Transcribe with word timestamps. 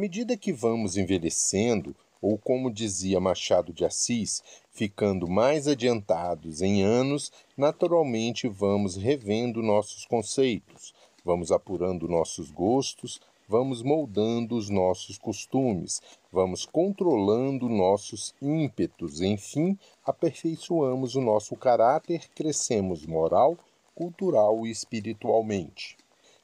medida 0.00 0.34
que 0.34 0.50
vamos 0.50 0.96
envelhecendo, 0.96 1.94
ou 2.22 2.38
como 2.38 2.72
dizia 2.72 3.20
Machado 3.20 3.70
de 3.70 3.84
Assis, 3.84 4.42
ficando 4.72 5.28
mais 5.28 5.68
adiantados 5.68 6.62
em 6.62 6.82
anos, 6.82 7.30
naturalmente 7.54 8.48
vamos 8.48 8.96
revendo 8.96 9.62
nossos 9.62 10.06
conceitos, 10.06 10.94
vamos 11.22 11.52
apurando 11.52 12.08
nossos 12.08 12.50
gostos, 12.50 13.20
vamos 13.46 13.82
moldando 13.82 14.56
os 14.56 14.70
nossos 14.70 15.18
costumes, 15.18 16.00
vamos 16.32 16.64
controlando 16.64 17.68
nossos 17.68 18.34
ímpetos, 18.40 19.20
enfim, 19.20 19.78
aperfeiçoamos 20.02 21.14
o 21.14 21.20
nosso 21.20 21.54
caráter, 21.56 22.26
crescemos 22.34 23.04
moral, 23.04 23.58
cultural 23.94 24.66
e 24.66 24.70
espiritualmente. 24.70 25.99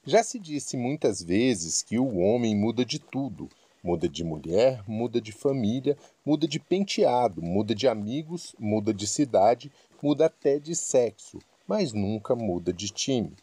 Já 0.09 0.23
se 0.23 0.39
disse 0.39 0.77
muitas 0.77 1.21
vezes 1.21 1.81
que 1.81 1.99
o 1.99 2.15
homem 2.19 2.55
muda 2.55 2.85
de 2.85 2.97
tudo, 2.97 3.49
muda 3.83 4.07
de 4.07 4.23
mulher, 4.23 4.81
muda 4.87 5.19
de 5.19 5.33
família, 5.33 5.97
muda 6.25 6.47
de 6.47 6.61
penteado, 6.61 7.41
muda 7.41 7.75
de 7.75 7.89
amigos, 7.89 8.55
muda 8.57 8.93
de 8.93 9.05
cidade, 9.05 9.69
muda 10.01 10.27
até 10.27 10.59
de 10.59 10.73
sexo, 10.77 11.39
mas 11.67 11.91
nunca 11.91 12.37
muda 12.37 12.71
de 12.71 12.87
time. 12.87 13.35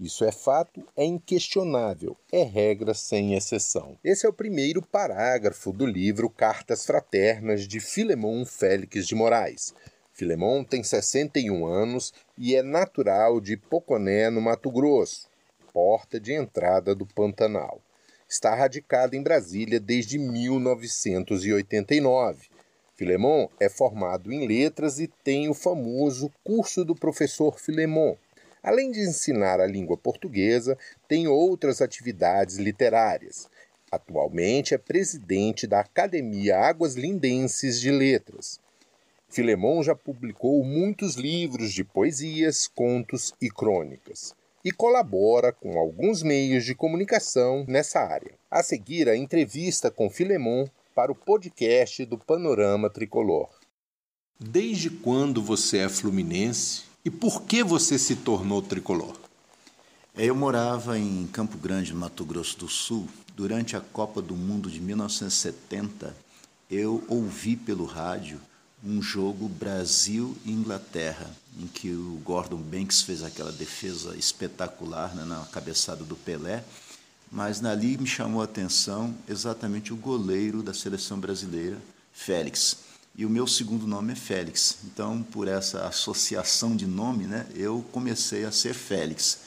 Isso 0.00 0.24
é 0.24 0.32
fato, 0.32 0.84
é 0.96 1.04
inquestionável, 1.04 2.16
é 2.32 2.42
regra 2.42 2.94
sem 2.94 3.34
exceção. 3.34 3.96
Esse 4.02 4.26
é 4.26 4.28
o 4.28 4.32
primeiro 4.32 4.82
parágrafo 4.82 5.72
do 5.72 5.86
livro 5.86 6.28
Cartas 6.28 6.84
Fraternas 6.84 7.68
de 7.68 7.78
Filemon 7.78 8.44
Félix 8.44 9.06
de 9.06 9.14
Moraes. 9.14 9.72
Filemon 10.12 10.64
tem 10.64 10.82
61 10.82 11.64
anos 11.64 12.12
e 12.36 12.56
é 12.56 12.62
natural 12.62 13.40
de 13.40 13.56
Poconé, 13.56 14.28
no 14.30 14.40
Mato 14.40 14.68
Grosso, 14.68 15.30
porta 15.72 16.20
de 16.20 16.32
entrada 16.32 16.94
do 16.94 17.04
Pantanal. 17.06 17.80
Está 18.28 18.54
radicado 18.54 19.16
em 19.16 19.22
Brasília 19.22 19.80
desde 19.80 20.18
1989. 20.18 22.46
Filemon 22.94 23.48
é 23.58 23.68
formado 23.68 24.32
em 24.32 24.46
letras 24.46 25.00
e 25.00 25.08
tem 25.08 25.48
o 25.48 25.54
famoso 25.54 26.32
curso 26.44 26.84
do 26.84 26.94
professor 26.94 27.58
Filemon, 27.58 28.16
Além 28.62 28.92
de 28.92 29.00
ensinar 29.00 29.60
a 29.60 29.66
língua 29.66 29.96
portuguesa, 29.96 30.78
tem 31.08 31.26
outras 31.26 31.82
atividades 31.82 32.58
literárias. 32.58 33.50
Atualmente 33.90 34.72
é 34.72 34.78
presidente 34.78 35.66
da 35.66 35.80
Academia 35.80 36.56
Águas 36.56 36.94
Lindenses 36.94 37.80
de 37.80 37.90
Letras. 37.90 38.60
Filemon 39.28 39.82
já 39.82 39.96
publicou 39.96 40.62
muitos 40.62 41.16
livros 41.16 41.72
de 41.72 41.82
poesias, 41.82 42.68
contos 42.68 43.34
e 43.40 43.50
crônicas 43.50 44.32
e 44.64 44.70
colabora 44.70 45.52
com 45.52 45.78
alguns 45.78 46.22
meios 46.22 46.64
de 46.64 46.74
comunicação 46.74 47.64
nessa 47.68 48.00
área. 48.00 48.34
A 48.50 48.62
seguir, 48.62 49.08
a 49.08 49.16
entrevista 49.16 49.90
com 49.90 50.10
Filemon 50.10 50.66
para 50.94 51.10
o 51.10 51.14
podcast 51.14 52.04
do 52.04 52.18
Panorama 52.18 52.90
Tricolor. 52.90 53.48
Desde 54.38 54.90
quando 54.90 55.42
você 55.42 55.78
é 55.78 55.88
fluminense 55.88 56.82
e 57.04 57.10
por 57.10 57.42
que 57.42 57.64
você 57.64 57.98
se 57.98 58.16
tornou 58.16 58.60
tricolor? 58.62 59.16
É, 60.14 60.26
eu 60.26 60.34
morava 60.34 60.98
em 60.98 61.26
Campo 61.28 61.56
Grande, 61.56 61.94
Mato 61.94 62.24
Grosso 62.24 62.58
do 62.58 62.68
Sul. 62.68 63.08
Durante 63.34 63.76
a 63.76 63.80
Copa 63.80 64.20
do 64.20 64.36
Mundo 64.36 64.70
de 64.70 64.78
1970, 64.78 66.14
eu 66.70 67.02
ouvi 67.08 67.56
pelo 67.56 67.86
rádio 67.86 68.38
um 68.84 69.00
jogo 69.00 69.48
Brasil 69.48 70.36
e 70.44 70.52
Inglaterra, 70.52 71.30
em 71.60 71.66
que 71.66 71.90
o 71.90 72.20
Gordon 72.24 72.58
Banks 72.58 73.02
fez 73.02 73.22
aquela 73.22 73.52
defesa 73.52 74.16
espetacular 74.16 75.14
né, 75.14 75.24
na 75.24 75.44
cabeçada 75.46 76.04
do 76.04 76.16
Pelé, 76.16 76.64
mas 77.30 77.64
ali 77.64 77.96
me 77.96 78.06
chamou 78.06 78.40
a 78.40 78.44
atenção 78.44 79.14
exatamente 79.28 79.92
o 79.92 79.96
goleiro 79.96 80.62
da 80.62 80.74
seleção 80.74 81.18
brasileira, 81.18 81.78
Félix 82.12 82.92
e 83.14 83.26
o 83.26 83.30
meu 83.30 83.46
segundo 83.46 83.86
nome 83.86 84.12
é 84.12 84.16
Félix. 84.16 84.78
Então, 84.84 85.22
por 85.22 85.46
essa 85.46 85.86
associação 85.86 86.74
de 86.74 86.86
nome, 86.86 87.24
né, 87.24 87.46
eu 87.54 87.84
comecei 87.92 88.44
a 88.44 88.52
ser 88.52 88.74
Félix. 88.74 89.40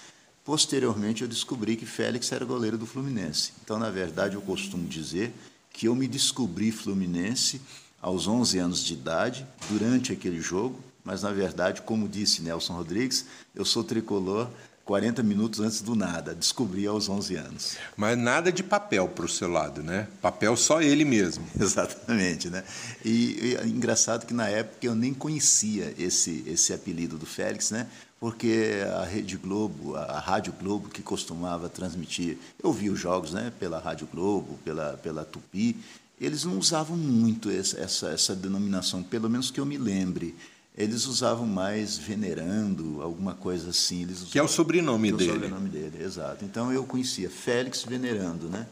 Posteriormente, 0.43 1.23
eu 1.23 1.27
descobri 1.27 1.75
que 1.75 1.85
Félix 1.85 2.31
era 2.31 2.45
goleiro 2.45 2.77
do 2.77 2.85
Fluminense. 2.85 3.53
Então, 3.63 3.79
na 3.79 3.89
verdade, 3.89 4.35
eu 4.35 4.41
costumo 4.41 4.87
dizer 4.87 5.33
que 5.73 5.87
eu 5.87 5.95
me 5.95 6.07
descobri 6.07 6.71
Fluminense 6.71 7.59
aos 7.99 8.27
11 8.27 8.59
anos 8.59 8.83
de 8.83 8.93
idade, 8.93 9.47
durante 9.67 10.11
aquele 10.13 10.39
jogo, 10.39 10.79
mas, 11.05 11.21
na 11.21 11.31
verdade, 11.31 11.83
como 11.83 12.09
disse 12.09 12.41
Nelson 12.41 12.73
Rodrigues, 12.73 13.25
eu 13.53 13.63
sou 13.63 13.83
tricolor 13.83 14.49
40 14.85 15.23
minutos 15.23 15.59
antes 15.59 15.81
do 15.81 15.95
nada, 15.95 16.35
descobri 16.35 16.85
aos 16.85 17.09
11 17.09 17.35
anos. 17.35 17.77
Mas 17.97 18.17
nada 18.17 18.51
de 18.51 18.63
papel 18.63 19.07
para 19.07 19.25
o 19.25 19.29
seu 19.29 19.49
lado, 19.49 19.81
né? 19.81 20.07
Papel 20.21 20.55
só 20.55 20.79
ele 20.79 21.03
mesmo. 21.03 21.43
Exatamente, 21.59 22.49
né? 22.51 22.63
E, 23.03 23.39
e 23.41 23.55
é 23.55 23.65
engraçado 23.65 24.27
que 24.27 24.33
na 24.33 24.47
época 24.47 24.85
eu 24.85 24.93
nem 24.93 25.13
conhecia 25.13 25.93
esse, 25.97 26.43
esse 26.45 26.71
apelido 26.71 27.17
do 27.17 27.25
Félix, 27.25 27.71
né? 27.71 27.87
Porque 28.19 28.83
a 28.95 29.03
Rede 29.03 29.37
Globo, 29.37 29.95
a 29.95 30.19
Rádio 30.19 30.53
Globo 30.53 30.89
que 30.89 31.01
costumava 31.01 31.67
transmitir, 31.67 32.37
eu 32.63 32.71
vi 32.71 32.89
os 32.91 32.99
jogos, 32.99 33.33
né? 33.33 33.51
Pela 33.59 33.79
Rádio 33.79 34.07
Globo, 34.11 34.59
pela, 34.63 34.93
pela 34.97 35.25
Tupi, 35.25 35.77
eles 36.21 36.45
não 36.45 36.59
usavam 36.59 36.95
muito 36.95 37.49
essa, 37.49 37.79
essa, 37.79 38.09
essa 38.09 38.35
denominação, 38.35 39.01
pelo 39.01 39.29
menos 39.29 39.49
que 39.49 39.59
eu 39.59 39.65
me 39.65 39.77
lembre 39.77 40.35
eles 40.77 41.05
usavam 41.05 41.45
mais 41.45 41.97
venerando, 41.97 43.01
alguma 43.01 43.33
coisa 43.33 43.69
assim. 43.69 44.01
Eles 44.01 44.23
que 44.23 44.37
é 44.37 44.43
o 44.43 44.47
sobrenome 44.47 45.11
dele. 45.11 45.29
É 45.29 45.31
o 45.31 45.33
sobrenome 45.35 45.69
dele, 45.69 46.03
exato. 46.03 46.43
Então 46.43 46.71
eu 46.71 46.83
conhecia 46.83 47.29
Félix 47.29 47.83
Venerando, 47.83 48.49
né? 48.49 48.67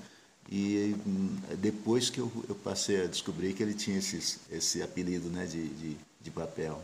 E 0.51 0.95
hum, 1.07 1.37
depois 1.59 2.09
que 2.09 2.19
eu, 2.19 2.31
eu 2.49 2.55
passei 2.55 3.03
a 3.03 3.07
descobrir 3.07 3.53
que 3.53 3.63
ele 3.63 3.73
tinha 3.73 3.97
esses, 3.97 4.41
esse 4.51 4.83
apelido 4.83 5.29
né, 5.29 5.45
de, 5.45 5.69
de, 5.69 5.97
de 6.21 6.31
papel. 6.31 6.83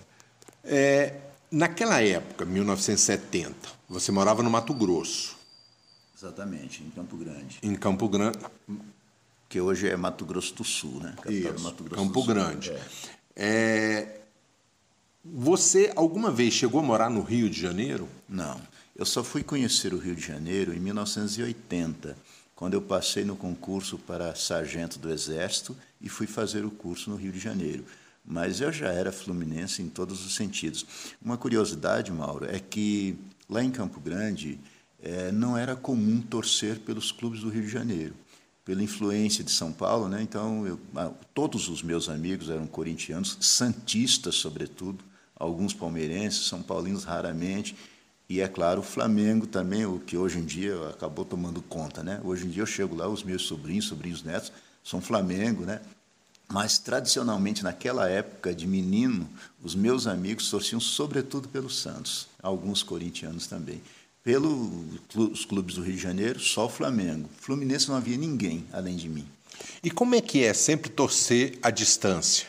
É, 0.63 1.15
naquela 1.51 2.01
época, 2.01 2.45
1970, 2.45 3.55
você 3.89 4.11
morava 4.11 4.41
no 4.41 4.49
Mato 4.49 4.73
Grosso. 4.73 5.37
Exatamente, 6.17 6.81
em 6.81 6.89
Campo 6.89 7.17
Grande. 7.17 7.59
Em 7.61 7.75
Campo 7.75 8.07
Grande. 8.07 8.39
Que 9.49 9.59
hoje 9.59 9.89
é 9.89 9.97
Mato 9.97 10.25
Grosso 10.25 10.55
do 10.55 10.63
Sul, 10.63 11.01
né? 11.01 11.13
Capital 11.21 11.55
Isso, 11.55 11.63
Mato 11.63 11.83
Grosso 11.83 12.03
Campo 12.03 12.25
Grande. 12.25 12.71
É. 12.71 12.81
É, 13.35 14.18
você 15.23 15.91
alguma 15.95 16.31
vez 16.31 16.53
chegou 16.53 16.79
a 16.79 16.83
morar 16.83 17.09
no 17.09 17.21
Rio 17.21 17.49
de 17.49 17.59
Janeiro? 17.59 18.07
Não. 18.27 18.59
Eu 18.95 19.05
só 19.05 19.23
fui 19.23 19.43
conhecer 19.43 19.93
o 19.93 19.97
Rio 19.97 20.15
de 20.15 20.25
Janeiro 20.25 20.73
em 20.73 20.79
1980, 20.79 22.15
quando 22.55 22.73
eu 22.73 22.81
passei 22.81 23.23
no 23.23 23.35
concurso 23.35 23.97
para 23.97 24.35
sargento 24.35 24.97
do 24.97 25.11
Exército 25.11 25.75
e 26.01 26.09
fui 26.09 26.27
fazer 26.27 26.65
o 26.65 26.71
curso 26.71 27.09
no 27.09 27.15
Rio 27.15 27.31
de 27.31 27.39
Janeiro. 27.39 27.85
Mas 28.25 28.61
eu 28.61 28.71
já 28.71 28.89
era 28.89 29.11
fluminense 29.11 29.81
em 29.81 29.89
todos 29.89 30.25
os 30.25 30.35
sentidos. 30.35 30.85
Uma 31.21 31.37
curiosidade, 31.37 32.11
Mauro, 32.11 32.45
é 32.45 32.59
que 32.59 33.17
lá 33.49 33.63
em 33.63 33.71
Campo 33.71 33.99
Grande 33.99 34.59
é, 35.01 35.31
não 35.31 35.57
era 35.57 35.75
comum 35.75 36.21
torcer 36.21 36.79
pelos 36.79 37.11
clubes 37.11 37.41
do 37.41 37.49
Rio 37.49 37.63
de 37.63 37.69
Janeiro 37.69 38.13
pela 38.69 38.83
influência 38.83 39.43
de 39.43 39.49
São 39.49 39.71
Paulo, 39.71 40.07
né? 40.07 40.21
Então, 40.21 40.67
eu, 40.67 40.79
todos 41.33 41.69
os 41.69 41.81
meus 41.81 42.07
amigos 42.07 42.51
eram 42.51 42.67
corintianos, 42.67 43.35
santistas 43.41 44.35
sobretudo, 44.35 45.03
alguns 45.39 45.73
palmeirenses, 45.73 46.45
são 46.45 46.61
paulinos 46.61 47.05
raramente, 47.05 47.75
e 48.29 48.41
é 48.41 48.47
claro, 48.47 48.81
o 48.81 48.83
Flamengo 48.83 49.47
também, 49.47 49.87
o 49.87 49.99
que 49.99 50.15
hoje 50.15 50.37
em 50.37 50.45
dia 50.45 50.89
acabou 50.89 51.25
tomando 51.25 51.63
conta, 51.63 52.03
né? 52.03 52.21
Hoje 52.23 52.45
em 52.45 52.49
dia 52.49 52.61
eu 52.61 52.67
chego 52.67 52.95
lá, 52.95 53.07
os 53.07 53.23
meus 53.23 53.41
sobrinhos, 53.41 53.87
sobrinhos 53.87 54.21
netos, 54.21 54.51
são 54.83 55.01
Flamengo, 55.01 55.63
né? 55.63 55.81
Mas 56.47 56.77
tradicionalmente 56.77 57.63
naquela 57.63 58.07
época 58.07 58.53
de 58.53 58.67
menino, 58.67 59.27
os 59.63 59.73
meus 59.73 60.05
amigos 60.05 60.49
torciam 60.49 60.79
sobretudo 60.79 61.47
pelo 61.47 61.69
Santos, 61.69 62.27
alguns 62.41 62.83
corintianos 62.83 63.47
também. 63.47 63.81
Pelos 64.23 65.45
clubes 65.45 65.75
do 65.75 65.81
Rio 65.81 65.95
de 65.95 66.01
Janeiro, 66.01 66.39
só 66.39 66.65
o 66.65 66.69
Flamengo. 66.69 67.29
Fluminense 67.39 67.87
não 67.87 67.95
havia 67.95 68.17
ninguém 68.17 68.65
além 68.71 68.95
de 68.95 69.09
mim. 69.09 69.25
E 69.83 69.89
como 69.89 70.13
é 70.13 70.21
que 70.21 70.43
é 70.43 70.53
sempre 70.53 70.89
torcer 70.89 71.57
à 71.63 71.71
distância? 71.71 72.47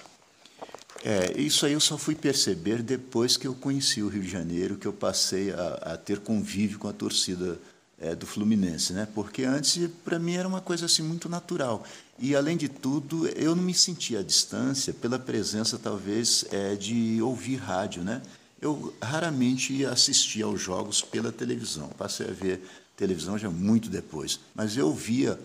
É, 1.03 1.41
isso 1.41 1.65
aí 1.65 1.73
eu 1.73 1.81
só 1.81 1.97
fui 1.97 2.15
perceber 2.15 2.83
depois 2.83 3.37
que 3.37 3.47
eu 3.47 3.55
conheci 3.55 4.03
o 4.03 4.09
Rio 4.09 4.23
de 4.23 4.29
Janeiro, 4.29 4.77
que 4.77 4.87
eu 4.87 4.93
passei 4.93 5.51
a, 5.51 5.93
a 5.93 5.97
ter 5.97 6.19
convívio 6.19 6.79
com 6.79 6.89
a 6.89 6.93
torcida 6.93 7.59
é, 7.99 8.15
do 8.15 8.27
Fluminense, 8.27 8.93
né? 8.93 9.07
Porque 9.15 9.45
antes 9.45 9.89
para 10.05 10.19
mim 10.19 10.35
era 10.35 10.49
uma 10.49 10.61
coisa 10.61 10.87
assim 10.87 11.03
muito 11.03 11.29
natural 11.29 11.85
e 12.19 12.37
além 12.37 12.57
de 12.57 12.69
tudo 12.69 13.27
eu 13.29 13.55
não 13.55 13.63
me 13.63 13.75
sentia 13.75 14.21
à 14.21 14.23
distância 14.23 14.93
pela 14.93 15.19
presença 15.19 15.79
talvez 15.79 16.45
é, 16.51 16.75
de 16.75 17.21
ouvir 17.23 17.57
rádio, 17.57 18.03
né? 18.03 18.21
Eu 18.61 18.95
raramente 19.01 19.87
assistia 19.87 20.45
aos 20.45 20.61
jogos 20.61 21.01
pela 21.01 21.33
televisão, 21.33 21.89
passei 21.97 22.29
a 22.29 22.33
ver 22.33 22.63
televisão 22.95 23.39
já 23.39 23.49
muito 23.49 23.89
depois, 23.89 24.39
mas 24.55 24.77
eu 24.77 24.93
via 24.93 25.39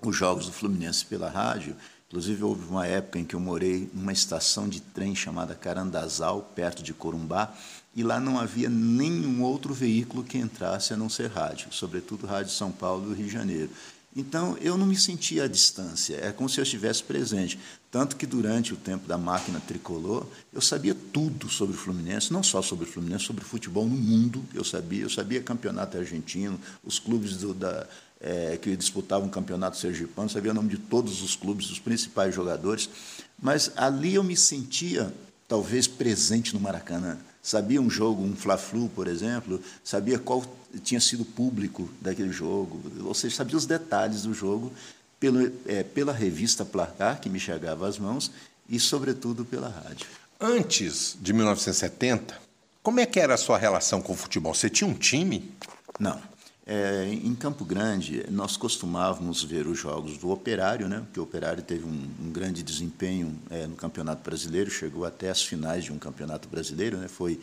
os 0.00 0.14
jogos 0.14 0.46
do 0.46 0.52
Fluminense 0.52 1.04
pela 1.04 1.28
rádio 1.28 1.74
Inclusive, 2.14 2.44
houve 2.44 2.64
uma 2.66 2.86
época 2.86 3.18
em 3.18 3.24
que 3.24 3.34
eu 3.34 3.40
morei 3.40 3.90
numa 3.92 4.12
estação 4.12 4.68
de 4.68 4.80
trem 4.80 5.16
chamada 5.16 5.52
Carandazal, 5.52 6.48
perto 6.54 6.80
de 6.80 6.94
Corumbá, 6.94 7.52
e 7.92 8.04
lá 8.04 8.20
não 8.20 8.38
havia 8.38 8.70
nenhum 8.70 9.42
outro 9.42 9.74
veículo 9.74 10.22
que 10.22 10.38
entrasse 10.38 10.94
a 10.94 10.96
não 10.96 11.08
ser 11.08 11.28
rádio, 11.28 11.72
sobretudo 11.72 12.24
rádio 12.24 12.52
São 12.52 12.70
Paulo 12.70 13.10
e 13.10 13.16
Rio 13.16 13.26
de 13.26 13.32
Janeiro. 13.32 13.70
Então, 14.14 14.56
eu 14.60 14.78
não 14.78 14.86
me 14.86 14.96
sentia 14.96 15.42
à 15.42 15.48
distância, 15.48 16.14
é 16.22 16.30
como 16.30 16.48
se 16.48 16.60
eu 16.60 16.62
estivesse 16.62 17.02
presente. 17.02 17.58
Tanto 17.90 18.14
que, 18.14 18.26
durante 18.26 18.72
o 18.72 18.76
tempo 18.76 19.08
da 19.08 19.18
máquina 19.18 19.58
tricolor, 19.58 20.24
eu 20.52 20.60
sabia 20.60 20.94
tudo 21.12 21.48
sobre 21.48 21.74
o 21.74 21.78
Fluminense, 21.78 22.32
não 22.32 22.44
só 22.44 22.62
sobre 22.62 22.84
o 22.84 22.88
Fluminense, 22.88 23.24
sobre 23.24 23.42
o 23.42 23.46
futebol 23.46 23.88
no 23.88 23.96
mundo, 23.96 24.44
eu 24.54 24.62
sabia. 24.62 25.02
Eu 25.02 25.10
sabia 25.10 25.42
campeonato 25.42 25.98
argentino, 25.98 26.60
os 26.84 27.00
clubes 27.00 27.36
do, 27.38 27.52
da, 27.52 27.88
é, 28.20 28.58
que 28.60 28.76
disputavam 28.76 29.28
o 29.28 29.30
campeonato 29.30 29.76
sergipano, 29.76 30.30
sabia 30.30 30.50
o 30.50 30.54
nome 30.54 30.70
de 30.70 30.78
todos 30.78 31.22
os 31.22 31.36
clubes, 31.36 31.68
dos 31.68 31.78
principais 31.78 32.34
jogadores. 32.34 32.88
Mas 33.40 33.70
ali 33.76 34.14
eu 34.14 34.24
me 34.24 34.36
sentia, 34.36 35.12
talvez, 35.46 35.86
presente 35.86 36.54
no 36.54 36.60
Maracanã. 36.60 37.18
Sabia 37.42 37.80
um 37.80 37.90
jogo, 37.90 38.22
um 38.22 38.34
Fla-Flu, 38.34 38.88
por 38.88 39.06
exemplo, 39.06 39.60
sabia 39.82 40.18
qual 40.18 40.42
tinha 40.82 41.00
sido 41.00 41.22
o 41.22 41.26
público 41.26 41.88
daquele 42.00 42.32
jogo, 42.32 42.80
ou 43.04 43.14
seja, 43.14 43.36
sabia 43.36 43.56
os 43.56 43.66
detalhes 43.66 44.22
do 44.22 44.32
jogo 44.32 44.72
pelo, 45.20 45.52
é, 45.66 45.82
pela 45.82 46.12
revista 46.12 46.64
Placar, 46.64 47.20
que 47.20 47.28
me 47.28 47.38
chegava 47.38 47.86
às 47.86 47.98
mãos, 47.98 48.30
e, 48.68 48.80
sobretudo, 48.80 49.44
pela 49.44 49.68
rádio. 49.68 50.06
Antes 50.40 51.16
de 51.20 51.32
1970, 51.32 52.38
como 52.82 53.00
é 53.00 53.06
que 53.06 53.20
era 53.20 53.34
a 53.34 53.38
sua 53.38 53.56
relação 53.56 54.02
com 54.02 54.12
o 54.12 54.16
futebol? 54.16 54.54
Você 54.54 54.68
tinha 54.68 54.88
um 54.88 54.94
time? 54.94 55.50
Não. 55.98 56.20
É, 56.66 57.06
em 57.10 57.34
Campo 57.34 57.62
Grande, 57.62 58.24
nós 58.30 58.56
costumávamos 58.56 59.44
ver 59.44 59.66
os 59.66 59.78
jogos 59.78 60.16
do 60.16 60.30
Operário, 60.30 60.88
né? 60.88 61.00
porque 61.00 61.20
o 61.20 61.22
Operário 61.22 61.62
teve 61.62 61.84
um, 61.84 62.08
um 62.22 62.30
grande 62.30 62.62
desempenho 62.62 63.38
é, 63.50 63.66
no 63.66 63.76
Campeonato 63.76 64.22
Brasileiro, 64.22 64.70
chegou 64.70 65.04
até 65.04 65.28
as 65.28 65.42
finais 65.42 65.84
de 65.84 65.92
um 65.92 65.98
Campeonato 65.98 66.48
Brasileiro, 66.48 66.96
né? 66.96 67.06
foi 67.06 67.38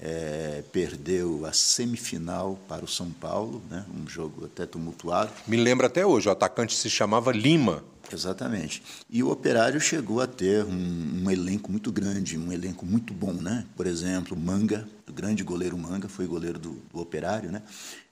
é, 0.00 0.64
perdeu 0.72 1.46
a 1.46 1.52
semifinal 1.52 2.58
para 2.68 2.84
o 2.84 2.88
São 2.88 3.10
Paulo, 3.10 3.62
né? 3.70 3.84
um 3.96 4.08
jogo 4.08 4.46
até 4.46 4.66
tumultuado. 4.66 5.30
Me 5.46 5.56
lembra 5.56 5.86
até 5.86 6.04
hoje, 6.04 6.28
o 6.28 6.32
atacante 6.32 6.74
se 6.74 6.90
chamava 6.90 7.30
Lima. 7.30 7.84
Exatamente. 8.12 8.82
E 9.08 9.22
o 9.22 9.30
Operário 9.30 9.80
chegou 9.80 10.20
a 10.20 10.26
ter 10.26 10.64
um, 10.64 11.22
um, 11.24 11.30
elenco 11.30 11.70
muito 11.70 11.90
grande, 11.90 12.36
um 12.36 12.52
elenco 12.52 12.84
muito 12.84 13.14
bom, 13.14 13.32
né? 13.32 13.64
Por 13.74 13.86
exemplo, 13.86 14.36
Manga, 14.36 14.86
o 15.08 15.12
grande 15.12 15.42
goleiro 15.42 15.76
Manga, 15.78 16.06
foi 16.06 16.26
goleiro 16.26 16.58
do, 16.58 16.82
do 16.92 17.00
Operário, 17.00 17.50
né? 17.50 17.62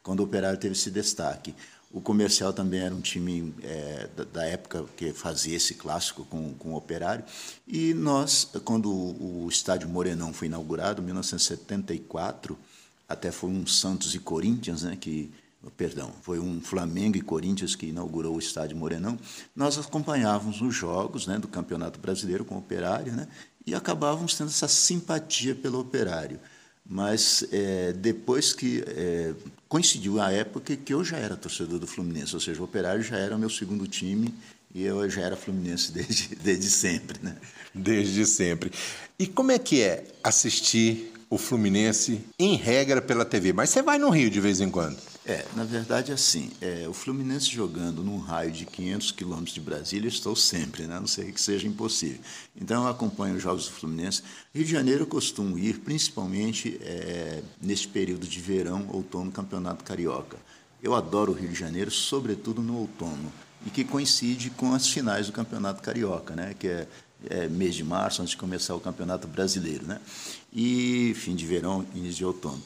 Quando 0.02 0.20
o 0.20 0.24
Operário 0.24 0.58
teve 0.58 0.74
esse 0.74 0.90
destaque. 0.90 1.54
O 1.90 2.00
Comercial 2.00 2.54
também 2.54 2.80
era 2.80 2.94
um 2.94 3.02
time 3.02 3.54
é, 3.62 4.08
da, 4.32 4.46
época 4.46 4.86
que 4.96 5.12
fazia 5.12 5.56
esse 5.56 5.74
clássico 5.74 6.24
com, 6.24 6.54
com 6.54 6.72
o 6.72 6.76
Operário. 6.76 7.22
E 7.68 7.92
nós, 7.92 8.50
quando 8.64 8.90
o, 8.90 9.44
o 9.44 9.48
Estádio 9.48 9.88
Morenão 9.90 10.32
foi 10.32 10.48
inaugurado, 10.48 11.02
em 11.02 11.04
1974, 11.04 12.58
até 13.06 13.30
foi 13.30 13.50
um 13.50 13.66
Santos 13.66 14.14
e 14.14 14.18
Corinthians, 14.18 14.84
né, 14.84 14.96
que 14.98 15.30
perdão, 15.76 16.10
foi 16.22 16.40
um 16.40 16.60
Flamengo 16.60 17.16
e 17.16 17.20
Corinthians 17.20 17.76
que 17.76 17.86
inaugurou 17.86 18.34
o 18.34 18.38
estádio 18.38 18.76
Morenão. 18.76 19.18
Nós 19.54 19.78
acompanhávamos 19.78 20.60
os 20.60 20.74
jogos 20.74 21.26
né, 21.26 21.38
do 21.38 21.46
Campeonato 21.46 22.00
Brasileiro 22.00 22.44
com 22.44 22.56
o 22.56 22.58
Operário 22.58 23.12
né, 23.12 23.28
e 23.64 23.74
acabávamos 23.74 24.34
tendo 24.34 24.48
essa 24.48 24.66
simpatia 24.66 25.54
pelo 25.54 25.78
Operário. 25.78 26.40
Mas 26.92 27.42
é, 27.50 27.94
depois 27.94 28.52
que 28.52 28.84
é, 28.86 29.32
coincidiu 29.66 30.20
a 30.20 30.30
época 30.30 30.76
que 30.76 30.92
eu 30.92 31.02
já 31.02 31.16
era 31.16 31.34
torcedor 31.34 31.78
do 31.78 31.86
Fluminense, 31.86 32.34
ou 32.34 32.40
seja, 32.40 32.60
o 32.60 32.64
Operário 32.64 33.02
já 33.02 33.16
era 33.16 33.34
o 33.34 33.38
meu 33.38 33.48
segundo 33.48 33.86
time 33.86 34.34
e 34.74 34.84
eu 34.84 35.08
já 35.08 35.22
era 35.22 35.34
Fluminense 35.34 35.90
desde, 35.92 36.34
desde 36.34 36.68
sempre. 36.68 37.18
Né? 37.22 37.34
Desde 37.74 38.26
sempre. 38.26 38.70
E 39.18 39.26
como 39.26 39.52
é 39.52 39.58
que 39.58 39.80
é 39.80 40.04
assistir 40.22 41.10
o 41.30 41.38
Fluminense 41.38 42.20
em 42.38 42.56
regra 42.56 43.00
pela 43.00 43.24
TV? 43.24 43.54
Mas 43.54 43.70
você 43.70 43.80
vai 43.80 43.96
no 43.96 44.10
Rio 44.10 44.28
de 44.28 44.38
vez 44.38 44.60
em 44.60 44.68
quando? 44.68 44.98
É, 45.24 45.46
na 45.54 45.62
verdade, 45.62 46.10
assim, 46.10 46.50
é, 46.60 46.88
o 46.88 46.92
Fluminense 46.92 47.46
jogando 47.46 48.02
num 48.02 48.18
raio 48.18 48.50
de 48.50 48.66
500 48.66 49.12
quilômetros 49.12 49.54
de 49.54 49.60
Brasília, 49.60 50.08
estou 50.08 50.34
sempre, 50.34 50.84
né? 50.84 50.96
a 50.96 51.00
não 51.00 51.06
ser 51.06 51.30
que 51.30 51.40
seja 51.40 51.66
impossível. 51.66 52.18
Então, 52.60 52.82
eu 52.82 52.90
acompanho 52.90 53.36
os 53.36 53.42
jogos 53.42 53.66
do 53.66 53.72
Fluminense. 53.72 54.22
Rio 54.52 54.64
de 54.64 54.70
Janeiro 54.70 55.02
eu 55.02 55.06
costumo 55.06 55.56
ir, 55.56 55.78
principalmente 55.78 56.76
é, 56.82 57.40
neste 57.60 57.86
período 57.86 58.26
de 58.26 58.40
verão, 58.40 58.88
outono, 58.90 59.30
campeonato 59.30 59.84
carioca. 59.84 60.38
Eu 60.82 60.92
adoro 60.92 61.30
o 61.30 61.34
Rio 61.34 61.50
de 61.50 61.58
Janeiro, 61.58 61.92
sobretudo 61.92 62.60
no 62.60 62.76
outono, 62.78 63.32
e 63.64 63.70
que 63.70 63.84
coincide 63.84 64.50
com 64.50 64.74
as 64.74 64.88
finais 64.88 65.28
do 65.28 65.32
campeonato 65.32 65.80
carioca, 65.80 66.34
né? 66.34 66.52
que 66.58 66.66
é, 66.66 66.88
é 67.30 67.48
mês 67.48 67.76
de 67.76 67.84
março, 67.84 68.22
antes 68.22 68.32
de 68.32 68.36
começar 68.36 68.74
o 68.74 68.80
campeonato 68.80 69.28
brasileiro. 69.28 69.86
Né? 69.86 70.00
E 70.52 71.14
fim 71.14 71.36
de 71.36 71.46
verão, 71.46 71.86
início 71.94 72.16
de 72.16 72.24
outono. 72.24 72.60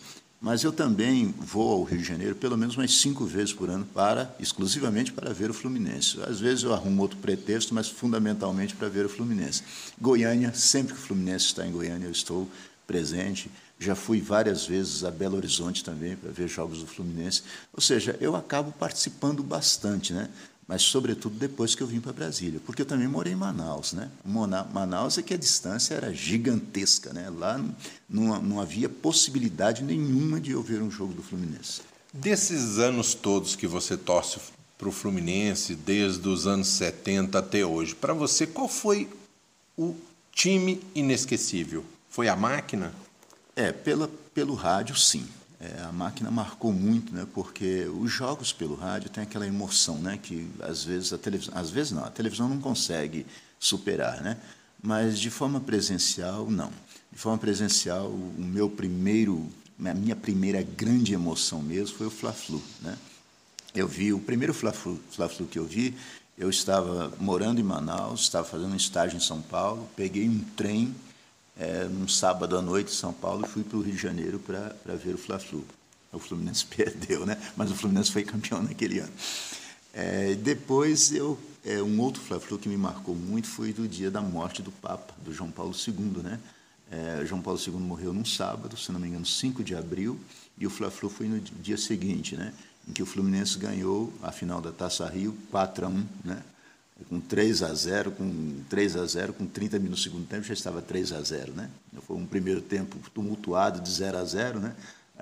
Mas 0.47 0.63
eu 0.63 0.71
também 0.71 1.35
vou 1.37 1.73
ao 1.73 1.83
Rio 1.83 1.99
de 1.99 2.05
Janeiro 2.05 2.37
pelo 2.37 2.57
menos 2.57 2.77
umas 2.77 2.95
cinco 2.95 3.25
vezes 3.25 3.53
por 3.53 3.69
ano 3.69 3.85
para 3.85 4.33
exclusivamente 4.39 5.11
para 5.13 5.33
ver 5.33 5.51
o 5.51 5.53
Fluminense. 5.53 6.21
Às 6.23 6.39
vezes 6.39 6.63
eu 6.63 6.73
arrumo 6.73 7.03
outro 7.03 7.19
pretexto, 7.19 7.75
mas 7.75 7.89
fundamentalmente 7.89 8.77
para 8.77 8.89
ver 8.89 9.05
o 9.05 9.09
Fluminense. 9.09 9.65
Goiânia, 10.01 10.55
sempre 10.55 10.95
que 10.95 11.01
o 11.01 11.03
Fluminense 11.03 11.47
está 11.47 11.67
em 11.67 11.73
Goiânia, 11.73 12.07
eu 12.07 12.13
estou 12.13 12.49
presente. 12.87 13.51
Já 13.77 13.97
fui 13.97 14.21
várias 14.21 14.65
vezes 14.65 15.03
a 15.03 15.11
Belo 15.11 15.37
Horizonte 15.37 15.83
também 15.83 16.15
para 16.15 16.31
ver 16.31 16.47
jogos 16.47 16.79
do 16.79 16.87
Fluminense. 16.87 17.43
Ou 17.73 17.81
seja, 17.81 18.17
eu 18.21 18.37
acabo 18.37 18.71
participando 18.71 19.43
bastante, 19.43 20.13
né? 20.13 20.31
Mas 20.67 20.83
sobretudo 20.83 21.39
depois 21.39 21.75
que 21.75 21.83
eu 21.83 21.87
vim 21.87 22.01
para 22.01 22.13
Brasília, 22.13 22.61
porque 22.67 22.83
eu 22.83 22.87
também 22.87 23.07
morei 23.07 23.33
em 23.33 23.37
Manaus, 23.37 23.93
né? 23.93 24.11
Manaus 24.25 25.17
é 25.17 25.23
que 25.23 25.35
a 25.35 25.37
distância 25.37 25.95
era 25.95 26.13
gigantesca, 26.13 27.13
né? 27.13 27.31
Lá 27.31 27.65
não, 28.09 28.43
não 28.43 28.61
havia 28.61 28.89
possibilidade 28.89 29.85
nenhuma 29.85 30.41
de 30.41 30.51
eu 30.51 30.63
ver 30.63 30.83
um 30.83 30.91
jogo 30.91 31.13
do 31.13 31.23
Fluminense. 31.23 31.83
Desses 32.13 32.79
anos 32.79 33.15
todos 33.15 33.55
que 33.55 33.67
você 33.67 33.97
torce 33.97 34.41
para 34.77 34.89
o 34.89 34.93
Fluminense, 34.93 35.75
desde 35.75 36.29
os 36.29 36.47
anos 36.47 36.69
70 36.69 37.39
até 37.39 37.65
hoje, 37.65 37.95
para 37.95 38.13
você 38.13 38.47
qual 38.47 38.69
foi 38.69 39.09
o 39.77 39.95
time 40.33 40.81
inesquecível? 40.95 41.85
Foi 42.11 42.29
a 42.29 42.37
máquina? 42.37 42.93
É, 43.55 43.73
pela, 43.73 44.11
pelo 44.35 44.55
rádio, 44.55 44.97
sim. 44.97 45.27
É, 45.59 45.83
a 45.83 45.93
máquina 45.93 46.31
marcou 46.31 46.73
muito, 46.73 47.15
né? 47.15 47.27
Porque 47.33 47.87
os 47.87 48.11
jogos 48.11 48.53
pelo 48.53 48.75
rádio 48.75 49.09
têm 49.09 49.23
aquela 49.23 49.47
emoção, 49.47 49.99
né? 49.99 50.19
Que 50.23 50.49
às 50.61 50.85
vezes 50.85 51.13
a 51.13 51.19
televisão, 51.19 51.55
às 51.57 51.71
vezes 51.71 51.93
não, 51.93 52.05
a 52.05 52.11
televisão 52.11 52.49
não 52.49 52.61
consegue 52.61 53.27
superar, 53.59 54.21
né? 54.23 54.37
Mas 54.83 55.19
de 55.19 55.31
forma 55.31 55.59
presencial, 55.61 56.51
não. 56.51 56.71
De 57.11 57.19
forma 57.19 57.39
presencial, 57.39 58.09
o 58.09 58.35
meu 58.39 58.69
primeiro, 58.69 59.49
a 59.83 59.95
minha 59.95 60.15
primeira 60.15 60.63
grande 60.63 61.15
emoção 61.15 61.63
mesmo 61.63 61.97
foi 61.97 62.07
o 62.07 62.11
Fla-Flu, 62.11 62.63
né? 62.83 62.97
Eu 63.75 63.89
vi 63.89 64.13
o 64.13 64.19
primeiro 64.19 64.53
Fla-Flu, 64.53 65.01
Fla-Flu 65.11 65.47
que 65.47 65.59
eu 65.59 65.67
vi, 65.67 65.95
eu 66.37 66.51
estava 66.51 67.13
morando 67.19 67.61
em 67.61 67.65
Manaus, 67.65 68.23
estava 68.23 68.47
fazendo 68.47 68.73
um 68.73 68.77
estágio 68.77 69.17
em 69.17 69.21
São 69.21 69.41
Paulo, 69.41 69.89
peguei 69.97 70.29
um 70.29 70.39
trem 70.55 70.95
é, 71.59 71.89
sábado 72.09 72.57
à 72.57 72.63
noite 72.63 72.93
em 72.93 72.95
São 72.95 73.13
Paulo 73.13 73.47
fui 73.47 73.63
para 73.63 73.79
o 73.79 73.83
Rio 73.83 73.95
de 73.95 74.01
Janeiro 74.01 74.39
para 74.39 74.95
ver 74.95 75.15
o 75.15 75.19
Fla-Flu. 75.19 75.65
O 76.13 76.19
Fluminense 76.19 76.65
perdeu, 76.75 77.25
né? 77.27 77.41
mas 77.57 77.71
o 77.71 77.75
Fluminense 77.75 78.13
foi 78.13 78.25
campeão 78.25 78.63
naquele 78.63 79.01
ano. 79.01 79.13
É, 79.93 80.35
depois, 80.35 81.13
eu, 81.13 81.39
é, 81.65 81.83
um 81.83 81.99
outro 82.01 82.23
Fla-Flu 82.23 82.59
que 82.59 82.69
me 82.69 82.77
marcou 82.77 83.15
muito 83.15 83.49
foi 83.49 83.73
do 83.73 83.89
dia 83.89 84.11
da 84.11 84.21
morte 84.21 84.63
do 84.63 84.71
Papa, 84.71 85.15
do 85.25 85.33
João 85.33 85.51
Paulo 85.51 85.75
II. 85.75 86.23
Né? 86.23 86.39
É, 86.91 87.25
João 87.25 87.41
Paulo 87.41 87.59
II 87.59 87.75
morreu 87.75 88.13
num 88.13 88.25
sábado, 88.25 88.77
se 88.77 88.93
não 88.93 89.01
me 89.01 89.09
engano, 89.09 89.25
5 89.25 89.65
de 89.65 89.75
abril, 89.75 90.21
e 90.59 90.67
o 90.67 90.71
Fla-Flu 90.71 91.09
foi 91.09 91.27
no 91.27 91.41
dia 91.41 91.79
seguinte, 91.79 92.37
né? 92.37 92.53
em 92.87 92.93
que 92.93 93.03
o 93.03 93.07
Fluminense 93.07 93.59
ganhou 93.59 94.13
a 94.23 94.31
final 94.31 94.61
da 94.61 94.71
Taça 94.71 95.09
Rio 95.09 95.37
4 95.51 95.87
a 95.87 95.89
1, 95.89 96.07
né? 96.25 96.43
Com 97.09 97.21
3 97.21 97.63
a 97.63 97.75
0, 97.75 98.11
com 98.13 98.61
3 98.69 98.97
a 98.97 99.07
0, 99.07 99.33
com 99.35 99.47
30 99.47 99.79
minutos 99.79 100.01
do 100.01 100.05
segundo 100.05 100.27
tempo 100.27 100.43
já 100.45 100.55
estava 100.55 100.81
3 100.81 101.13
a 101.13 101.21
0, 101.21 101.53
né? 101.53 101.71
Foi 102.07 102.17
um 102.17 102.27
primeiro 102.27 102.61
tempo 102.61 102.97
tumultuado 103.11 103.81
de 103.81 103.91
0 103.91 104.19
a 104.19 104.25
0, 104.25 104.61
né? 104.61 104.75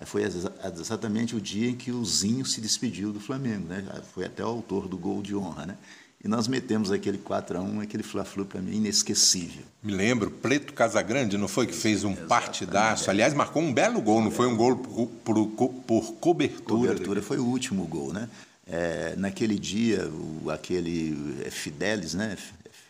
Foi 0.07 0.23
exatamente 0.23 1.37
o 1.37 1.41
dia 1.41 1.71
em 1.71 1.75
que 1.77 1.93
o 1.93 2.05
Zinho 2.05 2.45
se 2.45 2.61
despediu 2.61 3.13
do 3.13 3.21
Flamengo, 3.21 3.69
né? 3.69 3.85
Foi 4.13 4.25
até 4.25 4.45
o 4.45 4.49
autor 4.49 4.89
do 4.89 4.97
gol 4.97 5.23
de 5.23 5.35
honra, 5.37 5.67
né? 5.67 5.77
E 6.25 6.29
nós 6.29 6.49
metemos 6.49 6.91
aquele 6.91 7.19
4 7.19 7.59
a 7.59 7.61
1, 7.61 7.81
aquele 7.81 8.03
Fla-Flu 8.03 8.47
para 8.47 8.61
mim 8.61 8.77
inesquecível. 8.77 9.63
Me 9.83 9.93
lembro, 9.93 10.31
Preto 10.31 10.73
Casagrande, 10.73 11.37
não 11.37 11.47
foi 11.47 11.67
que 11.67 11.75
fez 11.75 12.03
um 12.03 12.13
Exatamente. 12.13 12.29
partidaço. 12.29 13.11
Aliás, 13.11 13.35
marcou 13.35 13.63
um 13.63 13.73
belo 13.73 14.01
gol, 14.01 14.23
não 14.23 14.31
foi 14.31 14.47
um 14.47 14.57
gol 14.57 14.77
por, 14.77 15.07
por, 15.49 15.69
por 15.87 16.13
cobertura. 16.15 16.93
Cobertura 16.93 17.23
foi 17.23 17.39
o 17.39 17.45
último 17.45 17.87
gol, 17.87 18.11
né? 18.13 18.29
É, 18.67 19.15
naquele 19.17 19.59
dia, 19.59 20.09
o, 20.09 20.51
aquele 20.51 21.43
é, 21.45 21.51
Fidelis, 21.51 22.15
né? 22.15 22.37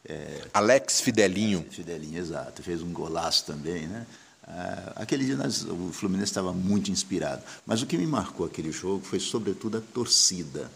É, 0.06 0.42
Alex 0.52 1.00
Fidelinho. 1.00 1.64
Fidelinho, 1.70 2.18
exato. 2.18 2.62
Fez 2.62 2.82
um 2.82 2.92
golaço 2.92 3.46
também, 3.46 3.86
né? 3.86 4.06
Ah, 4.46 4.92
aquele 4.96 5.24
dia 5.24 5.36
nós, 5.36 5.64
o 5.64 5.90
Fluminense 5.92 6.30
estava 6.30 6.52
muito 6.52 6.90
inspirado. 6.90 7.42
Mas 7.66 7.82
o 7.82 7.86
que 7.86 7.96
me 7.96 8.06
marcou 8.06 8.46
aquele 8.46 8.70
jogo 8.70 9.04
foi, 9.04 9.18
sobretudo, 9.18 9.78
a 9.78 9.80
torcida. 9.80 10.70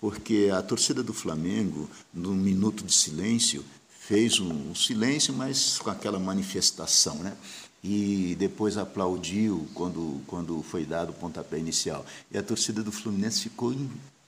Porque 0.00 0.48
a 0.52 0.62
torcida 0.62 1.02
do 1.02 1.12
Flamengo, 1.12 1.90
num 2.14 2.34
minuto 2.34 2.84
de 2.84 2.94
silêncio, 2.94 3.64
fez 4.00 4.38
um 4.38 4.74
silêncio, 4.74 5.34
mas 5.34 5.78
com 5.78 5.90
aquela 5.90 6.18
manifestação, 6.18 7.16
né? 7.16 7.36
e 7.82 8.34
depois 8.38 8.76
aplaudiu 8.76 9.68
quando, 9.72 10.20
quando 10.26 10.62
foi 10.62 10.84
dado 10.84 11.10
o 11.10 11.14
pontapé 11.14 11.58
inicial. 11.58 12.04
E 12.30 12.38
a 12.38 12.42
torcida 12.42 12.82
do 12.82 12.90
Fluminense 12.90 13.42
ficou 13.42 13.72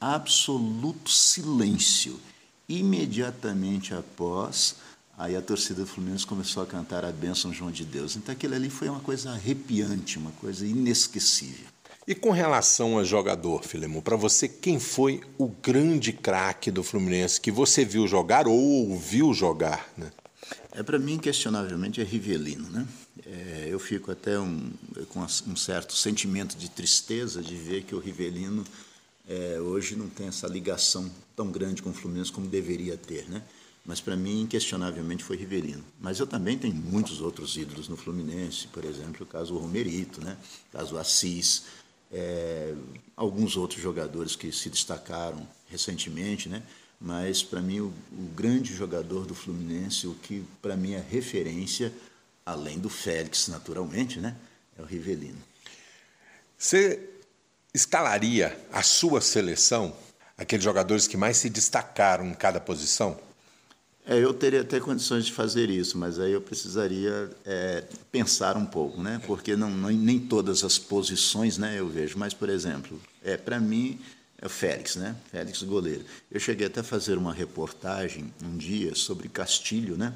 absoluto 0.00 1.10
silêncio. 1.10 2.18
Imediatamente 2.68 3.92
após, 3.92 4.76
aí 5.18 5.36
a 5.36 5.42
torcida 5.42 5.82
do 5.82 5.86
Fluminense 5.86 6.26
começou 6.26 6.62
a 6.62 6.66
cantar 6.66 7.04
a 7.04 7.12
bênção 7.12 7.52
João 7.52 7.70
de 7.70 7.84
Deus. 7.84 8.16
Então 8.16 8.32
aquilo 8.32 8.54
ali 8.54 8.70
foi 8.70 8.88
uma 8.88 9.00
coisa 9.00 9.32
arrepiante, 9.32 10.18
uma 10.18 10.30
coisa 10.32 10.66
inesquecível. 10.66 11.66
E 12.06 12.14
com 12.14 12.30
relação 12.30 12.98
a 12.98 13.04
jogador, 13.04 13.62
Filemon, 13.62 14.00
para 14.00 14.16
você, 14.16 14.48
quem 14.48 14.80
foi 14.80 15.20
o 15.36 15.46
grande 15.46 16.12
craque 16.12 16.70
do 16.70 16.82
Fluminense 16.82 17.40
que 17.40 17.52
você 17.52 17.84
viu 17.84 18.08
jogar 18.08 18.48
ou 18.48 18.58
ouviu 18.58 19.34
jogar? 19.34 19.88
Né? 19.96 20.10
É 20.72 20.82
para 20.82 20.98
mim, 20.98 21.18
questionavelmente, 21.18 22.00
é 22.00 22.04
Rivelino. 22.04 22.68
Né? 22.70 22.86
É, 23.26 23.68
eu 23.68 23.78
fico 23.78 24.10
até 24.10 24.38
um, 24.38 24.72
com 25.10 25.20
um 25.20 25.56
certo 25.56 25.94
sentimento 25.94 26.56
de 26.56 26.70
tristeza 26.70 27.42
de 27.42 27.54
ver 27.54 27.82
que 27.82 27.94
o 27.94 27.98
Rivelino 27.98 28.64
é, 29.30 29.60
hoje 29.60 29.94
não 29.94 30.08
tem 30.08 30.26
essa 30.26 30.48
ligação 30.48 31.08
tão 31.36 31.52
grande 31.52 31.82
com 31.82 31.90
o 31.90 31.94
Fluminense 31.94 32.32
como 32.32 32.48
deveria 32.48 32.96
ter. 32.96 33.30
Né? 33.30 33.40
Mas 33.86 34.00
para 34.00 34.16
mim, 34.16 34.42
inquestionavelmente, 34.42 35.22
foi 35.22 35.36
Rivelino. 35.36 35.84
Mas 36.00 36.18
eu 36.18 36.26
também 36.26 36.58
tenho 36.58 36.74
muitos 36.74 37.20
outros 37.20 37.56
ídolos 37.56 37.88
no 37.88 37.96
Fluminense, 37.96 38.66
por 38.66 38.84
exemplo, 38.84 39.22
o 39.22 39.26
caso 39.26 39.56
Romerito, 39.56 40.20
né? 40.20 40.36
o 40.68 40.72
caso 40.76 40.98
Assis 40.98 41.62
é, 42.12 42.74
alguns 43.14 43.56
outros 43.56 43.80
jogadores 43.80 44.34
que 44.34 44.50
se 44.50 44.68
destacaram 44.68 45.46
recentemente, 45.68 46.48
né? 46.48 46.60
mas 47.00 47.40
para 47.40 47.60
mim 47.60 47.78
o, 47.78 47.94
o, 48.12 48.22
grande 48.34 48.74
jogador 48.74 49.26
do 49.26 49.34
Fluminense, 49.34 50.08
o 50.08 50.14
que 50.14 50.44
para 50.60 50.76
mim 50.76 50.94
é 50.94 51.00
referência, 51.00 51.92
além 52.44 52.80
do 52.80 52.88
Félix 52.88 53.46
naturalmente, 53.46 54.18
né? 54.18 54.36
é 54.76 54.82
o 54.82 54.84
Rivelino. 54.84 55.38
Você 56.58 57.08
escalaria 57.72 58.58
a 58.72 58.82
sua 58.82 59.20
seleção, 59.20 59.94
aqueles 60.36 60.64
jogadores 60.64 61.06
que 61.06 61.16
mais 61.16 61.36
se 61.36 61.48
destacaram 61.48 62.26
em 62.26 62.34
cada 62.34 62.60
posição? 62.60 63.18
É, 64.06 64.18
eu 64.18 64.32
teria 64.32 64.62
até 64.62 64.80
condições 64.80 65.26
de 65.26 65.32
fazer 65.32 65.70
isso, 65.70 65.96
mas 65.96 66.18
aí 66.18 66.32
eu 66.32 66.40
precisaria 66.40 67.30
é, 67.44 67.84
pensar 68.10 68.56
um 68.56 68.66
pouco, 68.66 69.00
né? 69.00 69.20
Porque 69.26 69.54
não, 69.54 69.70
nem 69.70 70.18
todas 70.18 70.64
as 70.64 70.78
posições, 70.78 71.58
né? 71.58 71.78
Eu 71.78 71.88
vejo. 71.88 72.18
Mas, 72.18 72.34
por 72.34 72.48
exemplo, 72.48 73.00
é 73.22 73.36
para 73.36 73.60
mim 73.60 74.00
é 74.42 74.46
o 74.46 74.48
Félix, 74.48 74.96
né? 74.96 75.14
Félix 75.30 75.62
goleiro. 75.62 76.04
Eu 76.30 76.40
cheguei 76.40 76.66
até 76.66 76.80
a 76.80 76.82
fazer 76.82 77.18
uma 77.18 77.32
reportagem 77.32 78.32
um 78.42 78.56
dia 78.56 78.94
sobre 78.94 79.28
Castilho, 79.28 79.96
né? 79.96 80.14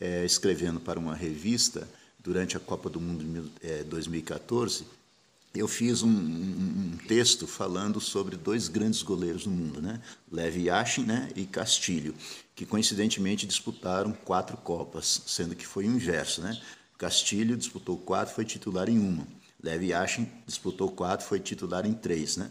É, 0.00 0.24
escrevendo 0.24 0.80
para 0.80 0.98
uma 0.98 1.14
revista 1.14 1.88
durante 2.18 2.56
a 2.56 2.60
Copa 2.60 2.90
do 2.90 3.00
Mundo 3.00 3.24
de 3.62 3.84
2014 3.84 4.84
eu 5.54 5.68
fiz 5.68 6.02
um, 6.02 6.08
um, 6.08 6.96
texto 7.06 7.46
falando 7.46 8.00
sobre 8.00 8.36
dois 8.36 8.68
grandes 8.68 9.02
goleiros 9.02 9.44
no 9.44 9.52
mundo, 9.52 9.82
né? 9.82 10.00
Levi 10.30 10.64
Yashin 10.64 11.04
né? 11.04 11.28
e 11.36 11.44
Castilho, 11.44 12.14
que 12.54 12.64
coincidentemente 12.64 13.46
disputaram 13.46 14.12
quatro 14.12 14.56
Copas, 14.56 15.22
sendo 15.26 15.54
que 15.54 15.66
foi 15.66 15.86
o 15.86 15.92
inverso. 15.92 16.40
Né? 16.40 16.58
Castilho 16.96 17.56
disputou 17.56 17.98
quatro, 17.98 18.34
foi 18.34 18.44
titular 18.44 18.88
em 18.88 18.98
uma. 18.98 19.26
Levi 19.62 19.88
Yashin 19.88 20.26
disputou 20.46 20.90
quatro, 20.90 21.26
foi 21.26 21.38
titular 21.38 21.84
em 21.84 21.92
três. 21.92 22.36
Né? 22.38 22.50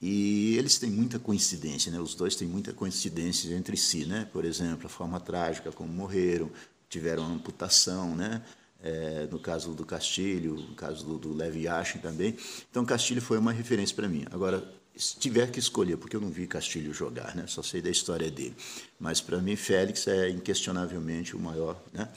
E 0.00 0.56
eles 0.56 0.78
têm 0.78 0.90
muita 0.90 1.18
coincidência, 1.18 1.90
né? 1.90 1.98
os 1.98 2.14
dois 2.14 2.36
têm 2.36 2.46
muita 2.46 2.72
coincidência 2.72 3.52
entre 3.54 3.76
si. 3.76 4.06
Né? 4.06 4.28
Por 4.32 4.44
exemplo, 4.44 4.86
a 4.86 4.90
forma 4.90 5.18
trágica 5.18 5.72
como 5.72 5.92
morreram, 5.92 6.50
tiveram 6.88 7.24
amputação, 7.24 8.14
né? 8.14 8.42
É, 8.82 9.28
no 9.30 9.38
caso 9.38 9.72
do 9.72 9.84
Castilho, 9.84 10.54
no 10.54 10.74
caso 10.74 11.04
do, 11.04 11.18
do 11.18 11.32
Levi 11.32 11.62
Yashin 11.64 11.98
também. 11.98 12.36
Então, 12.70 12.84
Castilho 12.84 13.20
foi 13.20 13.38
uma 13.38 13.52
referência 13.52 13.94
para 13.94 14.08
mim. 14.08 14.24
Agora, 14.30 14.62
se 14.96 15.18
tiver 15.18 15.50
que 15.50 15.58
escolher, 15.58 15.96
porque 15.96 16.16
eu 16.16 16.20
não 16.20 16.30
vi 16.30 16.46
Castilho 16.46 16.92
jogar, 16.92 17.34
né? 17.36 17.44
só 17.46 17.62
sei 17.62 17.82
da 17.82 17.90
história 17.90 18.30
dele, 18.30 18.56
mas 18.98 19.20
para 19.20 19.38
mim 19.38 19.54
Félix 19.54 20.06
é 20.06 20.30
inquestionavelmente 20.30 21.36
o 21.36 21.38
maior. 21.38 21.80
Né? 21.92 22.08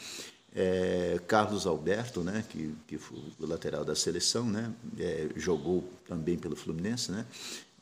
É, 0.55 1.19
Carlos 1.27 1.67
Alberto, 1.67 2.23
né, 2.23 2.43
que, 2.49 2.73
que 2.87 2.97
foi 2.97 3.19
o 3.39 3.45
lateral 3.45 3.85
da 3.85 3.95
seleção, 3.95 4.49
né, 4.49 4.73
é, 4.97 5.29
jogou 5.35 5.87
também 6.07 6.37
pelo 6.37 6.55
Fluminense, 6.55 7.11
né, 7.11 7.25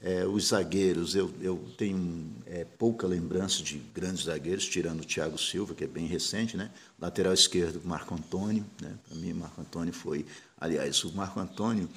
é, 0.02 0.26
os 0.26 0.50
zagueiros, 0.50 1.16
eu, 1.16 1.34
eu 1.42 1.58
tenho 1.76 2.32
é, 2.46 2.64
pouca 2.64 3.08
lembrança 3.08 3.64
de 3.64 3.78
grandes 3.94 4.26
zagueiros, 4.26 4.66
tirando 4.68 5.02
o 5.02 5.06
Thiago 5.06 5.38
Silva, 5.38 5.74
que 5.74 5.84
é 5.84 5.88
bem 5.88 6.06
recente, 6.06 6.56
né? 6.56 6.70
Lateral 7.00 7.34
esquerdo, 7.34 7.82
Marco 7.84 8.14
Antônio, 8.14 8.64
né? 8.80 8.94
Para 9.08 9.18
mim, 9.18 9.34
Marco 9.34 9.60
Antônio 9.60 9.94
foi. 9.94 10.26
Aliás, 10.60 11.04
o 11.04 11.12
Marco 11.14 11.40
Antônio 11.40 11.90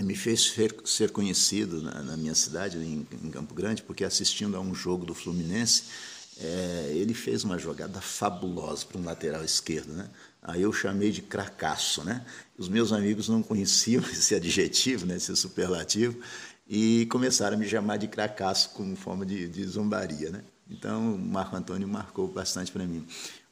me 0.00 0.14
fez 0.14 0.54
ser, 0.84 1.10
conhecido 1.10 1.82
na, 1.82 2.02
na, 2.02 2.16
minha 2.16 2.34
cidade, 2.34 2.78
em, 2.78 3.06
em, 3.22 3.30
Campo 3.30 3.52
Grande, 3.52 3.82
porque 3.82 4.04
assistindo 4.04 4.56
a 4.56 4.60
um 4.60 4.74
jogo 4.74 5.04
do 5.04 5.14
Fluminense, 5.14 5.84
é, 6.40 6.92
ele 6.94 7.12
fez 7.14 7.44
uma 7.44 7.58
jogada 7.58 8.00
fabulosa 8.00 8.86
para 8.86 8.98
um 8.98 9.04
lateral 9.04 9.44
esquerdo, 9.44 9.92
né? 9.92 10.08
Aí 10.40 10.62
eu 10.62 10.72
chamei 10.72 11.10
de 11.10 11.20
cracaço, 11.20 12.02
né? 12.04 12.24
Os 12.56 12.68
meus 12.68 12.92
amigos 12.92 13.28
não 13.28 13.42
conheciam 13.42 14.02
esse 14.10 14.34
adjetivo, 14.34 15.04
né? 15.04 15.16
esse 15.16 15.34
superlativo 15.36 16.18
e 16.68 17.06
começaram 17.06 17.56
a 17.56 17.58
me 17.58 17.66
chamar 17.66 17.96
de 17.96 18.06
cracaço 18.06 18.70
como 18.70 18.94
forma 18.94 19.24
de, 19.24 19.48
de 19.48 19.64
zombaria. 19.64 20.30
Né? 20.30 20.42
Então, 20.70 21.14
o 21.14 21.18
Marco 21.18 21.56
Antônio 21.56 21.88
marcou 21.88 22.28
bastante 22.28 22.70
para 22.70 22.84
mim. 22.84 23.06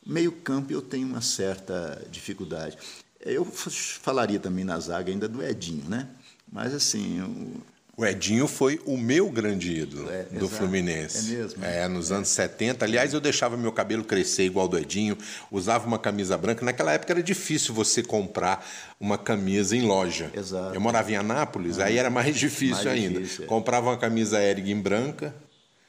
Meio 0.04 0.30
campo 0.30 0.72
eu 0.72 0.82
tenho 0.82 1.08
uma 1.08 1.22
certa 1.22 2.06
dificuldade. 2.10 2.76
Eu 3.20 3.44
falaria 3.44 4.38
também 4.38 4.64
na 4.64 4.78
zaga 4.78 5.10
ainda 5.10 5.26
do 5.26 5.42
Edinho, 5.42 5.88
né? 5.88 6.08
Mas 6.50 6.72
assim, 6.74 7.54
o 7.96 8.04
Edinho 8.04 8.46
foi 8.46 8.78
o 8.84 8.98
meu 8.98 9.30
grande 9.30 9.72
ídolo 9.72 10.10
é, 10.10 10.24
do 10.24 10.44
exato. 10.44 10.48
Fluminense. 10.48 11.34
É 11.34 11.38
mesmo? 11.38 11.64
É, 11.64 11.88
nos 11.88 12.10
é. 12.10 12.14
anos 12.14 12.28
70. 12.28 12.84
Aliás, 12.84 13.14
eu 13.14 13.20
deixava 13.20 13.56
meu 13.56 13.72
cabelo 13.72 14.04
crescer 14.04 14.44
igual 14.44 14.68
do 14.68 14.78
Edinho, 14.78 15.16
usava 15.50 15.86
uma 15.86 15.98
camisa 15.98 16.36
branca. 16.36 16.62
Naquela 16.62 16.92
época 16.92 17.14
era 17.14 17.22
difícil 17.22 17.72
você 17.72 18.02
comprar 18.02 18.66
uma 19.00 19.16
camisa 19.16 19.74
em 19.74 19.80
loja. 19.80 20.30
Exato. 20.34 20.74
Eu 20.74 20.80
morava 20.80 21.10
em 21.10 21.16
Anápolis, 21.16 21.78
ah, 21.78 21.86
aí 21.86 21.96
era 21.96 22.10
mais 22.10 22.36
difícil 22.36 22.84
mais 22.84 22.86
ainda. 22.86 23.20
Difícil, 23.20 23.44
é. 23.44 23.48
Comprava 23.48 23.88
uma 23.88 23.96
camisa 23.96 24.42
Ering 24.42 24.70
em 24.70 24.80
branca, 24.80 25.34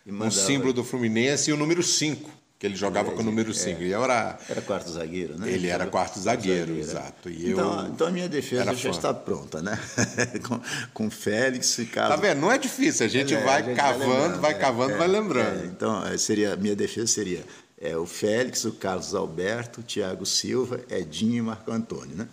um 0.07 0.31
símbolo 0.31 0.71
do 0.71 0.85
Fluminense 0.85 1.49
e 1.49 1.53
o 1.53 1.57
número 1.57 1.83
5 1.83 2.37
que 2.59 2.65
ele 2.65 2.75
jogava 2.75 3.11
é, 3.11 3.13
com 3.13 3.21
o 3.21 3.23
número 3.23 3.53
5. 3.53 3.81
É. 3.81 3.89
Era, 3.91 4.39
era 4.49 4.61
quarto 4.61 4.89
zagueiro, 4.89 5.37
né? 5.37 5.51
Ele, 5.51 5.67
era 5.67 5.85
quarto 5.85 6.19
zagueiro, 6.19 6.67
zagueiro, 6.67 6.79
exato. 6.79 7.29
E 7.29 7.51
então, 7.51 7.81
eu 7.81 7.87
então 7.89 8.07
a 8.07 8.11
minha 8.11 8.27
defesa 8.27 8.73
já 8.73 8.89
está 8.89 9.13
pronta, 9.13 9.61
né? 9.61 9.77
com, 10.47 10.59
com 10.93 11.09
Félix 11.11 11.77
e 11.77 11.85
Carlos. 11.85 12.15
Tá 12.15 12.21
vendo? 12.21 12.41
Não 12.41 12.51
é 12.51 12.57
difícil, 12.57 13.05
a 13.05 13.09
gente 13.09 13.33
é, 13.33 13.43
vai 13.43 13.61
a 13.61 13.65
gente 13.65 13.75
cavando, 13.75 14.39
vai, 14.39 14.39
vai 14.39 14.51
é, 14.51 14.53
cavando, 14.55 14.93
é, 14.93 14.97
vai 14.97 15.07
lembrando. 15.07 15.63
É, 15.63 15.65
então, 15.67 16.17
seria, 16.17 16.55
minha 16.55 16.75
defesa 16.75 17.07
seria 17.07 17.43
é, 17.79 17.95
o 17.95 18.07
Félix, 18.07 18.65
o 18.65 18.71
Carlos 18.71 19.13
Alberto, 19.13 19.81
o 19.81 19.83
Thiago 19.83 20.25
Silva, 20.25 20.81
Edinho 20.89 21.35
e 21.35 21.41
Marco 21.41 21.71
Antônio, 21.71 22.15
né? 22.15 22.27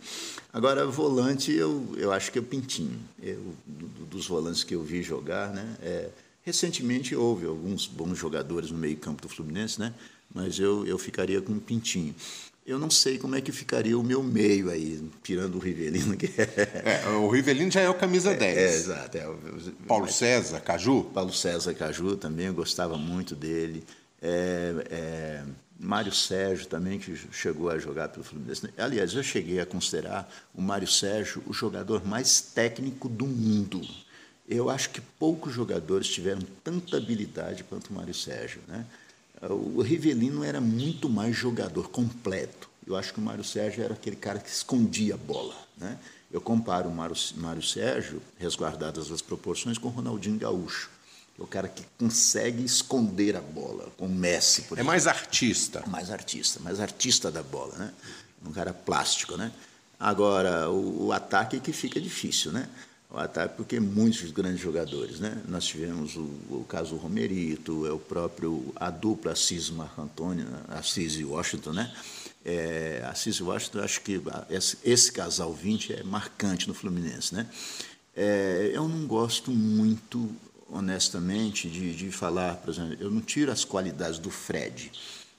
Agora, 0.50 0.86
volante, 0.86 1.52
eu, 1.52 1.94
eu 1.98 2.12
acho 2.12 2.30
que 2.32 2.38
é 2.38 2.40
o 2.40 2.44
Pintinho. 2.44 2.98
Eu, 3.20 3.54
dos 4.08 4.26
volantes 4.26 4.64
que 4.64 4.74
eu 4.74 4.82
vi 4.82 5.02
jogar, 5.02 5.48
né? 5.48 5.66
Recentemente 6.44 7.16
houve 7.16 7.46
alguns 7.46 7.86
bons 7.86 8.18
jogadores 8.18 8.70
no 8.70 8.78
meio 8.78 8.96
campo 8.96 9.22
do 9.22 9.28
Fluminense, 9.28 9.80
né? 9.80 9.94
mas 10.34 10.58
eu, 10.58 10.84
eu 10.84 10.98
ficaria 10.98 11.40
com 11.40 11.52
um 11.52 11.60
pintinho. 11.60 12.14
Eu 12.66 12.78
não 12.78 12.90
sei 12.90 13.18
como 13.18 13.36
é 13.36 13.40
que 13.42 13.52
ficaria 13.52 13.96
o 13.96 14.02
meu 14.02 14.22
meio 14.22 14.70
aí, 14.70 15.00
tirando 15.22 15.56
o 15.56 15.58
Rivelino. 15.58 16.16
Que 16.16 16.26
é... 16.40 17.02
é 17.04 17.08
o 17.10 17.28
Rivelino 17.28 17.70
já 17.70 17.82
é 17.82 17.88
o 17.88 17.94
camisa 17.94 18.34
10. 18.34 18.56
É, 18.56 18.60
é 18.60 18.74
exato. 18.74 19.18
É, 19.18 19.30
Paulo 19.86 20.10
César, 20.10 20.60
Caju? 20.60 21.04
Paulo 21.14 21.32
César 21.32 21.74
Caju 21.74 22.16
também, 22.16 22.46
eu 22.46 22.54
gostava 22.54 22.96
muito 22.96 23.36
dele. 23.36 23.84
É, 24.20 24.86
é, 24.90 25.44
Mário 25.78 26.12
Sérgio 26.12 26.66
também, 26.66 26.98
que 26.98 27.14
chegou 27.30 27.68
a 27.68 27.78
jogar 27.78 28.08
pelo 28.08 28.24
Fluminense. 28.24 28.70
Aliás, 28.78 29.12
eu 29.12 29.22
cheguei 29.22 29.60
a 29.60 29.66
considerar 29.66 30.32
o 30.54 30.62
Mário 30.62 30.88
Sérgio 30.88 31.42
o 31.46 31.52
jogador 31.52 32.06
mais 32.06 32.40
técnico 32.40 33.10
do 33.10 33.26
mundo. 33.26 33.82
Eu 34.48 34.68
acho 34.68 34.90
que 34.90 35.00
poucos 35.00 35.52
jogadores 35.54 36.08
tiveram 36.08 36.42
tanta 36.62 36.96
habilidade 36.96 37.64
quanto 37.64 37.88
o 37.88 37.94
Mário 37.94 38.14
Sérgio. 38.14 38.60
Né? 38.68 38.84
O 39.42 39.80
Rivelino 39.82 40.44
era 40.44 40.60
muito 40.60 41.08
mais 41.08 41.34
jogador 41.34 41.88
completo. 41.88 42.68
Eu 42.86 42.94
acho 42.96 43.12
que 43.14 43.18
o 43.18 43.22
Mário 43.22 43.42
Sérgio 43.44 43.82
era 43.82 43.94
aquele 43.94 44.16
cara 44.16 44.38
que 44.38 44.48
escondia 44.50 45.14
a 45.14 45.16
bola. 45.16 45.54
Né? 45.78 45.98
Eu 46.30 46.40
comparo 46.40 46.90
o 46.90 46.94
Mário, 46.94 47.16
Mário 47.36 47.62
Sérgio, 47.62 48.20
resguardadas 48.38 49.10
as 49.10 49.22
proporções, 49.22 49.78
com 49.78 49.88
o 49.88 49.90
Ronaldinho 49.90 50.38
Gaúcho. 50.38 50.90
É 51.38 51.42
o 51.42 51.46
cara 51.46 51.66
que 51.66 51.82
consegue 51.98 52.62
esconder 52.64 53.36
a 53.36 53.40
bola, 53.40 53.90
com 53.96 54.06
o 54.06 54.08
Messi, 54.08 54.62
por 54.62 54.74
É 54.76 54.80
exemplo. 54.80 54.86
mais 54.86 55.06
artista. 55.06 55.82
Mais 55.86 56.10
artista, 56.10 56.60
mais 56.60 56.78
artista 56.80 57.30
da 57.30 57.42
bola, 57.42 57.74
né? 57.76 57.92
Um 58.46 58.52
cara 58.52 58.72
plástico, 58.74 59.36
né? 59.36 59.50
Agora, 59.98 60.68
o, 60.70 61.06
o 61.06 61.12
ataque 61.12 61.56
é 61.56 61.60
que 61.60 61.72
fica 61.72 62.00
difícil, 62.00 62.52
né? 62.52 62.68
O 63.14 63.18
ataque, 63.18 63.56
porque 63.56 63.78
muitos 63.78 64.30
grandes 64.32 64.60
jogadores, 64.60 65.20
né? 65.20 65.40
Nós 65.46 65.64
tivemos 65.64 66.16
o, 66.16 66.28
o 66.50 66.66
caso 66.68 66.96
Romerito, 66.96 67.86
é 67.86 67.92
o 67.92 67.98
próprio 67.98 68.72
a 68.74 68.90
dupla 68.90 69.32
Assis 69.32 69.70
Marco 69.70 70.02
Antônio, 70.02 70.46
Assis 70.68 71.14
e 71.14 71.24
Washington, 71.24 71.72
né? 71.72 71.94
É, 72.44 73.04
Assis 73.08 73.36
e 73.36 73.42
Washington, 73.42 73.80
acho 73.80 74.00
que 74.00 74.20
esse, 74.50 74.78
esse, 74.84 75.12
casal 75.12 75.54
20 75.54 75.92
é 75.92 76.02
marcante 76.02 76.66
no 76.66 76.74
Fluminense, 76.74 77.34
né? 77.34 77.46
É, 78.16 78.72
eu 78.74 78.88
não 78.88 79.06
gosto 79.06 79.52
muito, 79.52 80.30
honestamente, 80.68 81.70
de, 81.70 81.94
de 81.94 82.10
falar, 82.10 82.56
por 82.56 82.70
exemplo, 82.70 82.96
eu 82.98 83.10
não 83.10 83.20
tiro 83.20 83.52
as 83.52 83.64
qualidades 83.64 84.18
do 84.18 84.30
Fred, 84.30 84.90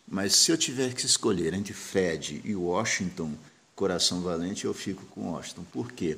mas 0.08 0.34
se 0.36 0.52
eu 0.52 0.58
tiver 0.58 0.94
que 0.94 1.06
escolher 1.06 1.54
entre 1.54 1.74
Fred 1.74 2.42
e 2.46 2.56
Washington, 2.56 3.34
coração 3.76 4.22
valente, 4.22 4.64
eu 4.64 4.74
fico 4.74 5.06
com 5.08 5.32
Washington. 5.32 5.66
Por 5.72 5.92
quê? 5.92 6.18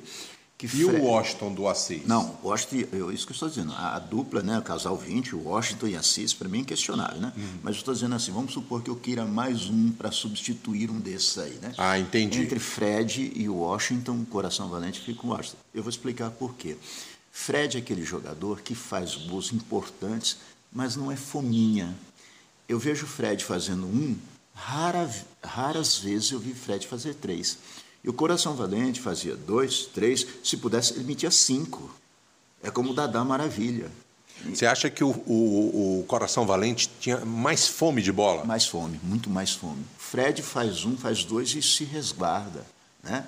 Que 0.58 0.66
e 0.66 0.70
Fred... 0.70 1.00
o 1.00 1.04
Washington 1.04 1.54
do 1.54 1.68
Assis? 1.68 2.04
Não, 2.04 2.36
Washington, 2.42 2.88
eu, 2.92 3.12
isso 3.12 3.24
que 3.24 3.30
eu 3.30 3.34
estou 3.34 3.48
dizendo. 3.48 3.72
A, 3.74 3.94
a, 3.94 3.98
dupla, 4.00 4.42
né, 4.42 4.58
o 4.58 4.62
casal 4.62 4.96
20, 4.96 5.36
o 5.36 5.44
Washington 5.44 5.86
e 5.86 5.96
Assis, 5.96 6.34
para 6.34 6.48
mim 6.48 6.58
é 6.58 6.60
inquestionável, 6.62 7.20
né? 7.20 7.32
Uhum. 7.36 7.58
Mas 7.62 7.76
eu 7.76 7.78
estou 7.78 7.94
dizendo 7.94 8.16
assim, 8.16 8.32
vamos 8.32 8.52
supor 8.52 8.82
que 8.82 8.90
eu 8.90 8.96
queira 8.96 9.24
mais 9.24 9.70
um 9.70 9.92
para 9.92 10.10
substituir 10.10 10.90
um 10.90 10.98
desses 10.98 11.38
aí, 11.38 11.54
né? 11.62 11.72
Ah, 11.78 11.96
entendi. 11.96 12.42
Entre 12.42 12.58
Fred 12.58 13.32
e 13.36 13.48
Washington, 13.48 14.24
coração 14.24 14.68
valente, 14.68 14.98
fica 14.98 15.20
com 15.20 15.28
Washington. 15.28 15.58
Eu 15.72 15.84
vou 15.84 15.90
explicar 15.90 16.30
por 16.32 16.54
quê. 16.54 16.76
Fred 17.30 17.76
é 17.76 17.80
aquele 17.80 18.02
jogador 18.02 18.60
que 18.60 18.74
faz 18.74 19.14
gols 19.14 19.52
importantes, 19.52 20.38
mas 20.72 20.96
não 20.96 21.12
é 21.12 21.14
fominha. 21.14 21.96
Eu 22.68 22.80
vejo 22.80 23.04
o 23.04 23.08
Fred 23.08 23.44
fazendo 23.44 23.86
um, 23.86 24.16
rara, 24.52 25.08
raras 25.40 25.98
vezes 25.98 26.32
eu 26.32 26.40
vi 26.40 26.52
Fred 26.52 26.84
fazer 26.84 27.14
três. 27.14 27.58
E 28.02 28.08
o 28.08 28.12
Coração 28.12 28.54
Valente 28.54 29.00
fazia 29.00 29.36
dois, 29.36 29.86
três, 29.86 30.26
se 30.42 30.56
pudesse, 30.56 30.94
ele 30.94 31.04
metia 31.04 31.30
cinco. 31.30 31.94
É 32.62 32.70
como 32.70 32.90
o 32.90 32.94
Dadá 32.94 33.24
Maravilha. 33.24 33.90
Você 34.44 34.66
acha 34.66 34.88
que 34.88 35.02
o, 35.02 35.10
o, 35.10 36.00
o, 36.00 36.04
Coração 36.04 36.46
Valente 36.46 36.88
tinha 37.00 37.24
mais 37.24 37.66
fome 37.66 38.00
de 38.00 38.12
bola? 38.12 38.44
Mais 38.44 38.66
fome, 38.66 39.00
muito 39.02 39.28
mais 39.28 39.52
fome. 39.52 39.84
Fred 39.98 40.42
faz 40.42 40.84
um, 40.84 40.96
faz 40.96 41.24
dois 41.24 41.54
e 41.54 41.62
se 41.62 41.84
resguarda. 41.84 42.64
Né? 43.02 43.24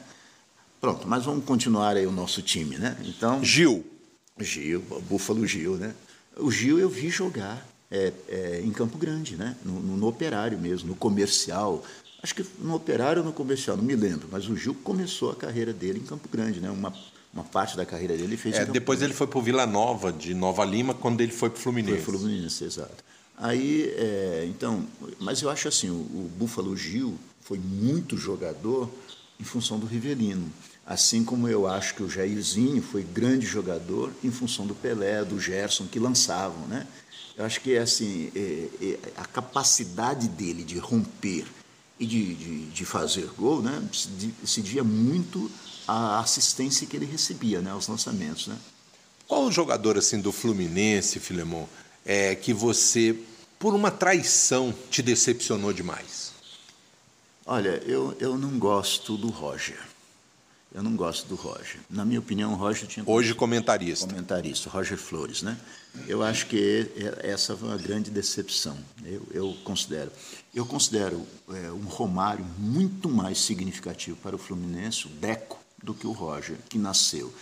Pronto, 0.81 1.09
mas 1.09 1.25
vamos 1.25 1.45
continuar 1.45 1.97
aí 1.97 2.07
o 2.07 2.13
nosso 2.13 2.41
time, 2.43 2.79
né? 2.79 2.97
Então, 3.05 3.43
Gil. 3.45 3.85
Gil, 4.39 4.81
Búfalo 5.09 5.47
Gil, 5.47 5.77
né? 5.77 5.95
O 6.37 6.51
Gil 6.51 6.79
eu 6.79 6.89
vi 6.89 7.11
jogar 7.11 7.67
é, 7.91 8.13
é, 8.29 8.61
em 8.65 8.71
Campo 8.71 8.97
Grande, 8.97 9.37
né? 9.37 9.57
No, 9.65 9.81
no, 9.81 9.97
no, 9.97 10.07
operário 10.07 10.59
mesmo, 10.59 10.89
no 10.89 10.95
comercial. 10.95 11.85
Acho 12.23 12.35
que 12.35 12.45
no 12.59 12.75
operário 12.75 13.23
ou 13.23 13.27
no 13.27 13.33
comercial, 13.33 13.77
não 13.77 13.85
me 13.85 13.97
lembro, 13.97 14.29
mas 14.31 14.49
o 14.49 14.57
Gil 14.57 14.75
começou 14.75 15.31
a 15.31 15.35
carreira 15.35 15.73
dele 15.73 16.01
em 16.01 16.05
Campo 16.05 16.29
Grande, 16.29 16.61
né? 16.61 16.71
Uma, 16.71 16.93
uma 17.33 17.45
parte 17.45 17.77
da 17.77 17.87
carreira 17.87 18.15
dele 18.15 18.29
ele 18.29 18.37
fez 18.37 18.57
é, 18.57 18.67
Depois 18.67 18.99
Grande. 18.99 19.13
ele 19.13 19.17
foi 19.17 19.27
para 19.27 19.39
o 19.39 19.43
Vila 19.43 19.67
Nova, 19.67 20.13
de 20.13 20.35
Nova 20.35 20.65
Lima, 20.65 20.93
quando 20.93 21.23
ele 21.23 21.33
foi 21.33 21.49
para 21.49 21.59
o 21.59 21.63
Fluminense. 21.63 22.03
Foi 22.03 22.19
Fluminense, 22.19 22.65
exato. 22.65 23.03
Aí, 23.39 23.91
é, 23.97 24.47
então, 24.51 24.87
mas 25.19 25.41
eu 25.41 25.49
acho 25.49 25.67
assim, 25.67 25.89
o, 25.89 25.95
o 25.95 26.31
Búfalo 26.37 26.77
Gil 26.77 27.19
foi 27.41 27.59
muito 27.59 28.19
jogador 28.19 28.91
em 29.41 29.45
função 29.45 29.79
do 29.79 29.87
Rivelino. 29.87 30.53
Assim 30.87 31.25
como 31.25 31.49
eu 31.49 31.67
acho 31.67 31.95
que 31.95 32.03
o 32.03 32.11
Jairzinho 32.11 32.83
foi 32.83 33.03
grande 33.03 33.47
jogador 33.47 34.13
em 34.23 34.31
função 34.31 34.67
do 34.67 34.75
Pelé, 34.75 35.25
do 35.25 35.41
Gerson, 35.41 35.87
que 35.87 35.99
lançavam, 35.99 36.67
né? 36.67 36.87
Eu 37.37 37.47
acho 37.47 37.61
que 37.61 37.79
assim, 37.79 38.31
é, 38.35 38.69
é, 38.83 38.99
a 39.17 39.25
capacidade 39.25 40.29
dele 40.29 40.63
de 40.63 40.79
romper 40.79 41.47
e 42.01 42.07
de, 42.07 42.35
de, 42.35 42.67
de 42.67 42.85
fazer 42.87 43.27
gol, 43.37 43.61
né, 43.61 43.83
decidia 44.41 44.83
muito 44.83 45.51
a 45.87 46.19
assistência 46.19 46.87
que 46.87 46.97
ele 46.97 47.05
recebia, 47.05 47.61
né, 47.61 47.71
aos 47.71 47.87
lançamentos, 47.87 48.47
né. 48.47 48.57
Qual 49.29 49.45
o 49.45 49.53
jogador 49.53 49.99
assim 49.99 50.19
do 50.21 50.33
Fluminense, 50.33 51.21
Filemon, 51.21 51.67
é 52.05 52.35
que 52.35 52.53
você, 52.53 53.15
por 53.59 53.75
uma 53.75 53.91
traição, 53.91 54.75
te 54.91 55.03
decepcionou 55.03 55.73
demais? 55.73 56.33
Olha, 57.47 57.83
eu, 57.87 58.17
eu 58.19 58.39
não 58.39 58.59
gosto 58.59 59.17
do 59.17 59.29
Roger. 59.29 59.79
Eu 60.73 60.85
não 60.85 60.95
gosto 60.95 61.27
do 61.27 61.35
Roger. 61.35 61.81
Na 61.91 62.05
minha 62.05 62.21
opinião, 62.21 62.53
o 62.53 62.57
Roger 62.57 62.87
tinha. 62.87 63.05
Hoje 63.05 63.35
comentarista. 63.35 64.07
Comentarista, 64.07 64.71
Roger 64.71 64.97
Flores, 64.97 65.43
né? 65.43 65.59
Eu 66.07 66.23
acho 66.23 66.47
que 66.47 66.89
essa 67.23 67.57
foi 67.57 67.69
uma 67.69 67.77
grande 67.77 68.09
decepção. 68.11 68.79
Eu, 69.05 69.27
eu 69.33 69.57
considero. 69.65 70.13
Eu 70.55 70.65
considero 70.65 71.27
é, 71.49 71.73
um 71.73 71.87
Romário 71.87 72.45
muito 72.57 73.09
mais 73.09 73.41
significativo 73.41 74.17
para 74.19 74.37
o 74.37 74.39
Fluminense, 74.39 75.07
o 75.07 75.11
Deco, 75.11 75.59
do 75.83 75.93
que 75.93 76.07
o 76.07 76.13
Roger, 76.13 76.57
que 76.69 76.79
nasceu. 76.79 77.35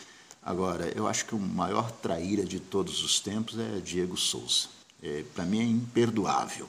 Agora, 0.42 0.90
eu 0.96 1.06
acho 1.06 1.26
que 1.26 1.34
o 1.34 1.38
maior 1.38 1.90
traíra 1.90 2.44
de 2.44 2.58
todos 2.58 3.04
os 3.04 3.20
tempos 3.20 3.58
é 3.58 3.80
Diego 3.80 4.16
Souza. 4.16 4.68
É, 5.02 5.22
para 5.34 5.44
mim 5.44 5.60
é 5.60 5.64
imperdoável 5.64 6.66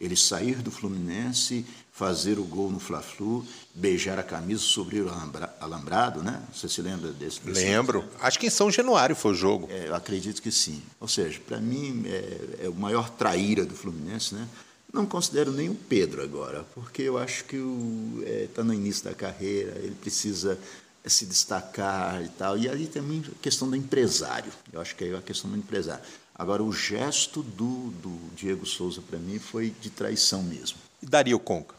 ele 0.00 0.16
sair 0.16 0.56
do 0.56 0.70
Fluminense, 0.70 1.64
fazer 1.92 2.38
o 2.38 2.44
gol 2.44 2.70
no 2.70 2.78
Fla-Flu, 2.78 3.44
beijar 3.74 4.18
a 4.18 4.22
camisa 4.22 4.62
sobre 4.62 5.00
o 5.00 5.10
alambrado, 5.60 6.22
né? 6.22 6.40
Você 6.54 6.68
se 6.68 6.80
lembra 6.80 7.10
desse? 7.10 7.40
desse 7.40 7.64
Lembro. 7.64 8.04
Acho 8.20 8.38
que 8.38 8.46
em 8.46 8.50
São 8.50 8.70
Januário 8.70 9.16
foi 9.16 9.32
o 9.32 9.34
jogo. 9.34 9.68
É, 9.70 9.88
eu 9.88 9.94
acredito 9.94 10.40
que 10.40 10.52
sim. 10.52 10.80
Ou 11.00 11.08
seja, 11.08 11.40
para 11.40 11.58
mim 11.58 12.04
é, 12.06 12.66
é, 12.66 12.68
o 12.68 12.74
maior 12.74 13.10
traíra 13.10 13.64
do 13.64 13.74
Fluminense, 13.74 14.34
né? 14.34 14.46
Não 14.92 15.04
considero 15.04 15.52
nem 15.52 15.68
o 15.68 15.74
Pedro 15.74 16.22
agora, 16.22 16.64
porque 16.74 17.02
eu 17.02 17.18
acho 17.18 17.44
que 17.44 17.56
está 18.44 18.62
é, 18.62 18.64
no 18.64 18.72
início 18.72 19.04
da 19.04 19.14
carreira, 19.14 19.72
ele 19.80 19.94
precisa 20.00 20.58
se 21.04 21.26
destacar 21.26 22.22
e 22.22 22.28
tal. 22.28 22.56
E 22.56 22.68
aí 22.68 22.86
também 22.86 23.22
a 23.26 23.42
questão 23.42 23.68
do 23.68 23.76
empresário. 23.76 24.52
Eu 24.72 24.80
acho 24.80 24.94
que 24.94 25.04
é 25.04 25.16
a 25.16 25.22
questão 25.22 25.50
do 25.50 25.56
empresário. 25.56 26.02
Agora, 26.38 26.62
o 26.62 26.72
gesto 26.72 27.42
do, 27.42 27.90
do 28.00 28.16
Diego 28.36 28.64
Souza, 28.64 29.02
para 29.02 29.18
mim, 29.18 29.40
foi 29.40 29.74
de 29.80 29.90
traição 29.90 30.40
mesmo. 30.40 30.78
E 31.02 31.06
Dario 31.06 31.36
Conca? 31.40 31.74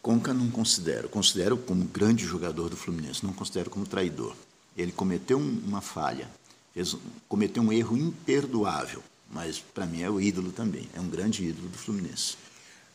Conca 0.00 0.32
não 0.32 0.50
considero. 0.50 1.10
Considero 1.10 1.58
como 1.58 1.84
grande 1.84 2.24
jogador 2.24 2.70
do 2.70 2.76
Fluminense, 2.76 3.22
não 3.22 3.34
considero 3.34 3.68
como 3.68 3.84
traidor. 3.84 4.34
Ele 4.74 4.90
cometeu 4.90 5.36
uma 5.38 5.82
falha, 5.82 6.26
fez, 6.72 6.96
cometeu 7.28 7.62
um 7.62 7.70
erro 7.70 7.98
imperdoável, 7.98 9.02
mas 9.30 9.58
para 9.58 9.84
mim 9.84 10.00
é 10.00 10.08
o 10.08 10.18
ídolo 10.18 10.52
também, 10.52 10.88
é 10.94 11.00
um 11.00 11.08
grande 11.08 11.44
ídolo 11.44 11.68
do 11.68 11.76
Fluminense. 11.76 12.36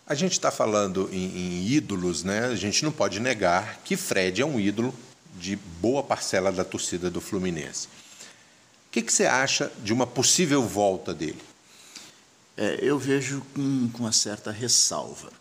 A 0.07 0.15
gente 0.15 0.31
está 0.31 0.49
falando 0.49 1.07
em, 1.11 1.25
em, 1.25 1.67
ídolos, 1.67 2.23
né? 2.23 2.45
A 2.45 2.55
gente 2.55 2.83
não 2.83 2.91
pode 2.91 3.19
negar 3.19 3.81
que 3.83 3.95
Fred 3.95 4.41
é 4.41 4.45
um 4.45 4.59
ídolo 4.59 4.93
de 5.37 5.55
boa 5.79 6.01
parcela 6.01 6.51
da 6.51 6.63
torcida 6.63 7.11
do 7.11 7.21
Fluminense 7.21 7.87
que, 8.95 9.01
que 9.01 9.11
você 9.11 9.25
acha 9.25 9.69
de 9.83 9.91
uma 9.91 10.07
possível 10.07 10.61
volta 10.61 11.13
dele? 11.13 11.41
É, 12.55 12.79
eu 12.81 12.97
vejo 12.97 13.41
com, 13.53 13.89
com 13.91 14.03
uma 14.03 14.13
certa 14.13 14.51
ressalva. 14.51 15.33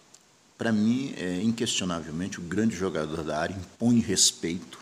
Para 0.59 0.73
mim, 0.73 1.15
é 1.17 1.41
inquestionavelmente 1.41 2.41
o 2.41 2.43
grande 2.43 2.75
jogador 2.75 3.23
da 3.23 3.39
área, 3.39 3.55
impõe 3.55 4.01
respeito, 4.01 4.81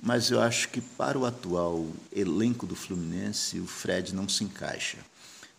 mas 0.00 0.30
eu 0.30 0.40
acho 0.40 0.68
que 0.68 0.80
para 0.80 1.18
o 1.18 1.26
atual 1.26 1.84
elenco 2.12 2.64
do 2.64 2.76
Fluminense, 2.76 3.58
o 3.58 3.66
Fred 3.66 4.14
não 4.14 4.28
se 4.28 4.44
encaixa. 4.44 4.98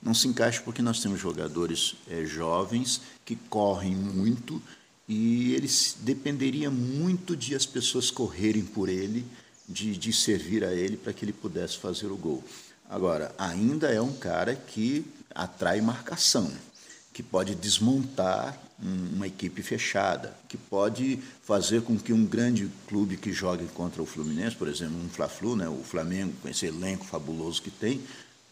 Não 0.01 0.13
se 0.13 0.29
encaixa 0.29 0.62
porque 0.62 0.81
nós 0.81 1.01
temos 1.01 1.19
jogadores 1.19 1.95
é, 2.10 2.23
jovens 2.23 3.01
que 3.25 3.36
correm 3.36 3.93
muito 3.93 4.62
e 5.05 5.53
ele 5.53 5.69
dependeria 5.99 6.71
muito 6.71 7.36
de 7.36 7.55
as 7.55 7.65
pessoas 7.65 8.10
correrem 8.10 8.63
por 8.63 8.88
ele 8.88 9.25
de, 9.67 9.97
de 9.97 10.13
servir 10.13 10.63
a 10.63 10.73
ele 10.73 10.95
para 10.95 11.12
que 11.13 11.25
ele 11.25 11.34
pudesse 11.34 11.77
fazer 11.77 12.08
o 12.08 12.17
gol. 12.17 12.43
Agora, 12.89 13.34
ainda 13.38 13.89
é 13.89 14.01
um 14.01 14.13
cara 14.13 14.56
que 14.56 15.06
atrai 15.36 15.82
marcação, 15.82 16.51
que 17.13 17.21
pode 17.21 17.53
desmontar 17.53 18.58
uma 18.80 19.27
equipe 19.27 19.62
fechada, 19.63 20.36
que 20.47 20.56
pode 20.56 21.19
fazer 21.43 21.82
com 21.82 21.97
que 21.97 22.13
um 22.13 22.25
grande 22.25 22.69
clube 22.88 23.17
que 23.17 23.34
jogue 23.34 23.65
contra 23.69 24.01
o 24.01 24.06
Fluminense, 24.06 24.56
por 24.56 24.67
exemplo, 24.67 24.95
um 25.03 25.10
Fla-Flu, 25.10 25.56
né, 25.56 25.67
o 25.67 25.84
Flamengo, 25.84 26.34
com 26.41 26.47
esse 26.47 26.67
elenco 26.67 27.03
fabuloso 27.03 27.62
que 27.62 27.71
tem, 27.71 28.01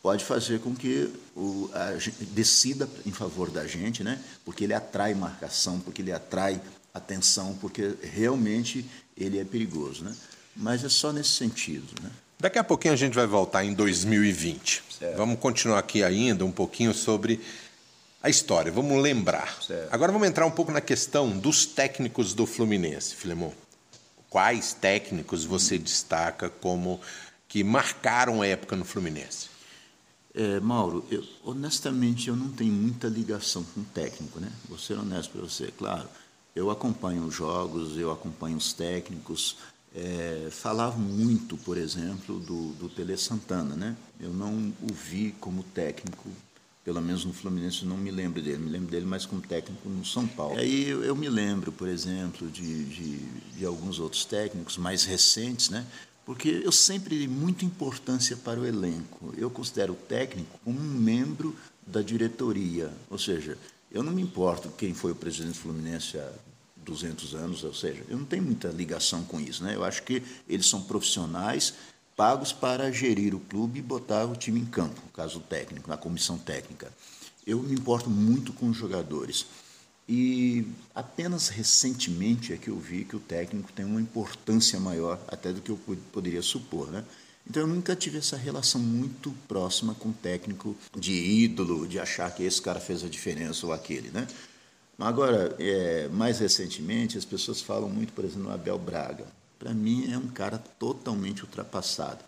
pode 0.01 0.25
fazer 0.25 0.60
com 0.60 0.75
que 0.75 1.13
o, 1.36 1.69
a, 1.73 1.91
decida 2.32 2.89
em 3.06 3.12
favor 3.12 3.51
da 3.51 3.67
gente, 3.67 4.04
né, 4.04 4.19
porque 4.43 4.63
ele 4.63 4.73
atrai 4.73 5.13
marcação, 5.13 5.80
porque 5.80 6.01
ele 6.01 6.12
atrai 6.12 6.60
atenção, 6.93 7.56
porque 7.62 7.93
realmente 8.01 8.86
ele 9.15 9.38
é 9.38 9.43
perigoso. 9.43 10.04
Né? 10.04 10.15
Mas 10.55 10.83
é 10.83 10.89
só 10.89 11.11
nesse 11.11 11.29
sentido. 11.29 11.87
Né? 12.01 12.09
Daqui 12.39 12.59
a 12.59 12.63
pouquinho 12.63 12.93
a 12.93 12.97
gente 12.97 13.13
vai 13.13 13.27
voltar 13.27 13.63
em 13.63 13.73
2020. 13.73 14.83
Certo. 14.99 15.17
Vamos 15.17 15.39
continuar 15.39 15.79
aqui 15.79 16.03
ainda 16.03 16.45
um 16.45 16.51
pouquinho 16.51 16.93
sobre 16.93 17.41
a 18.21 18.29
história, 18.29 18.71
vamos 18.71 19.01
lembrar. 19.01 19.61
Certo. 19.61 19.93
Agora 19.93 20.11
vamos 20.11 20.27
entrar 20.27 20.45
um 20.45 20.51
pouco 20.51 20.71
na 20.71 20.81
questão 20.81 21.37
dos 21.37 21.65
técnicos 21.65 22.33
do 22.33 22.45
Fluminense, 22.45 23.15
Filemon. 23.15 23.51
Quais 24.29 24.73
técnicos 24.73 25.45
você 25.45 25.77
destaca 25.77 26.49
como 26.49 26.99
que 27.47 27.63
marcaram 27.63 28.41
a 28.41 28.47
época 28.47 28.75
no 28.75 28.83
Fluminense? 28.83 29.47
É, 30.33 30.59
Mauro, 30.59 31.05
eu, 31.09 31.23
honestamente 31.43 32.27
eu 32.27 32.35
não 32.35 32.49
tenho 32.49 32.73
muita 32.73 33.07
ligação 33.07 33.63
com 33.63 33.81
o 33.81 33.85
técnico, 33.85 34.39
né? 34.39 34.51
Vou 34.67 34.77
ser 34.77 34.99
honesto 34.99 35.31
para 35.31 35.41
você, 35.41 35.71
claro. 35.77 36.09
Eu 36.53 36.69
acompanho 36.69 37.23
os 37.23 37.33
jogos, 37.33 37.97
eu 37.97 38.11
acompanho 38.11 38.57
os 38.57 38.73
técnicos, 38.73 39.57
é, 39.95 40.49
falava 40.51 40.97
muito, 40.97 41.55
por 41.58 41.77
exemplo, 41.77 42.39
do, 42.39 42.73
do 42.73 42.89
Tele 42.89 43.15
Santana. 43.17 43.75
Né? 43.75 43.95
Eu 44.19 44.34
não 44.34 44.73
o 44.81 44.93
vi 44.93 45.34
como 45.39 45.63
técnico, 45.63 46.29
pelo 46.84 47.01
menos 47.01 47.23
no 47.23 47.34
Fluminense 47.34 47.86
não 47.86 47.97
me 47.97 48.12
lembro 48.12 48.41
dele, 48.41 48.58
me 48.58 48.69
lembro 48.69 48.89
dele 48.89 49.05
mais 49.05 49.25
como 49.25 49.41
técnico 49.41 49.88
no 49.88 50.05
São 50.05 50.27
Paulo. 50.27 50.58
Aí 50.58 50.89
eu, 50.89 51.03
eu 51.03 51.15
me 51.15 51.29
lembro, 51.29 51.71
por 51.71 51.88
exemplo, 51.88 52.49
de, 52.49 52.84
de, 52.86 53.17
de, 53.58 53.65
alguns 53.65 53.99
outros 53.99 54.25
técnicos 54.25 54.77
mais 54.77 55.05
recentes, 55.05 55.69
né? 55.69 55.86
porque 56.25 56.62
eu 56.63 56.71
sempre 56.71 57.17
dei 57.17 57.27
muita 57.27 57.63
importância 57.63 58.36
para 58.36 58.60
o 58.60 58.65
elenco. 58.65 59.34
Eu 59.38 59.49
considero 59.49 59.93
o 59.93 59.95
técnico 59.95 60.60
como 60.63 60.77
um 60.77 60.84
membro 60.84 61.55
da 61.88 62.01
diretoria, 62.01 62.91
ou 63.10 63.17
seja, 63.17 63.58
eu 63.91 64.01
não 64.01 64.12
me 64.12 64.21
importo 64.21 64.69
quem 64.69 64.93
foi 64.93 65.12
o 65.12 65.15
presidente 65.15 65.53
do 65.53 65.60
Fluminense 65.60 66.17
há 66.17 66.31
200 66.86 67.36
anos, 67.36 67.63
ou 67.63 67.74
seja, 67.74 68.04
eu 68.08 68.17
não 68.17 68.26
tenho 68.26 68.43
muita 68.43 68.69
ligação 68.69 69.24
com 69.24 69.39
isso. 69.39 69.63
Né? 69.63 69.76
Eu 69.76 69.84
acho 69.84 70.04
que 70.04 70.24
eles 70.48 70.67
são 70.67 70.82
profissionais 70.82 71.74
pagos 72.15 72.54
para 72.54 72.91
gerir 72.91 73.36
o 73.36 73.39
clube 73.39 73.80
e 73.80 73.82
botar 73.82 74.26
o 74.26 74.36
time 74.36 74.60
em 74.60 74.65
campo, 74.65 75.02
no 75.04 75.12
caso 75.12 75.39
técnico, 75.41 75.89
na 75.89 75.98
comissão 75.98 76.38
técnica. 76.38 76.91
Eu 77.45 77.62
me 77.62 77.74
importo 77.74 78.10
muito 78.10 78.54
com 78.54 78.69
os 78.69 78.78
jogadores. 78.78 79.45
E 80.08 80.65
apenas 80.93 81.50
recentemente 81.50 82.54
é 82.54 82.58
que 82.58 82.69
eu 82.69 82.78
vi 82.78 83.04
que 83.04 83.15
o 83.15 83.19
técnico 83.19 83.71
tem 83.74 83.84
uma 83.86 84.00
importância 84.00 84.80
maior 84.80 85.19
até 85.28 85.52
do 85.52 85.62
que 85.62 85.71
eu 85.71 85.80
poderia 86.13 86.41
supor, 86.41 86.91
né? 86.91 87.04
Então 87.48 87.62
eu 87.62 87.67
nunca 87.67 87.95
tive 87.95 88.17
essa 88.17 88.38
relação 88.38 88.82
muito 88.82 89.32
próxima 89.48 89.93
com 89.93 90.10
o 90.10 90.13
técnico 90.13 90.76
de 90.98 91.13
ídolo, 91.13 91.88
de 91.88 92.00
achar 92.00 92.34
que 92.34 92.43
esse 92.43 92.62
cara 92.62 92.80
fez 92.80 93.04
a 93.04 93.10
diferença 93.10 93.65
ou 93.65 93.74
aquele, 93.74 94.10
né? 94.10 94.28
Agora, 94.97 95.55
é, 95.60 96.08
mais 96.08 96.39
recentemente, 96.39 97.17
as 97.17 97.25
pessoas 97.25 97.62
falam 97.62 97.89
muito, 97.89 98.13
por 98.13 98.23
exemplo, 98.23 98.43
no 98.43 98.53
Abel 98.53 98.79
Braga. 98.79 99.25
Para 99.60 99.73
mim 99.73 100.12
é 100.12 100.17
um 100.17 100.27
cara 100.27 100.58
totalmente 100.58 101.43
ultrapassado. 101.43 102.23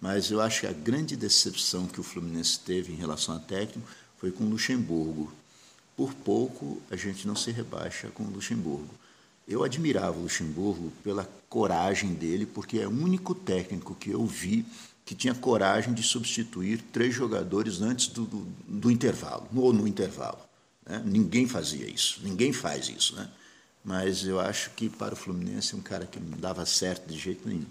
Mas 0.00 0.30
eu 0.30 0.40
acho 0.40 0.60
que 0.60 0.66
a 0.66 0.72
grande 0.72 1.16
decepção 1.16 1.86
que 1.86 2.00
o 2.00 2.02
Fluminense 2.02 2.60
teve 2.60 2.92
em 2.92 2.96
relação 2.96 3.34
a 3.34 3.38
técnico 3.38 3.88
foi 4.18 4.30
com 4.30 4.44
o 4.44 4.50
Luxemburgo. 4.50 5.32
Por 5.96 6.14
pouco 6.14 6.80
a 6.90 6.96
gente 6.96 7.26
não 7.26 7.36
se 7.36 7.50
rebaixa 7.50 8.08
com 8.08 8.24
o 8.24 8.30
Luxemburgo. 8.30 8.94
Eu 9.48 9.64
admirava 9.64 10.18
o 10.18 10.22
Luxemburgo 10.22 10.92
pela 11.02 11.28
coragem 11.48 12.14
dele, 12.14 12.46
porque 12.46 12.78
é 12.78 12.86
o 12.86 12.90
único 12.90 13.34
técnico 13.34 13.94
que 13.94 14.10
eu 14.10 14.24
vi 14.24 14.64
que 15.04 15.14
tinha 15.14 15.34
coragem 15.34 15.92
de 15.92 16.02
substituir 16.02 16.80
três 16.92 17.14
jogadores 17.14 17.80
antes 17.80 18.06
do, 18.08 18.24
do, 18.24 18.46
do 18.68 18.90
intervalo, 18.90 19.48
ou 19.54 19.72
no 19.72 19.88
intervalo. 19.88 20.38
Né? 20.90 21.02
Ninguém 21.06 21.46
fazia 21.46 21.88
isso, 21.88 22.20
ninguém 22.24 22.52
faz 22.52 22.88
isso. 22.88 23.14
Né? 23.14 23.30
Mas 23.84 24.26
eu 24.26 24.40
acho 24.40 24.70
que 24.70 24.88
para 24.88 25.14
o 25.14 25.16
Fluminense 25.16 25.72
é 25.74 25.78
um 25.78 25.82
cara 25.82 26.04
que 26.04 26.18
não 26.18 26.36
dava 26.36 26.66
certo 26.66 27.06
de 27.06 27.16
jeito 27.16 27.48
nenhum. 27.48 27.66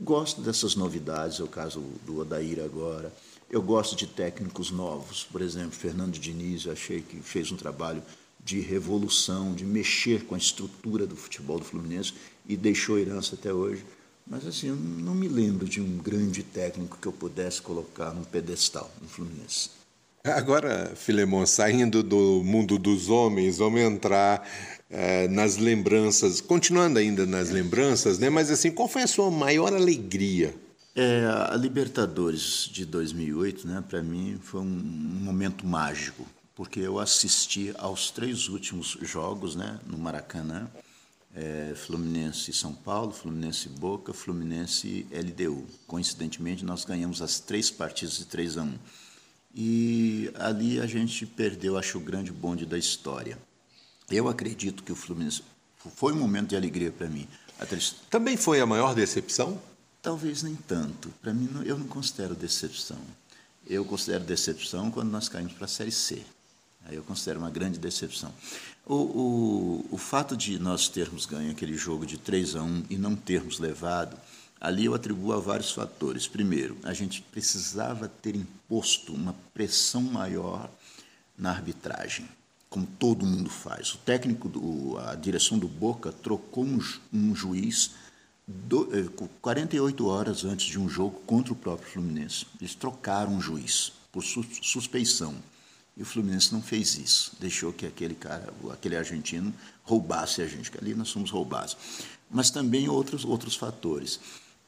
Gosto 0.00 0.40
dessas 0.40 0.74
novidades, 0.74 1.38
é 1.38 1.42
o 1.42 1.48
caso 1.48 1.80
do 2.06 2.18
Odair 2.18 2.60
agora. 2.64 3.12
Eu 3.50 3.60
gosto 3.60 3.94
de 3.94 4.06
técnicos 4.06 4.70
novos, 4.70 5.24
por 5.24 5.42
exemplo, 5.42 5.72
Fernando 5.72 6.18
Diniz, 6.18 6.64
eu 6.64 6.72
achei 6.72 7.02
que 7.02 7.18
fez 7.20 7.52
um 7.52 7.56
trabalho 7.56 8.02
de 8.42 8.60
revolução, 8.60 9.54
de 9.54 9.64
mexer 9.64 10.24
com 10.24 10.34
a 10.34 10.38
estrutura 10.38 11.06
do 11.06 11.14
futebol 11.14 11.58
do 11.58 11.64
Fluminense 11.64 12.14
e 12.48 12.56
deixou 12.56 12.98
herança 12.98 13.34
até 13.34 13.52
hoje. 13.52 13.84
Mas 14.26 14.46
assim, 14.46 14.68
eu 14.68 14.76
não 14.76 15.14
me 15.14 15.28
lembro 15.28 15.68
de 15.68 15.82
um 15.82 15.98
grande 15.98 16.42
técnico 16.42 16.98
que 17.00 17.06
eu 17.06 17.12
pudesse 17.12 17.60
colocar 17.60 18.12
num 18.12 18.24
pedestal 18.24 18.90
no 19.00 19.08
Fluminense. 19.08 19.83
Agora, 20.26 20.90
Filemon, 20.96 21.44
saindo 21.44 22.02
do 22.02 22.42
mundo 22.42 22.78
dos 22.78 23.10
homens, 23.10 23.58
vamos 23.58 23.78
entrar 23.78 24.48
é, 24.88 25.28
nas 25.28 25.58
lembranças, 25.58 26.40
continuando 26.40 26.98
ainda 26.98 27.26
nas 27.26 27.50
lembranças, 27.50 28.18
né? 28.18 28.30
Mas 28.30 28.50
assim, 28.50 28.70
qual 28.70 28.88
foi 28.88 29.02
a 29.02 29.06
sua 29.06 29.30
maior 29.30 29.74
alegria? 29.74 30.54
É, 30.96 31.26
a 31.50 31.54
Libertadores 31.56 32.70
de 32.72 32.86
2008, 32.86 33.68
né? 33.68 33.84
Para 33.86 34.02
mim 34.02 34.38
foi 34.42 34.62
um 34.62 34.64
momento 34.64 35.66
mágico, 35.66 36.26
porque 36.54 36.80
eu 36.80 36.98
assisti 36.98 37.74
aos 37.76 38.10
três 38.10 38.48
últimos 38.48 38.96
jogos, 39.02 39.54
né? 39.54 39.78
No 39.86 39.98
Maracanã, 39.98 40.70
é, 41.36 41.74
Fluminense 41.76 42.50
São 42.54 42.72
Paulo, 42.72 43.12
Fluminense 43.12 43.68
Boca, 43.68 44.14
Fluminense 44.14 45.06
LDU. 45.12 45.66
Coincidentemente, 45.86 46.64
nós 46.64 46.82
ganhamos 46.82 47.20
as 47.20 47.40
três 47.40 47.70
partidas 47.70 48.16
de 48.16 48.24
3 48.24 48.56
a 48.56 48.62
1. 48.62 48.74
E 49.54 50.30
ali 50.34 50.80
a 50.80 50.86
gente 50.86 51.24
perdeu, 51.24 51.78
acho, 51.78 51.98
o 51.98 52.00
grande 52.00 52.32
bonde 52.32 52.66
da 52.66 52.76
história. 52.76 53.38
Eu 54.10 54.28
acredito 54.28 54.82
que 54.82 54.92
o 54.92 54.96
Fluminense 54.96 55.42
foi 55.96 56.12
um 56.12 56.16
momento 56.16 56.48
de 56.48 56.56
alegria 56.56 56.90
para 56.90 57.08
mim. 57.08 57.28
Também 58.10 58.36
foi 58.36 58.60
a 58.60 58.66
maior 58.66 58.94
decepção? 58.94 59.60
Talvez 60.02 60.42
nem 60.42 60.56
tanto. 60.56 61.08
Para 61.22 61.32
mim, 61.32 61.48
eu 61.64 61.78
não 61.78 61.86
considero 61.86 62.34
decepção. 62.34 62.98
Eu 63.66 63.84
considero 63.84 64.24
decepção 64.24 64.90
quando 64.90 65.10
nós 65.10 65.28
caímos 65.28 65.52
para 65.52 65.64
a 65.64 65.68
Série 65.68 65.92
C. 65.92 66.22
Aí 66.84 66.96
eu 66.96 67.02
considero 67.02 67.38
uma 67.38 67.50
grande 67.50 67.78
decepção. 67.78 68.32
O, 68.84 68.94
o, 68.94 69.86
o 69.92 69.96
fato 69.96 70.36
de 70.36 70.58
nós 70.58 70.88
termos 70.88 71.24
ganho 71.24 71.50
aquele 71.50 71.76
jogo 71.76 72.04
de 72.04 72.18
3 72.18 72.56
a 72.56 72.62
1 72.62 72.84
e 72.90 72.98
não 72.98 73.16
termos 73.16 73.58
levado, 73.58 74.18
ali 74.64 74.86
eu 74.86 74.94
atribuo 74.94 75.34
a 75.34 75.38
vários 75.38 75.72
fatores. 75.72 76.26
Primeiro, 76.26 76.78
a 76.82 76.94
gente 76.94 77.20
precisava 77.20 78.08
ter 78.08 78.34
imposto 78.34 79.12
uma 79.12 79.34
pressão 79.52 80.00
maior 80.00 80.70
na 81.36 81.50
arbitragem, 81.50 82.26
como 82.70 82.86
todo 82.86 83.26
mundo 83.26 83.50
faz. 83.50 83.92
O 83.92 83.98
técnico, 83.98 84.48
do, 84.48 84.98
a 85.00 85.14
direção 85.16 85.58
do 85.58 85.68
Boca 85.68 86.10
trocou 86.10 86.64
um, 86.64 86.80
um 87.12 87.34
juiz 87.34 87.90
do, 88.46 88.88
48 89.42 90.02
eh, 90.02 90.06
horas 90.06 90.44
antes 90.46 90.64
de 90.64 90.78
um 90.78 90.88
jogo 90.88 91.20
contra 91.26 91.52
o 91.52 91.56
próprio 91.56 91.90
Fluminense. 91.90 92.46
Eles 92.58 92.74
trocaram 92.74 93.34
um 93.34 93.42
juiz 93.42 93.92
por 94.10 94.24
suspeição. 94.24 95.34
E 95.94 96.02
o 96.02 96.06
Fluminense 96.06 96.54
não 96.54 96.62
fez 96.62 96.96
isso, 96.96 97.36
deixou 97.38 97.70
que 97.70 97.84
aquele 97.86 98.14
cara, 98.14 98.52
aquele 98.72 98.96
argentino, 98.96 99.52
roubasse 99.82 100.40
a 100.40 100.46
gente, 100.46 100.70
que 100.70 100.78
ali 100.78 100.94
nós 100.94 101.08
somos 101.08 101.30
roubados. 101.30 101.76
Mas 102.30 102.50
também 102.50 102.88
outros, 102.88 103.24
outros 103.26 103.54
fatores. 103.54 104.18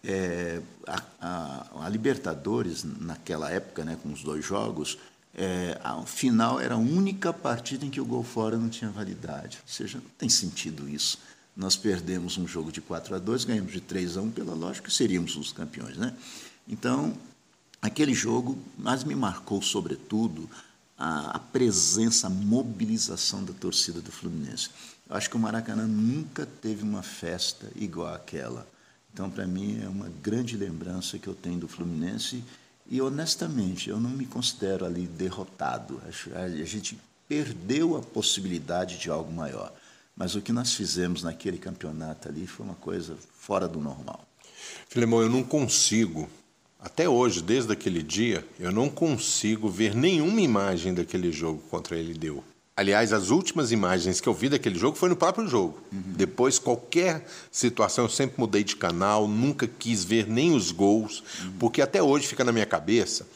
É, 0.09 0.62
a, 0.87 1.03
a, 1.21 1.87
a, 1.87 1.88
Libertadores, 1.88 2.85
naquela 2.85 3.51
época, 3.51 3.85
né, 3.85 3.99
com 4.01 4.12
os 4.12 4.23
dois 4.23 4.45
jogos, 4.45 4.99
é, 5.35 5.81
a 5.83 6.01
final 6.07 6.61
era 6.61 6.75
a 6.75 6.79
única 6.79 7.33
partida 7.33 7.85
em 7.85 7.90
que 7.90 8.01
o 8.01 8.05
gol 8.05 8.23
fora 8.23 8.57
não 8.57 8.69
tinha 8.69 8.88
validade. 8.88 9.59
Ou 9.62 9.69
seja, 9.69 9.99
não 9.99 10.11
tem 10.16 10.29
sentido 10.29 10.88
isso. 10.88 11.19
Nós 11.57 11.75
perdemos 11.75 12.38
um 12.38 12.47
jogo 12.47 12.71
de 12.71 12.81
4 12.81 13.16
a 13.16 13.19
2 13.19 13.45
ganhamos 13.45 13.73
de 13.73 13.81
3 13.81 14.16
a 14.16 14.23
1 14.23 14.31
pela 14.31 14.55
lógica, 14.55 14.90
seríamos 14.90 15.37
os 15.37 15.51
campeões. 15.51 15.97
Né? 15.97 16.14
Então, 16.69 17.12
aquele 17.83 18.14
jogo, 18.14 18.57
mas 18.79 19.03
me 19.03 19.14
marcou, 19.14 19.61
sobretudo, 19.61 20.49
a, 20.97 21.37
a 21.37 21.38
presença, 21.38 22.29
a 22.29 22.31
mobilização 22.31 23.42
da 23.42 23.53
torcida 23.53 24.01
do 24.01 24.12
Fluminense. 24.12 24.71
Eu 25.09 25.16
acho 25.16 25.29
que 25.29 25.37
o 25.37 25.40
Maracanã 25.40 25.87
nunca 25.87 26.47
teve 26.47 26.83
uma 26.83 27.03
festa 27.03 27.71
igual 27.75 28.14
àquela. 28.14 28.66
Então, 29.17 29.31
para 29.31 29.47
mim, 29.47 29.81
é 29.83 29.89
uma 29.89 30.11
grande 30.23 30.59
lembrança 30.59 31.19
que 31.19 31.27
eu 31.27 31.35
tenho 31.35 31.61
do 31.61 31.67
Fluminense 31.67 32.45
e, 32.87 33.01
honestamente, 33.01 33.89
eu 33.89 33.99
não 33.99 34.11
me 34.11 34.27
considero 34.27 34.85
ali 34.85 35.07
derrotado. 35.07 35.99
A 36.35 36.49
gente 36.67 36.99
perdeu 37.27 37.97
a 37.97 38.03
possibilidade 38.03 38.99
de 38.99 39.09
algo 39.09 39.33
maior. 39.33 39.73
Mas 40.15 40.35
o 40.35 40.43
que 40.43 40.53
nós 40.53 40.75
fizemos 40.75 41.23
naquele 41.23 41.57
campeonato 41.57 42.29
ali 42.29 42.47
foi 42.47 42.67
uma 42.67 42.75
coisa 42.75 43.17
fora 43.39 43.67
do 43.67 43.81
normal. 43.81 44.23
Filemão, 44.87 45.23
eu 45.23 45.31
não 45.31 45.43
consigo 45.43 46.29
até 46.79 47.09
hoje, 47.09 47.41
desde 47.41 47.73
aquele 47.73 48.03
dia, 48.03 48.47
eu 48.61 48.71
não 48.71 48.91
consigo 48.91 49.67
ver 49.67 49.95
nenhuma 49.95 50.43
imagem 50.43 50.93
daquele 50.93 51.33
jogo 51.33 51.63
contra 51.71 51.97
ele 51.97 52.13
deu. 52.13 52.45
Aliás, 52.77 53.12
as 53.12 53.31
últimas 53.31 53.73
imagens 53.73 54.21
que 54.21 54.29
eu 54.29 54.35
vi 54.35 54.51
daquele 54.51 54.79
jogo 54.79 54.99
foi 54.99 55.09
no 55.09 55.17
próprio 55.17 55.49
jogo. 55.49 55.79
Uhum. 55.91 56.03
Depois, 56.09 56.59
qualquer 56.59 57.27
situação, 57.51 58.05
eu 58.05 58.11
sempre 58.11 58.39
mudei 58.39 58.62
de 58.62 58.77
canal, 58.77 59.27
nunca 59.27 59.67
quis 59.67 60.05
ver 60.05 60.27
nem 60.29 60.55
os 60.55 60.73
gols, 60.73 61.25
uhum. 61.43 61.53
porque 61.59 61.81
até 61.81 62.03
hoje 62.03 62.27
fica 62.27 62.45
na 62.45 62.53
minha 62.53 62.67
cabeça 62.67 63.27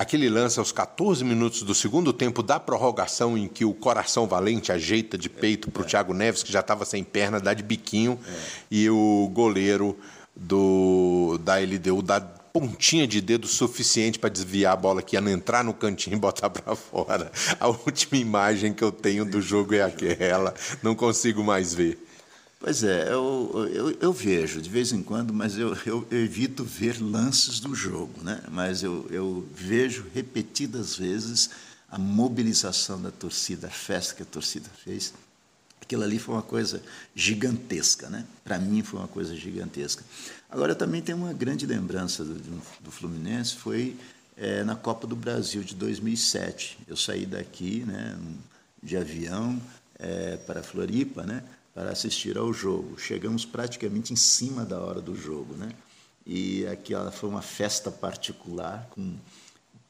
aquele 0.00 0.30
lance 0.30 0.58
aos 0.58 0.72
14 0.72 1.22
minutos 1.22 1.62
do 1.62 1.74
segundo 1.74 2.10
tempo 2.10 2.42
da 2.42 2.58
prorrogação, 2.58 3.36
em 3.36 3.46
que 3.46 3.66
o 3.66 3.74
coração 3.74 4.26
valente 4.26 4.72
ajeita 4.72 5.18
de 5.18 5.28
peito 5.28 5.70
para 5.70 5.82
o 5.82 5.84
é. 5.84 5.88
Thiago 5.88 6.14
Neves, 6.14 6.42
que 6.42 6.50
já 6.50 6.60
estava 6.60 6.86
sem 6.86 7.04
perna, 7.04 7.38
dá 7.38 7.52
de 7.52 7.62
biquinho, 7.62 8.18
é. 8.26 8.32
e 8.70 8.88
o 8.88 9.30
goleiro 9.30 9.98
do 10.34 11.38
da 11.44 11.56
LDU 11.56 12.00
dá 12.00 12.18
pontinha 12.52 13.06
de 13.06 13.20
dedo 13.20 13.46
suficiente 13.46 14.18
para 14.18 14.30
desviar 14.30 14.72
a 14.72 14.76
bola 14.76 15.02
que 15.02 15.16
ia 15.16 15.30
entrar 15.30 15.64
no 15.64 15.72
cantinho 15.72 16.16
e 16.16 16.20
botar 16.20 16.50
para 16.50 16.74
fora. 16.76 17.30
A 17.58 17.68
última 17.68 18.16
imagem 18.16 18.72
que 18.72 18.82
eu 18.82 18.92
tenho 18.92 19.24
do 19.24 19.40
jogo 19.40 19.74
é 19.74 19.82
aquela, 19.82 20.54
não 20.82 20.94
consigo 20.94 21.42
mais 21.42 21.74
ver. 21.74 21.98
Pois 22.60 22.84
é, 22.84 23.10
eu, 23.10 23.70
eu, 23.72 23.90
eu, 24.02 24.12
vejo 24.12 24.60
de 24.60 24.68
vez 24.68 24.92
em 24.92 25.02
quando, 25.02 25.32
mas 25.32 25.56
eu, 25.56 25.74
eu, 25.86 26.06
evito 26.10 26.62
ver 26.62 27.00
lances 27.00 27.58
do 27.58 27.74
jogo, 27.74 28.22
né? 28.22 28.42
mas 28.50 28.82
eu, 28.82 29.06
eu 29.10 29.48
vejo 29.54 30.04
repetidas 30.14 30.94
vezes 30.94 31.48
a 31.90 31.98
mobilização 31.98 33.00
da 33.00 33.10
torcida, 33.10 33.68
a 33.68 33.70
festa 33.70 34.14
que 34.14 34.22
a 34.24 34.26
torcida 34.26 34.68
fez. 34.84 35.14
Aquilo 35.80 36.02
ali 36.02 36.18
foi 36.18 36.34
uma 36.34 36.42
coisa 36.42 36.82
gigantesca, 37.14 38.10
né? 38.10 38.26
para 38.44 38.58
mim 38.58 38.82
foi 38.82 39.00
uma 39.00 39.08
coisa 39.08 39.34
gigantesca. 39.34 40.04
Agora, 40.50 40.74
também 40.74 41.00
tem 41.00 41.14
uma 41.14 41.32
grande 41.32 41.66
lembrança 41.66 42.24
do, 42.24 42.62
do 42.80 42.90
Fluminense, 42.90 43.54
foi 43.54 43.96
é, 44.36 44.64
na 44.64 44.74
Copa 44.74 45.06
do 45.06 45.14
Brasil 45.14 45.62
de 45.62 45.74
2007. 45.74 46.78
Eu 46.88 46.96
saí 46.96 47.26
daqui 47.26 47.84
né, 47.86 48.18
de 48.82 48.96
avião 48.96 49.60
é, 49.98 50.36
para 50.38 50.62
Floripa 50.62 51.22
né, 51.22 51.42
para 51.74 51.90
assistir 51.90 52.36
ao 52.36 52.52
jogo. 52.52 52.98
Chegamos 52.98 53.44
praticamente 53.44 54.12
em 54.12 54.16
cima 54.16 54.64
da 54.64 54.80
hora 54.80 55.00
do 55.00 55.14
jogo. 55.14 55.54
Né? 55.54 55.70
e 56.26 56.66
aquela 56.66 57.10
foi 57.10 57.28
uma 57.28 57.42
festa 57.42 57.90
particular 57.90 58.86
com 58.90 59.16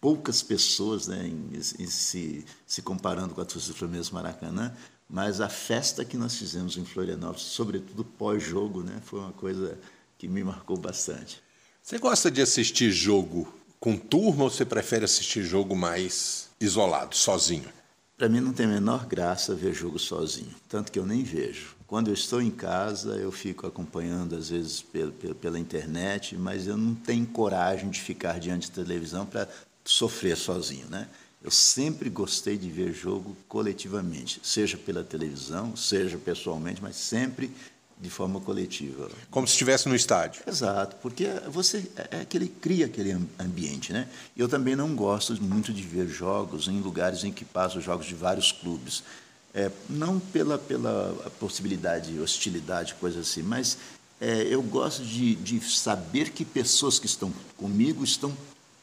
poucas 0.01 0.42
pessoas, 0.42 1.07
né, 1.07 1.27
em, 1.27 1.51
em, 1.55 1.87
se, 1.87 2.44
se 2.66 2.81
comparando 2.81 3.35
com 3.35 3.40
a 3.40 3.44
torcida 3.44 3.75
do 3.75 3.79
Fluminense 3.79 4.14
Maracanã, 4.14 4.75
mas 5.09 5.40
a 5.40 5.49
festa 5.49 6.05
que 6.05 6.16
nós 6.16 6.37
fizemos 6.37 6.77
em 6.79 6.85
Florianópolis, 6.85 7.42
sobretudo 7.42 8.05
pós-jogo, 8.05 8.83
né, 8.83 9.03
foi 9.05 9.20
uma 9.20 9.33
coisa 9.33 9.79
que 10.20 10.28
me 10.28 10.44
marcou 10.44 10.76
bastante. 10.76 11.42
Você 11.83 11.98
gosta 11.98 12.30
de 12.30 12.42
assistir 12.42 12.90
jogo 12.90 13.50
com 13.80 13.96
turma 13.96 14.44
ou 14.44 14.50
você 14.50 14.66
prefere 14.66 15.06
assistir 15.06 15.42
jogo 15.42 15.74
mais 15.74 16.50
isolado, 16.61 17.16
sozinho? 17.16 17.70
Para 18.18 18.28
mim 18.28 18.38
não 18.38 18.52
tem 18.52 18.66
a 18.66 18.68
menor 18.68 19.06
graça 19.06 19.54
ver 19.54 19.72
jogo 19.72 19.98
sozinho, 19.98 20.54
tanto 20.68 20.92
que 20.92 20.98
eu 20.98 21.06
nem 21.06 21.22
vejo. 21.22 21.74
Quando 21.87 22.09
eu 22.09 22.14
estou 22.14 22.42
em 22.42 22.50
casa, 22.50 23.16
eu 23.16 23.33
fico 23.33 23.66
acompanhando, 23.66 24.37
às 24.37 24.50
vezes, 24.50 24.83
pela, 24.83 25.11
pela 25.11 25.59
internet, 25.59 26.37
mas 26.37 26.66
eu 26.66 26.76
não 26.76 26.94
tenho 26.94 27.24
coragem 27.24 27.88
de 27.88 27.98
ficar 27.98 28.38
diante 28.38 28.68
da 28.68 28.85
televisão 28.85 29.24
para 29.24 29.48
sofrer 29.83 30.37
sozinho. 30.37 30.87
Né? 30.90 31.09
Eu 31.42 31.50
sempre 31.50 32.11
gostei 32.11 32.59
de 32.59 32.68
ver 32.68 32.92
jogo 32.92 33.35
coletivamente, 33.48 34.38
seja 34.44 34.76
pela 34.76 35.02
televisão, 35.02 35.74
seja 35.74 36.18
pessoalmente, 36.18 36.83
mas 36.83 36.96
sempre 36.96 37.50
de 38.00 38.08
forma 38.08 38.40
coletiva. 38.40 39.10
Como 39.30 39.46
se 39.46 39.52
estivesse 39.52 39.88
no 39.88 39.94
estádio. 39.94 40.42
Exato, 40.46 40.96
porque 41.02 41.28
você 41.48 41.84
é, 41.96 42.20
é 42.20 42.24
que 42.24 42.36
ele 42.36 42.48
cria 42.48 42.86
aquele 42.86 43.12
ambiente, 43.38 43.92
né? 43.92 44.08
Eu 44.36 44.48
também 44.48 44.74
não 44.74 44.94
gosto 44.96 45.40
muito 45.42 45.72
de 45.72 45.82
ver 45.82 46.08
jogos 46.08 46.66
em 46.66 46.80
lugares 46.80 47.24
em 47.24 47.32
que 47.32 47.44
passam 47.44 47.80
jogos 47.80 48.06
de 48.06 48.14
vários 48.14 48.52
clubes. 48.52 49.02
É, 49.52 49.70
não 49.88 50.18
pela, 50.18 50.56
pela 50.56 51.12
possibilidade 51.38 52.12
de 52.12 52.20
hostilidade, 52.20 52.94
coisa 52.94 53.20
assim, 53.20 53.42
mas 53.42 53.76
é, 54.20 54.42
eu 54.42 54.62
gosto 54.62 55.02
de, 55.02 55.34
de 55.34 55.60
saber 55.60 56.30
que 56.30 56.44
pessoas 56.44 56.98
que 56.98 57.06
estão 57.06 57.32
comigo 57.56 58.04
estão 58.04 58.32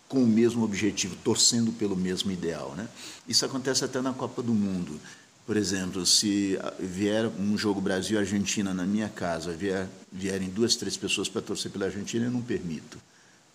com 0.10 0.24
o 0.24 0.28
mesmo 0.28 0.64
objetivo, 0.64 1.16
torcendo 1.24 1.72
pelo 1.72 1.96
mesmo 1.96 2.32
ideal. 2.32 2.74
Né? 2.76 2.88
Isso 3.28 3.46
acontece 3.46 3.84
até 3.84 4.02
na 4.02 4.14
Copa 4.14 4.42
do 4.42 4.54
Mundo. 4.54 5.00
Por 5.48 5.56
exemplo, 5.56 6.06
se 6.06 6.60
vier 6.78 7.26
um 7.40 7.58
jogo 7.58 7.80
Brasil-Argentina 7.80 8.74
na 8.74 8.86
minha 8.86 9.08
casa, 9.08 9.54
vier, 9.54 9.88
vierem 10.12 10.50
duas, 10.50 10.76
três 10.76 10.98
pessoas 10.98 11.30
para 11.30 11.42
torcer 11.42 11.72
pela 11.72 11.86
Argentina, 11.86 12.26
eu 12.26 12.32
não 12.32 12.42
permito. 12.42 12.98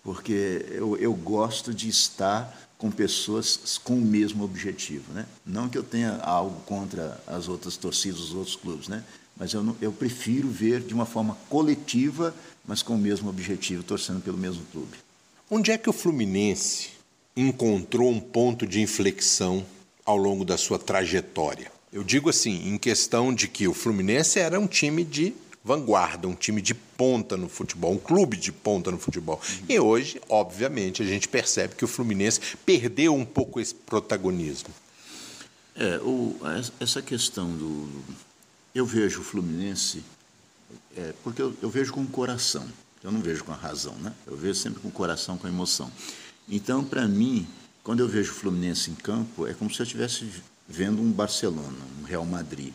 Porque 0.02 0.64
eu, 0.70 0.96
eu 0.96 1.12
gosto 1.12 1.74
de 1.74 1.90
estar 1.90 2.70
com 2.78 2.90
pessoas 2.90 3.78
com 3.84 3.98
o 3.98 4.00
mesmo 4.00 4.42
objetivo. 4.42 5.12
Né? 5.12 5.26
Não 5.44 5.68
que 5.68 5.76
eu 5.76 5.82
tenha 5.82 6.16
algo 6.22 6.62
contra 6.62 7.22
as 7.26 7.46
outras 7.46 7.76
torcidas, 7.76 8.20
os 8.20 8.34
outros 8.34 8.56
clubes, 8.56 8.88
né? 8.88 9.04
mas 9.36 9.52
eu, 9.52 9.62
não, 9.62 9.76
eu 9.78 9.92
prefiro 9.92 10.48
ver 10.48 10.80
de 10.80 10.94
uma 10.94 11.04
forma 11.04 11.36
coletiva, 11.50 12.34
mas 12.66 12.82
com 12.82 12.94
o 12.94 12.98
mesmo 12.98 13.28
objetivo, 13.28 13.82
torcendo 13.82 14.22
pelo 14.22 14.38
mesmo 14.38 14.64
clube. 14.72 14.96
Onde 15.50 15.70
é 15.70 15.76
que 15.76 15.90
o 15.90 15.92
Fluminense 15.92 16.88
encontrou 17.36 18.10
um 18.10 18.18
ponto 18.18 18.66
de 18.66 18.80
inflexão 18.80 19.62
ao 20.06 20.16
longo 20.16 20.42
da 20.42 20.56
sua 20.56 20.78
trajetória? 20.78 21.70
Eu 21.92 22.02
digo 22.02 22.30
assim, 22.30 22.68
em 22.68 22.78
questão 22.78 23.34
de 23.34 23.46
que 23.46 23.68
o 23.68 23.74
Fluminense 23.74 24.38
era 24.38 24.58
um 24.58 24.66
time 24.66 25.04
de 25.04 25.34
vanguarda, 25.62 26.26
um 26.26 26.34
time 26.34 26.62
de 26.62 26.74
ponta 26.74 27.36
no 27.36 27.50
futebol, 27.50 27.92
um 27.92 27.98
clube 27.98 28.36
de 28.36 28.50
ponta 28.50 28.90
no 28.90 28.98
futebol. 28.98 29.38
E 29.68 29.78
hoje, 29.78 30.20
obviamente, 30.28 31.02
a 31.02 31.04
gente 31.04 31.28
percebe 31.28 31.74
que 31.74 31.84
o 31.84 31.88
Fluminense 31.88 32.40
perdeu 32.64 33.14
um 33.14 33.26
pouco 33.26 33.60
esse 33.60 33.74
protagonismo. 33.74 34.70
É, 35.76 35.98
o, 35.98 36.34
essa 36.80 37.02
questão 37.02 37.50
do. 37.50 37.88
Eu 38.74 38.86
vejo 38.86 39.20
o 39.20 39.24
Fluminense, 39.24 40.02
é, 40.96 41.12
porque 41.22 41.42
eu, 41.42 41.54
eu, 41.60 41.68
vejo 41.68 41.92
com 41.92 42.00
o 42.02 42.06
coração, 42.06 42.66
eu 43.04 43.12
não 43.12 43.20
vejo 43.20 43.44
com 43.44 43.52
a 43.52 43.56
razão, 43.56 43.94
né? 43.96 44.12
Eu 44.26 44.36
vejo 44.36 44.54
sempre 44.54 44.80
com 44.80 44.88
o 44.88 44.92
coração, 44.92 45.36
com 45.36 45.46
a 45.46 45.50
emoção. 45.50 45.92
Então, 46.48 46.82
para 46.82 47.06
mim, 47.06 47.46
quando 47.84 48.00
eu 48.00 48.08
vejo 48.08 48.32
o 48.32 48.34
Fluminense 48.34 48.90
em 48.90 48.94
campo, 48.94 49.46
é 49.46 49.52
como 49.54 49.70
se 49.70 49.80
eu 49.80 49.84
estivesse 49.84 50.26
vendo 50.72 51.02
um 51.02 51.12
Barcelona, 51.12 51.78
um 52.00 52.04
Real 52.04 52.24
Madrid. 52.24 52.72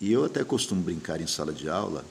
E 0.00 0.10
eu 0.10 0.24
até 0.24 0.42
costumo 0.42 0.82
brincar 0.82 1.20
em 1.20 1.26
sala 1.26 1.52
de 1.52 1.68
aula 1.68 2.04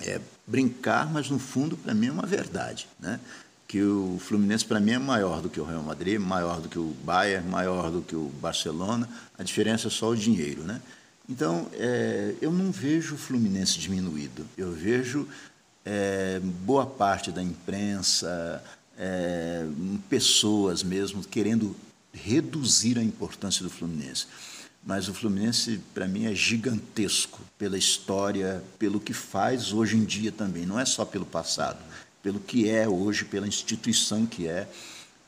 é, 0.00 0.20
brincar, 0.46 1.10
mas 1.10 1.28
no 1.28 1.38
fundo 1.38 1.76
para 1.76 1.94
mim 1.94 2.08
é 2.08 2.12
uma 2.12 2.26
verdade, 2.26 2.88
né? 2.98 3.20
Que 3.68 3.82
o 3.82 4.18
Fluminense 4.18 4.64
para 4.64 4.80
mim 4.80 4.92
é 4.92 4.98
maior 4.98 5.40
do 5.40 5.48
que 5.48 5.60
o 5.60 5.64
Real 5.64 5.82
Madrid, 5.82 6.18
maior 6.18 6.60
do 6.60 6.68
que 6.68 6.78
o 6.78 6.94
Bayern, 7.04 7.48
maior 7.48 7.90
do 7.90 8.02
que 8.02 8.16
o 8.16 8.30
Barcelona. 8.40 9.08
A 9.38 9.42
diferença 9.42 9.86
é 9.86 9.90
só 9.90 10.08
o 10.08 10.16
dinheiro, 10.16 10.62
né? 10.62 10.80
Então 11.28 11.68
é, 11.74 12.34
eu 12.40 12.50
não 12.50 12.72
vejo 12.72 13.14
o 13.14 13.18
Fluminense 13.18 13.78
diminuído. 13.78 14.44
Eu 14.56 14.72
vejo 14.72 15.28
é, 15.84 16.40
boa 16.40 16.84
parte 16.86 17.30
da 17.30 17.42
imprensa, 17.42 18.62
é, 18.98 19.66
pessoas 20.08 20.82
mesmo 20.82 21.22
querendo 21.22 21.76
reduzir 22.12 22.98
a 22.98 23.02
importância 23.02 23.62
do 23.62 23.70
Fluminense 23.70 24.26
mas 24.82 25.08
o 25.08 25.14
Fluminense, 25.14 25.80
para 25.92 26.08
mim, 26.08 26.26
é 26.26 26.34
gigantesco 26.34 27.40
pela 27.58 27.76
história, 27.76 28.62
pelo 28.78 28.98
que 28.98 29.12
faz 29.12 29.72
hoje 29.72 29.96
em 29.96 30.04
dia 30.04 30.32
também, 30.32 30.64
não 30.64 30.80
é 30.80 30.84
só 30.84 31.04
pelo 31.04 31.26
passado, 31.26 31.78
pelo 32.22 32.40
que 32.40 32.68
é 32.68 32.88
hoje, 32.88 33.24
pela 33.24 33.46
instituição 33.46 34.24
que 34.24 34.48
é, 34.48 34.68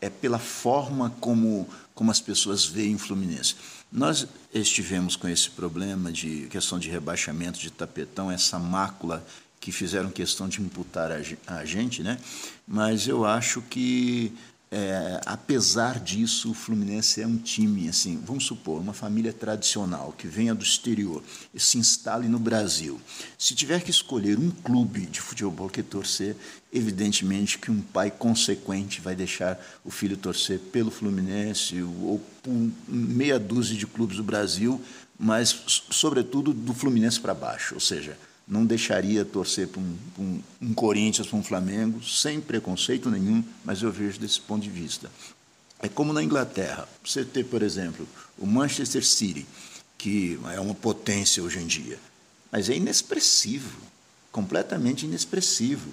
é 0.00 0.08
pela 0.08 0.38
forma 0.38 1.10
como, 1.20 1.68
como 1.94 2.10
as 2.10 2.20
pessoas 2.20 2.64
veem 2.64 2.94
o 2.94 2.98
Fluminense. 2.98 3.54
Nós 3.90 4.26
estivemos 4.54 5.16
com 5.16 5.28
esse 5.28 5.50
problema 5.50 6.10
de 6.10 6.46
questão 6.50 6.78
de 6.78 6.88
rebaixamento 6.88 7.58
de 7.58 7.70
tapetão, 7.70 8.30
essa 8.30 8.58
mácula 8.58 9.24
que 9.60 9.70
fizeram 9.70 10.10
questão 10.10 10.48
de 10.48 10.60
imputar 10.60 11.10
a 11.46 11.64
gente, 11.64 12.02
né? 12.02 12.18
mas 12.66 13.06
eu 13.06 13.24
acho 13.24 13.62
que 13.62 14.32
é, 14.74 15.20
apesar 15.26 16.00
disso, 16.00 16.50
o 16.50 16.54
Fluminense 16.54 17.20
é 17.20 17.26
um 17.26 17.36
time, 17.36 17.90
assim, 17.90 18.18
vamos 18.24 18.46
supor, 18.46 18.80
uma 18.80 18.94
família 18.94 19.30
tradicional 19.30 20.14
que 20.16 20.26
venha 20.26 20.54
do 20.54 20.64
exterior 20.64 21.22
e 21.52 21.60
se 21.60 21.76
instale 21.76 22.26
no 22.26 22.38
Brasil. 22.38 22.98
Se 23.36 23.54
tiver 23.54 23.82
que 23.82 23.90
escolher 23.90 24.38
um 24.38 24.50
clube 24.50 25.04
de 25.04 25.20
futebol 25.20 25.68
que 25.68 25.82
torcer, 25.82 26.34
evidentemente 26.72 27.58
que 27.58 27.70
um 27.70 27.82
pai 27.82 28.10
consequente 28.10 28.98
vai 28.98 29.14
deixar 29.14 29.62
o 29.84 29.90
filho 29.90 30.16
torcer 30.16 30.58
pelo 30.58 30.90
Fluminense 30.90 31.82
ou 31.82 32.18
por 32.42 32.70
meia 32.88 33.38
dúzia 33.38 33.76
de 33.76 33.86
clubes 33.86 34.16
do 34.16 34.24
Brasil, 34.24 34.80
mas, 35.18 35.84
sobretudo, 35.90 36.54
do 36.54 36.72
Fluminense 36.72 37.20
para 37.20 37.34
baixo, 37.34 37.74
ou 37.74 37.80
seja, 37.80 38.16
não 38.52 38.66
deixaria 38.66 39.24
torcer 39.24 39.66
para 39.66 39.80
um, 39.80 39.96
um, 40.18 40.42
um 40.60 40.74
Corinthians, 40.74 41.26
para 41.26 41.38
um 41.38 41.42
Flamengo, 41.42 42.04
sem 42.04 42.38
preconceito 42.38 43.08
nenhum, 43.08 43.42
mas 43.64 43.80
eu 43.80 43.90
vejo 43.90 44.20
desse 44.20 44.42
ponto 44.42 44.62
de 44.62 44.68
vista. 44.68 45.10
É 45.80 45.88
como 45.88 46.12
na 46.12 46.22
Inglaterra. 46.22 46.86
Você 47.02 47.24
ter, 47.24 47.44
por 47.44 47.62
exemplo, 47.62 48.06
o 48.38 48.46
Manchester 48.46 49.02
City, 49.06 49.46
que 49.96 50.38
é 50.54 50.60
uma 50.60 50.74
potência 50.74 51.42
hoje 51.42 51.60
em 51.60 51.66
dia, 51.66 51.98
mas 52.50 52.68
é 52.68 52.76
inexpressivo, 52.76 53.80
completamente 54.30 55.06
inexpressivo, 55.06 55.90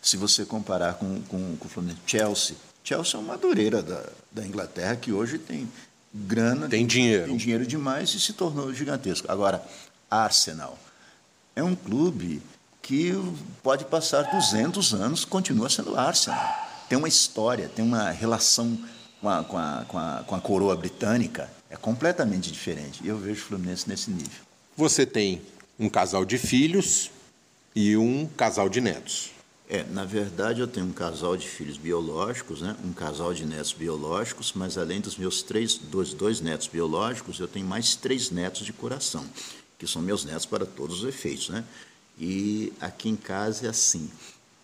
se 0.00 0.16
você 0.16 0.46
comparar 0.46 0.94
com, 0.94 1.20
com, 1.28 1.56
com 1.58 1.66
o 1.66 1.68
Flamengo. 1.68 1.98
Chelsea. 2.06 2.56
Chelsea 2.82 3.16
é 3.16 3.22
uma 3.22 3.34
madureira 3.34 3.82
da, 3.82 4.02
da 4.32 4.46
Inglaterra 4.46 4.96
que 4.96 5.12
hoje 5.12 5.36
tem 5.36 5.68
grana, 6.14 6.68
tem 6.68 6.86
dinheiro, 6.86 7.26
tem 7.26 7.36
dinheiro 7.36 7.66
demais 7.66 8.14
e 8.14 8.20
se 8.20 8.32
tornou 8.32 8.72
gigantesco. 8.72 9.30
Agora, 9.30 9.62
Arsenal 10.10 10.78
é 11.58 11.62
um 11.62 11.74
clube 11.74 12.40
que 12.80 13.12
pode 13.62 13.84
passar 13.84 14.22
200 14.22 14.94
anos, 14.94 15.24
continua 15.24 15.68
sendo 15.68 15.96
Arsenal. 15.96 16.38
Tem 16.88 16.96
uma 16.96 17.08
história, 17.08 17.68
tem 17.68 17.84
uma 17.84 18.10
relação 18.10 18.78
com 19.20 19.28
a, 19.28 19.42
com 19.42 19.58
a, 19.58 19.84
com 19.88 19.98
a, 19.98 20.24
com 20.24 20.34
a 20.36 20.40
coroa 20.40 20.76
britânica, 20.76 21.50
é 21.68 21.76
completamente 21.76 22.52
diferente. 22.52 23.00
E 23.02 23.08
eu 23.08 23.18
vejo 23.18 23.42
o 23.42 23.44
Fluminense 23.46 23.88
nesse 23.88 24.10
nível. 24.10 24.40
Você 24.76 25.04
tem 25.04 25.42
um 25.78 25.88
casal 25.88 26.24
de 26.24 26.38
filhos 26.38 27.10
e 27.74 27.96
um 27.96 28.26
casal 28.36 28.68
de 28.68 28.80
netos. 28.80 29.32
É, 29.68 29.82
na 29.90 30.04
verdade 30.04 30.60
eu 30.60 30.68
tenho 30.68 30.86
um 30.86 30.92
casal 30.92 31.36
de 31.36 31.46
filhos 31.46 31.76
biológicos, 31.76 32.62
né? 32.62 32.74
um 32.84 32.92
casal 32.92 33.34
de 33.34 33.44
netos 33.44 33.72
biológicos, 33.72 34.52
mas 34.54 34.78
além 34.78 35.00
dos 35.00 35.16
meus 35.16 35.42
três, 35.42 35.74
dois, 35.74 36.14
dois 36.14 36.40
netos 36.40 36.68
biológicos, 36.68 37.38
eu 37.38 37.48
tenho 37.48 37.66
mais 37.66 37.96
três 37.96 38.30
netos 38.30 38.64
de 38.64 38.72
coração 38.72 39.26
que 39.78 39.86
são 39.86 40.02
meus 40.02 40.24
netos 40.24 40.44
para 40.44 40.66
todos 40.66 41.02
os 41.02 41.08
efeitos, 41.08 41.48
né? 41.48 41.64
E 42.18 42.72
aqui 42.80 43.08
em 43.08 43.16
casa 43.16 43.66
é 43.66 43.70
assim, 43.70 44.10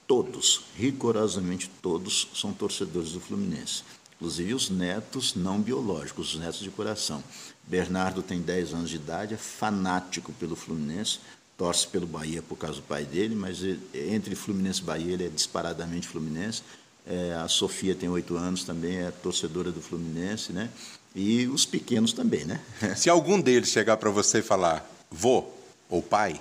todos, 0.07 0.63
rigorosamente 0.77 1.71
todos, 1.81 2.29
são 2.35 2.53
torcedores 2.53 3.13
do 3.13 3.21
Fluminense. 3.21 3.83
Inclusive 4.17 4.55
os 4.55 4.71
netos 4.71 5.35
não 5.35 5.61
biológicos, 5.61 6.35
os 6.35 6.41
netos 6.41 6.61
de 6.61 6.71
coração. 6.71 7.23
Bernardo 7.65 8.23
tem 8.23 8.41
10 8.41 8.75
anos 8.75 8.91
de 8.91 8.97
idade, 8.97 9.35
é 9.35 9.37
fanático 9.37 10.33
pelo 10.33 10.57
Fluminense, 10.57 11.21
torce 11.57 11.87
pelo 11.87 12.07
Bahia 12.07 12.43
por 12.43 12.57
causa 12.57 12.77
do 12.77 12.83
pai 12.83 13.05
dele, 13.05 13.35
mas 13.35 13.59
entre 13.95 14.35
Fluminense 14.35 14.81
e 14.81 14.85
Bahia 14.85 15.13
ele 15.13 15.27
é 15.27 15.29
disparadamente 15.29 16.09
Fluminense. 16.09 16.63
É, 17.07 17.35
a 17.35 17.49
Sofia 17.49 17.95
tem 17.95 18.09
oito 18.09 18.37
anos 18.37 18.65
também, 18.65 18.97
é 18.97 19.11
torcedora 19.11 19.71
do 19.71 19.81
Fluminense, 19.81 20.53
né? 20.53 20.71
E 21.15 21.47
os 21.47 21.65
pequenos 21.65 22.13
também, 22.13 22.45
né? 22.45 22.61
Se 22.97 23.09
algum 23.09 23.41
deles 23.41 23.69
chegar 23.69 23.97
para 23.99 24.11
você 24.11 24.39
e 24.39 24.43
falar, 24.43 24.91
vô 25.15 25.45
ou 25.89 26.03
pai, 26.03 26.41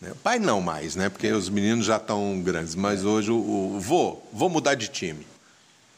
Né? 0.00 0.12
Pai 0.22 0.38
não 0.38 0.60
mais, 0.60 0.94
né? 0.96 1.08
Porque 1.08 1.30
os 1.32 1.48
meninos 1.48 1.86
já 1.86 1.96
estão 1.96 2.40
grandes, 2.42 2.74
mas 2.74 3.04
hoje 3.04 3.30
o, 3.30 3.36
o 3.36 3.80
vou, 3.80 4.28
vou 4.32 4.48
mudar 4.48 4.74
de 4.74 4.88
time. 4.88 5.26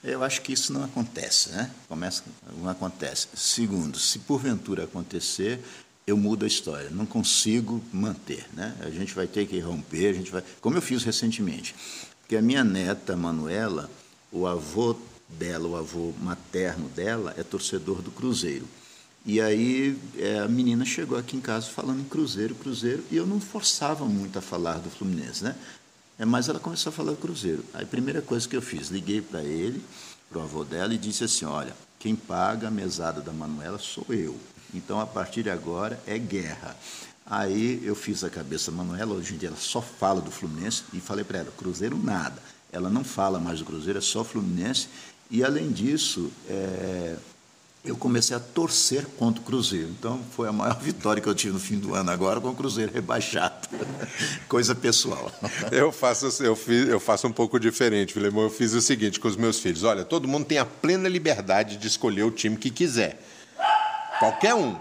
Eu 0.02 0.22
acho 0.22 0.42
que 0.42 0.52
isso 0.52 0.72
não 0.72 0.84
acontece, 0.84 1.50
né? 1.50 1.70
Começa, 1.88 2.22
não 2.58 2.68
acontece. 2.68 3.28
Segundo, 3.34 3.98
se 3.98 4.18
porventura 4.18 4.84
acontecer, 4.84 5.60
eu 6.06 6.16
mudo 6.16 6.44
a 6.44 6.48
história, 6.48 6.90
não 6.90 7.06
consigo 7.06 7.82
manter, 7.90 8.46
né? 8.52 8.76
A 8.80 8.90
gente 8.90 9.14
vai 9.14 9.26
ter 9.26 9.46
que 9.46 9.58
romper, 9.58 10.08
a 10.08 10.12
gente 10.12 10.30
vai, 10.30 10.42
como 10.60 10.76
eu 10.76 10.82
fiz 10.82 11.02
recentemente, 11.02 11.74
porque 12.20 12.36
a 12.36 12.42
minha 12.42 12.62
neta 12.62 13.16
Manuela, 13.16 13.90
o 14.30 14.46
avô 14.46 14.94
dela, 15.26 15.66
o 15.66 15.76
avô 15.76 16.12
materno 16.20 16.88
dela 16.90 17.34
é 17.38 17.42
torcedor 17.42 18.02
do 18.02 18.10
Cruzeiro. 18.10 18.68
E 19.26 19.40
aí 19.40 19.98
é, 20.18 20.40
a 20.40 20.48
menina 20.48 20.84
chegou 20.84 21.16
aqui 21.16 21.36
em 21.36 21.40
casa 21.40 21.66
falando 21.66 22.00
em 22.00 22.04
Cruzeiro, 22.04 22.54
Cruzeiro, 22.54 23.02
e 23.10 23.16
eu 23.16 23.26
não 23.26 23.40
forçava 23.40 24.04
muito 24.04 24.38
a 24.38 24.42
falar 24.42 24.78
do 24.78 24.90
Fluminense, 24.90 25.42
né? 25.42 25.56
É, 26.18 26.24
mas 26.26 26.48
ela 26.48 26.60
começou 26.60 26.90
a 26.90 26.92
falar 26.92 27.12
do 27.12 27.16
Cruzeiro. 27.16 27.64
Aí 27.72 27.84
a 27.84 27.86
primeira 27.86 28.20
coisa 28.20 28.46
que 28.46 28.54
eu 28.54 28.60
fiz, 28.60 28.88
liguei 28.88 29.22
para 29.22 29.42
ele, 29.42 29.82
para 30.28 30.40
o 30.40 30.42
avô 30.42 30.62
dela, 30.62 30.92
e 30.92 30.98
disse 30.98 31.24
assim: 31.24 31.46
olha, 31.46 31.74
quem 31.98 32.14
paga 32.14 32.68
a 32.68 32.70
mesada 32.70 33.22
da 33.22 33.32
Manuela 33.32 33.78
sou 33.78 34.04
eu. 34.10 34.36
Então, 34.74 35.00
a 35.00 35.06
partir 35.06 35.42
de 35.42 35.50
agora, 35.50 35.98
é 36.06 36.18
guerra. 36.18 36.76
Aí 37.24 37.80
eu 37.82 37.94
fiz 37.94 38.22
a 38.22 38.28
cabeça 38.28 38.70
da 38.70 38.76
Manuela, 38.76 39.14
hoje 39.14 39.34
em 39.34 39.38
dia 39.38 39.48
ela 39.48 39.56
só 39.56 39.80
fala 39.80 40.20
do 40.20 40.30
Fluminense, 40.30 40.82
e 40.92 41.00
falei 41.00 41.24
para 41.24 41.38
ela: 41.38 41.50
Cruzeiro 41.56 41.96
nada. 41.96 42.42
Ela 42.70 42.90
não 42.90 43.02
fala 43.02 43.40
mais 43.40 43.60
do 43.60 43.64
Cruzeiro, 43.64 43.98
é 43.98 44.02
só 44.02 44.22
Fluminense. 44.22 44.88
E, 45.30 45.42
além 45.42 45.72
disso, 45.72 46.30
é, 46.46 47.16
eu 47.84 47.94
comecei 47.96 48.34
a 48.34 48.40
torcer 48.40 49.04
contra 49.18 49.42
o 49.42 49.44
Cruzeiro. 49.44 49.88
Então, 49.90 50.18
foi 50.34 50.48
a 50.48 50.52
maior 50.52 50.76
vitória 50.80 51.20
que 51.20 51.28
eu 51.28 51.34
tive 51.34 51.52
no 51.52 51.60
fim 51.60 51.78
do 51.78 51.94
ano 51.94 52.10
agora 52.10 52.40
com 52.40 52.48
o 52.48 52.54
Cruzeiro 52.54 52.90
rebaixado. 52.92 53.68
Coisa 54.48 54.74
pessoal. 54.74 55.30
Eu 55.70 55.90
faço, 55.90 56.42
eu, 56.42 56.54
fiz, 56.54 56.88
eu 56.88 57.00
faço 57.00 57.26
um 57.26 57.32
pouco 57.32 57.58
diferente, 57.58 58.12
Filemão. 58.12 58.44
Eu 58.44 58.50
fiz 58.50 58.72
o 58.72 58.80
seguinte 58.80 59.18
com 59.18 59.26
os 59.26 59.36
meus 59.36 59.58
filhos: 59.58 59.82
olha, 59.82 60.04
todo 60.04 60.28
mundo 60.28 60.44
tem 60.44 60.58
a 60.58 60.64
plena 60.64 61.08
liberdade 61.08 61.76
de 61.76 61.86
escolher 61.86 62.22
o 62.22 62.30
time 62.30 62.56
que 62.56 62.70
quiser. 62.70 63.20
Qualquer 64.18 64.54
um. 64.54 64.76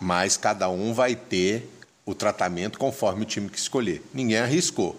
Mas 0.00 0.36
cada 0.36 0.68
um 0.68 0.92
vai 0.92 1.14
ter 1.14 1.70
o 2.04 2.14
tratamento 2.14 2.78
conforme 2.78 3.22
o 3.22 3.24
time 3.24 3.48
que 3.48 3.58
escolher. 3.58 4.02
Ninguém 4.12 4.38
arriscou 4.38 4.98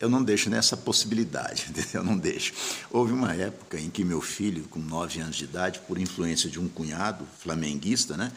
eu 0.00 0.08
não 0.08 0.22
deixo 0.22 0.48
nessa 0.48 0.76
possibilidade, 0.76 1.66
eu 1.92 2.02
não 2.02 2.16
deixo. 2.16 2.52
Houve 2.90 3.12
uma 3.12 3.34
época 3.34 3.78
em 3.78 3.90
que 3.90 4.04
meu 4.04 4.20
filho, 4.20 4.64
com 4.64 4.78
nove 4.78 5.20
anos 5.20 5.36
de 5.36 5.44
idade, 5.44 5.80
por 5.86 5.98
influência 5.98 6.48
de 6.48 6.60
um 6.60 6.68
cunhado 6.68 7.26
flamenguista, 7.38 8.16
né, 8.16 8.32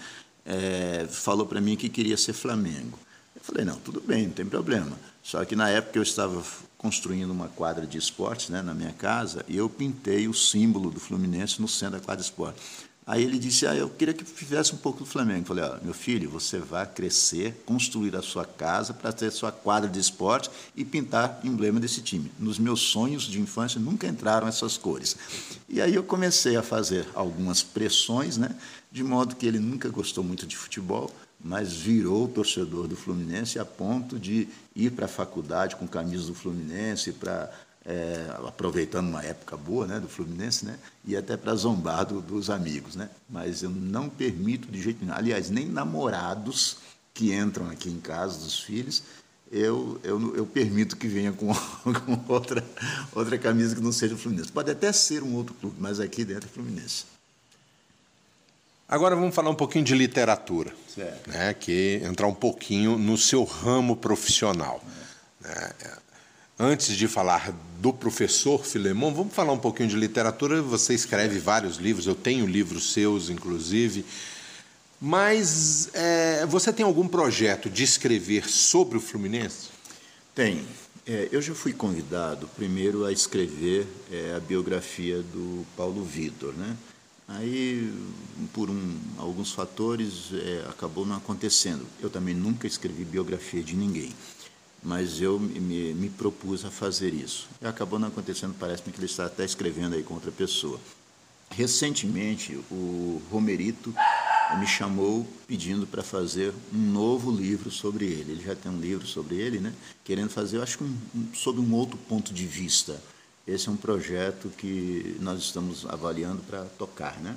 é, 0.46 1.08
falou 1.10 1.46
para 1.46 1.62
mim 1.62 1.76
que 1.76 1.90
queria 1.90 2.18
ser 2.18 2.34
Flamengo. 2.34 2.98
Eu 3.36 3.42
falei, 3.42 3.64
não, 3.64 3.76
tudo 3.76 4.02
bem, 4.02 4.28
não 4.28 4.34
tem 4.34 4.46
problema. 4.46 4.98
Só 5.24 5.44
que 5.46 5.56
na 5.56 5.70
época 5.70 5.98
eu 5.98 6.04
estava 6.04 6.44
construindo 6.78 7.30
uma 7.30 7.48
quadra 7.48 7.86
de 7.86 7.98
esportes 7.98 8.50
né, 8.50 8.62
na 8.62 8.74
minha 8.74 8.92
casa 8.92 9.46
e 9.48 9.56
eu 9.56 9.70
pintei 9.70 10.28
o 10.28 10.34
símbolo 10.34 10.90
do 10.90 11.00
Fluminense 11.00 11.62
no 11.62 11.68
centro 11.68 12.00
da 12.00 12.04
quadra 12.04 12.24
de 12.24 12.30
esportes. 12.30 12.64
Aí 13.06 13.24
ele 13.24 13.40
disse: 13.40 13.66
ah, 13.66 13.76
Eu 13.76 13.90
queria 13.90 14.14
que 14.14 14.24
fizesse 14.24 14.74
um 14.74 14.78
pouco 14.78 15.00
do 15.00 15.06
Flamengo. 15.06 15.42
Eu 15.42 15.46
falei: 15.46 15.64
ah, 15.64 15.80
Meu 15.82 15.94
filho, 15.94 16.30
você 16.30 16.60
vai 16.60 16.86
crescer, 16.86 17.64
construir 17.66 18.16
a 18.16 18.22
sua 18.22 18.46
casa 18.46 18.94
para 18.94 19.12
ter 19.12 19.32
sua 19.32 19.52
quadra 19.52 19.90
de 19.90 20.00
esporte 20.00 20.50
e 20.76 20.86
pintar 20.86 21.40
emblema 21.44 21.80
desse 21.80 22.02
time. 22.02 22.32
Nos 22.40 22.60
meus 22.60 22.82
sonhos 22.82 23.24
de 23.24 23.40
infância 23.40 23.80
nunca 23.80 24.08
entraram 24.08 24.48
essas 24.48 24.78
cores. 24.78 25.16
E 25.68 25.82
aí 25.82 25.96
eu 25.96 26.04
comecei 26.04 26.56
a 26.56 26.64
fazer 26.64 27.08
algumas 27.16 27.64
pressões, 27.64 28.38
né, 28.38 28.56
de 28.92 29.04
modo 29.04 29.36
que 29.36 29.46
ele 29.46 29.60
nunca 29.60 29.90
gostou 29.90 30.24
muito 30.24 30.46
de 30.46 30.56
futebol, 30.56 31.10
mas 31.44 31.74
virou 31.74 32.28
torcedor 32.28 32.88
do 32.88 32.96
Fluminense 32.96 33.58
a 33.58 33.66
ponto 33.66 34.20
de 34.20 34.48
ir 34.76 34.92
para 34.92 35.06
a 35.06 35.10
faculdade 35.10 35.76
com 35.76 35.88
camisa 35.88 36.28
do 36.28 36.36
Fluminense 36.36 37.12
para 37.14 37.52
é, 37.86 38.28
aproveitando 38.48 39.08
uma 39.08 39.24
época 39.24 39.58
boa 39.58 39.88
né, 39.88 40.00
do 40.00 40.08
Fluminense, 40.08 40.66
né, 40.66 40.78
e 41.06 41.16
até 41.16 41.36
para 41.36 41.56
zombar 41.56 42.06
do, 42.06 42.22
dos 42.22 42.50
amigos. 42.50 42.96
Né? 42.96 43.10
Mas 43.30 43.64
eu 43.64 43.70
não 43.70 44.10
permito 44.10 44.72
de 44.72 44.82
jeito 44.82 45.04
nenhum. 45.04 45.16
Aliás, 45.18 45.50
nem 45.50 45.66
namorados 45.66 46.78
que 47.14 47.34
entram 47.34 47.70
aqui 47.70 47.90
em 47.90 48.00
casa 48.00 48.38
dos 48.40 48.60
filhos, 48.60 49.04
eu, 49.52 50.00
eu, 50.04 50.36
eu 50.36 50.46
permito 50.46 50.96
que 50.96 51.08
venha 51.08 51.34
com, 51.34 51.48
com, 51.84 52.32
outra, 52.32 52.64
outra 53.14 53.38
camisa 53.38 53.76
que 53.76 53.82
não 53.82 53.92
seja 53.92 54.16
o 54.16 54.18
Fluminense. 54.18 54.52
Pode 54.52 54.72
até 54.72 54.92
ser 54.94 55.24
um 55.24 55.36
outro 55.36 55.54
clube, 55.56 55.76
mas 55.80 56.00
aqui 56.00 56.24
dentro 56.24 56.48
é 56.48 56.52
Fluminense. 56.54 57.06
Agora 58.88 59.16
vamos 59.16 59.34
falar 59.34 59.50
um 59.50 59.56
pouquinho 59.56 59.86
de 59.86 59.96
literatura, 59.96 60.74
certo. 60.94 61.30
né, 61.30 61.54
que 61.54 62.02
entrar 62.04 62.28
um 62.28 62.34
pouquinho 62.34 62.98
no 62.98 63.18
seu 63.18 63.46
ramo 63.46 63.96
profissional. 63.96 64.84
É. 65.44 65.48
Né? 65.48 65.74
Antes 66.64 66.96
de 66.96 67.08
falar 67.08 67.52
do 67.80 67.92
professor 67.92 68.64
Filemon, 68.64 69.12
vamos 69.12 69.34
falar 69.34 69.52
um 69.52 69.58
pouquinho 69.58 69.90
de 69.90 69.96
literatura. 69.96 70.62
Você 70.62 70.94
escreve 70.94 71.40
vários 71.40 71.78
livros, 71.78 72.06
eu 72.06 72.14
tenho 72.14 72.46
livros 72.46 72.94
seus, 72.94 73.32
inclusive. 73.32 74.06
Mas 75.02 75.90
é, 75.96 76.46
você 76.46 76.72
tem 76.72 76.86
algum 76.86 77.08
projeto 77.08 77.68
de 77.68 77.84
escrever 77.84 78.48
sobre 78.48 78.96
o 78.96 79.02
Fluminense? 79.02 79.70
Tem. 80.36 80.64
É, 81.08 81.30
eu 81.32 81.42
já 81.42 81.56
fui 81.56 81.74
convidado 81.74 82.48
primeiro 82.56 83.06
a 83.06 83.12
escrever 83.12 83.88
é, 84.12 84.36
a 84.38 84.40
biografia 84.40 85.18
do 85.18 85.66
Paulo 85.76 86.04
Vitor, 86.04 86.54
né? 86.54 86.78
Aí, 87.28 87.92
por 88.54 88.70
um, 88.70 89.00
alguns 89.18 89.52
fatores, 89.52 90.30
é, 90.32 90.66
acabou 90.70 91.08
não 91.08 91.16
acontecendo. 91.16 91.88
Eu 92.00 92.10
também 92.12 92.36
nunca 92.36 92.68
escrevi 92.68 93.04
biografia 93.04 93.64
de 93.64 93.76
ninguém 93.76 94.14
mas 94.84 95.22
eu 95.22 95.40
me, 95.40 95.94
me, 95.94 96.10
propus 96.10 96.66
a 96.66 96.72
fazer 96.72 97.14
isso. 97.14 97.48
E 97.62 97.68
acabou 97.68 98.00
não 98.00 98.08
acontecendo, 98.08 98.56
parece-me 98.60 98.92
que 98.92 99.00
ele 99.00 99.06
está 99.06 99.26
até 99.26 99.46
escrevendo 99.46 99.96
aí 99.96 100.04
com 100.04 100.16
outra 100.16 100.32
pessoa. 100.32 100.80
Recentemente, 101.52 102.56
o 102.72 103.22
Romerito 103.30 103.94
me 104.58 104.66
chamou 104.66 105.28
pedindo 105.48 105.86
para 105.86 106.02
fazer 106.02 106.54
um 106.74 106.92
novo 106.92 107.32
livro 107.32 107.70
sobre 107.70 108.06
ele. 108.06 108.32
Ele 108.32 108.44
já 108.44 108.56
tem 108.56 108.72
um 108.72 108.80
livro 108.80 109.06
sobre 109.06 109.36
ele, 109.36 109.60
né? 109.60 109.74
querendo 110.04 110.30
fazer, 110.30 110.58
eu 110.58 110.64
acho 110.64 110.78
que 110.78 110.84
um, 110.84 110.98
um, 111.16 111.34
sob 111.34 111.60
um 111.60 111.74
outro 111.74 111.98
ponto 111.98 112.34
de 112.34 112.46
vista. 112.46 113.02
Esse 113.46 113.68
é 113.68 113.72
um 113.72 113.78
projeto 113.78 114.50
que 114.58 115.18
nós 115.20 115.42
estamos 115.42 115.86
avaliando 115.86 116.42
para 116.44 116.64
tocar. 116.66 117.20
Né? 117.20 117.36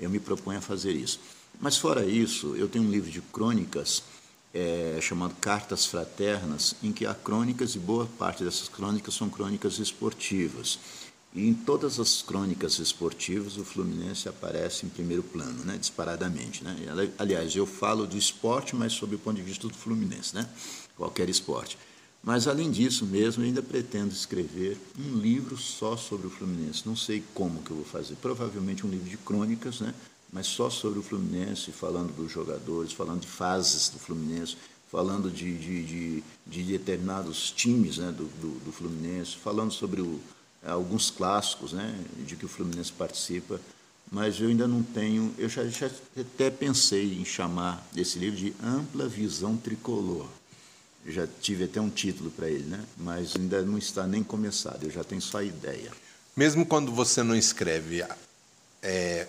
Eu 0.00 0.10
me 0.10 0.18
proponho 0.18 0.58
a 0.58 0.62
fazer 0.62 0.92
isso. 0.92 1.20
Mas, 1.60 1.76
fora 1.76 2.04
isso, 2.04 2.56
eu 2.56 2.68
tenho 2.68 2.84
um 2.84 2.90
livro 2.90 3.10
de 3.10 3.20
crônicas 3.20 4.02
é, 4.54 4.98
chamado 5.02 5.34
Cartas 5.40 5.84
Fraternas, 5.84 6.76
em 6.82 6.92
que 6.92 7.04
há 7.04 7.12
crônicas, 7.12 7.74
e 7.74 7.78
boa 7.78 8.06
parte 8.18 8.44
dessas 8.44 8.68
crônicas 8.68 9.14
são 9.14 9.28
crônicas 9.28 9.80
esportivas. 9.80 10.78
E 11.34 11.48
em 11.48 11.52
todas 11.52 11.98
as 11.98 12.22
crônicas 12.22 12.78
esportivas, 12.78 13.56
o 13.56 13.64
Fluminense 13.64 14.28
aparece 14.28 14.86
em 14.86 14.88
primeiro 14.88 15.24
plano, 15.24 15.64
né, 15.64 15.76
disparadamente. 15.76 16.62
Né? 16.62 16.76
Aliás, 17.18 17.56
eu 17.56 17.66
falo 17.66 18.06
do 18.06 18.16
esporte, 18.16 18.76
mas 18.76 18.92
sob 18.92 19.16
o 19.16 19.18
ponto 19.18 19.36
de 19.36 19.42
vista 19.42 19.66
do 19.66 19.74
Fluminense, 19.74 20.32
né? 20.32 20.48
qualquer 20.96 21.28
esporte. 21.28 21.76
Mas, 22.22 22.46
além 22.46 22.70
disso 22.70 23.04
mesmo, 23.04 23.42
ainda 23.42 23.60
pretendo 23.60 24.12
escrever 24.12 24.78
um 24.98 25.18
livro 25.18 25.58
só 25.58 25.96
sobre 25.96 26.28
o 26.28 26.30
Fluminense. 26.30 26.86
Não 26.86 26.96
sei 26.96 27.22
como 27.34 27.62
que 27.62 27.70
eu 27.70 27.76
vou 27.76 27.84
fazer. 27.84 28.14
Provavelmente 28.14 28.86
um 28.86 28.88
livro 28.88 29.10
de 29.10 29.18
crônicas, 29.18 29.80
né? 29.80 29.92
Mas 30.34 30.48
só 30.48 30.68
sobre 30.68 30.98
o 30.98 31.02
Fluminense, 31.02 31.70
falando 31.70 32.12
dos 32.12 32.30
jogadores, 32.30 32.92
falando 32.92 33.20
de 33.20 33.28
fases 33.28 33.88
do 33.88 34.00
Fluminense, 34.00 34.56
falando 34.90 35.30
de, 35.30 35.56
de, 35.56 35.84
de, 35.84 36.24
de 36.44 36.62
determinados 36.64 37.52
times 37.52 37.98
né, 37.98 38.10
do, 38.10 38.24
do, 38.24 38.64
do, 38.64 38.72
Fluminense, 38.72 39.36
falando 39.36 39.70
sobre 39.70 40.00
o, 40.00 40.20
alguns 40.66 41.08
clássicos 41.08 41.72
né, 41.72 41.96
de 42.26 42.34
que 42.34 42.44
o 42.44 42.48
Fluminense 42.48 42.90
participa, 42.90 43.60
mas 44.10 44.40
eu 44.40 44.48
ainda 44.48 44.66
não 44.66 44.82
tenho, 44.82 45.32
eu 45.38 45.48
já, 45.48 45.64
já 45.68 45.88
até 46.18 46.50
pensei 46.50 47.14
em 47.14 47.24
chamar 47.24 47.86
esse 47.96 48.18
livro 48.18 48.36
de 48.36 48.54
Ampla 48.60 49.08
Visão 49.08 49.56
Tricolor. 49.56 50.26
Já 51.06 51.28
tive 51.40 51.64
até 51.64 51.80
um 51.80 51.90
título 51.90 52.30
para 52.30 52.48
ele, 52.48 52.64
né? 52.64 52.82
mas 52.96 53.36
ainda 53.36 53.62
não 53.62 53.78
está 53.78 54.04
nem 54.04 54.24
começado, 54.24 54.82
eu 54.82 54.90
já 54.90 55.04
tenho 55.04 55.22
só 55.22 55.38
a 55.38 55.44
ideia. 55.44 55.92
Mesmo 56.36 56.66
quando 56.66 56.90
você 56.90 57.22
não 57.22 57.36
escreve, 57.36 58.04
é, 58.82 59.26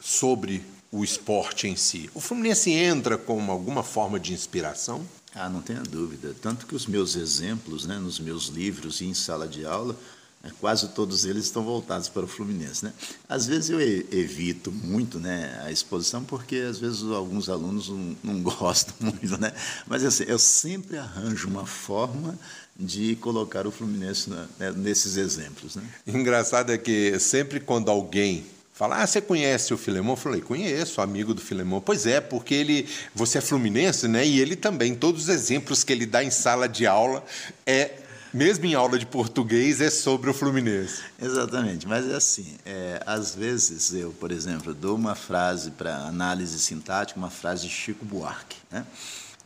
sobre 0.00 0.62
o 0.90 1.04
esporte 1.04 1.66
em 1.66 1.76
si. 1.76 2.08
O 2.14 2.20
Fluminense 2.20 2.70
entra 2.70 3.18
com 3.18 3.50
alguma 3.50 3.82
forma 3.82 4.18
de 4.18 4.32
inspiração? 4.32 5.06
Ah, 5.34 5.48
não 5.48 5.60
tenha 5.60 5.82
dúvida. 5.82 6.34
Tanto 6.40 6.66
que 6.66 6.74
os 6.74 6.86
meus 6.86 7.14
exemplos, 7.14 7.84
né, 7.84 7.98
nos 7.98 8.18
meus 8.18 8.46
livros 8.46 9.00
e 9.00 9.04
em 9.04 9.12
sala 9.12 9.46
de 9.46 9.66
aula, 9.66 9.94
né, 10.42 10.50
quase 10.60 10.88
todos 10.88 11.26
eles 11.26 11.44
estão 11.44 11.62
voltados 11.62 12.08
para 12.08 12.24
o 12.24 12.26
Fluminense. 12.26 12.86
Né? 12.86 12.92
Às 13.28 13.46
vezes 13.46 13.68
eu 13.68 13.80
evito 13.80 14.72
muito 14.72 15.18
né, 15.18 15.60
a 15.62 15.70
exposição, 15.70 16.24
porque 16.24 16.56
às 16.56 16.78
vezes 16.78 17.02
alguns 17.02 17.50
alunos 17.50 17.90
não, 17.90 18.16
não 18.24 18.40
gostam 18.42 18.94
muito. 18.98 19.38
Né? 19.38 19.52
Mas 19.86 20.04
assim, 20.04 20.24
eu 20.26 20.38
sempre 20.38 20.96
arranjo 20.96 21.48
uma 21.48 21.66
forma 21.66 22.38
de 22.78 23.16
colocar 23.16 23.66
o 23.66 23.70
Fluminense 23.70 24.30
né, 24.30 24.72
nesses 24.74 25.16
exemplos. 25.16 25.76
Né? 25.76 25.82
Engraçado 26.06 26.72
é 26.72 26.78
que 26.78 27.18
sempre 27.18 27.60
quando 27.60 27.90
alguém 27.90 28.46
Fala, 28.76 29.02
ah, 29.02 29.06
você 29.06 29.22
conhece 29.22 29.72
o 29.72 29.78
Filemão? 29.78 30.12
Eu 30.12 30.16
falei, 30.18 30.42
conheço, 30.42 31.00
amigo 31.00 31.32
do 31.32 31.40
Filemão. 31.40 31.80
Pois 31.80 32.04
é, 32.04 32.20
porque 32.20 32.54
ele, 32.54 32.86
você 33.14 33.38
é 33.38 33.40
fluminense, 33.40 34.06
né? 34.06 34.26
E 34.26 34.38
ele 34.38 34.54
também, 34.54 34.94
todos 34.94 35.22
os 35.22 35.28
exemplos 35.30 35.82
que 35.82 35.94
ele 35.94 36.04
dá 36.04 36.22
em 36.22 36.30
sala 36.30 36.68
de 36.68 36.86
aula 36.86 37.24
é 37.64 38.00
mesmo 38.34 38.66
em 38.66 38.74
aula 38.74 38.98
de 38.98 39.06
português, 39.06 39.80
é 39.80 39.88
sobre 39.88 40.28
o 40.28 40.34
Fluminense. 40.34 41.00
Exatamente, 41.18 41.88
mas 41.88 42.06
é 42.06 42.16
assim, 42.16 42.58
é, 42.66 43.02
às 43.06 43.34
vezes 43.34 43.94
eu, 43.94 44.12
por 44.12 44.30
exemplo, 44.30 44.74
dou 44.74 44.94
uma 44.94 45.14
frase 45.14 45.70
para 45.70 45.96
análise 45.96 46.58
sintática, 46.58 47.18
uma 47.18 47.30
frase 47.30 47.66
de 47.66 47.72
Chico 47.72 48.04
Buarque, 48.04 48.58
né? 48.70 48.84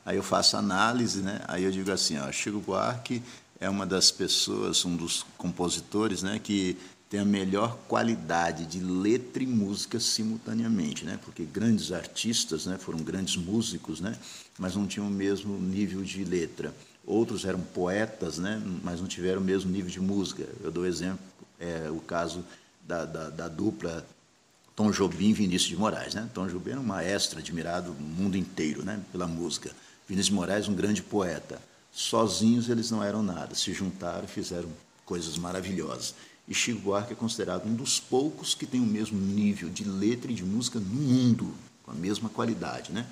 Aí 0.04 0.16
eu 0.16 0.24
faço 0.24 0.56
análise, 0.56 1.20
né? 1.20 1.40
Aí 1.46 1.62
eu 1.62 1.70
digo 1.70 1.92
assim, 1.92 2.18
ó, 2.18 2.32
Chico 2.32 2.58
Buarque 2.58 3.22
é 3.60 3.70
uma 3.70 3.86
das 3.86 4.10
pessoas, 4.10 4.84
um 4.84 4.96
dos 4.96 5.24
compositores, 5.38 6.20
né, 6.20 6.40
que 6.42 6.76
tem 7.10 7.18
a 7.18 7.24
melhor 7.24 7.76
qualidade 7.88 8.64
de 8.64 8.78
letra 8.78 9.42
e 9.42 9.46
música 9.46 9.98
simultaneamente, 9.98 11.04
né? 11.04 11.18
Porque 11.24 11.44
grandes 11.44 11.90
artistas, 11.90 12.66
né, 12.66 12.78
foram 12.78 13.00
grandes 13.00 13.36
músicos, 13.36 14.00
né, 14.00 14.16
mas 14.56 14.76
não 14.76 14.86
tinham 14.86 15.08
o 15.08 15.10
mesmo 15.10 15.58
nível 15.58 16.02
de 16.04 16.22
letra. 16.22 16.72
Outros 17.04 17.44
eram 17.44 17.60
poetas, 17.60 18.38
né, 18.38 18.62
mas 18.84 19.00
não 19.00 19.08
tiveram 19.08 19.40
o 19.40 19.44
mesmo 19.44 19.72
nível 19.72 19.90
de 19.90 20.00
música. 20.00 20.46
Eu 20.62 20.70
dou 20.70 20.86
exemplo, 20.86 21.18
é, 21.58 21.90
o 21.90 21.98
caso 21.98 22.44
da, 22.86 23.04
da, 23.04 23.28
da 23.28 23.48
dupla 23.48 24.06
Tom 24.76 24.92
Jobim 24.92 25.30
e 25.30 25.32
Vinícius 25.32 25.68
de 25.68 25.76
Moraes, 25.76 26.14
né? 26.14 26.30
Tom 26.32 26.46
Jobim 26.46 26.70
era 26.70 26.80
um 26.80 26.84
maestro 26.84 27.40
admirado 27.40 27.90
no 27.92 28.06
mundo 28.06 28.36
inteiro, 28.36 28.84
né, 28.84 29.00
pela 29.10 29.26
música. 29.26 29.72
Vinícius 30.08 30.28
de 30.28 30.34
Moraes 30.34 30.68
um 30.68 30.74
grande 30.74 31.02
poeta. 31.02 31.60
Sozinhos 31.90 32.68
eles 32.68 32.88
não 32.88 33.02
eram 33.02 33.20
nada, 33.20 33.56
se 33.56 33.72
juntaram 33.72 34.24
e 34.24 34.28
fizeram 34.28 34.68
coisas 35.04 35.36
maravilhosas. 35.36 36.14
E 36.50 36.54
Chico 36.54 36.80
Buarque 36.80 37.12
é 37.12 37.16
considerado 37.16 37.64
um 37.64 37.74
dos 37.74 38.00
poucos 38.00 38.56
que 38.56 38.66
tem 38.66 38.80
o 38.80 38.86
mesmo 38.86 39.16
nível 39.20 39.70
de 39.70 39.84
letra 39.84 40.32
e 40.32 40.34
de 40.34 40.44
música 40.44 40.80
no 40.80 40.84
mundo, 40.84 41.54
com 41.84 41.92
a 41.92 41.94
mesma 41.94 42.28
qualidade, 42.28 42.90
né? 42.90 43.06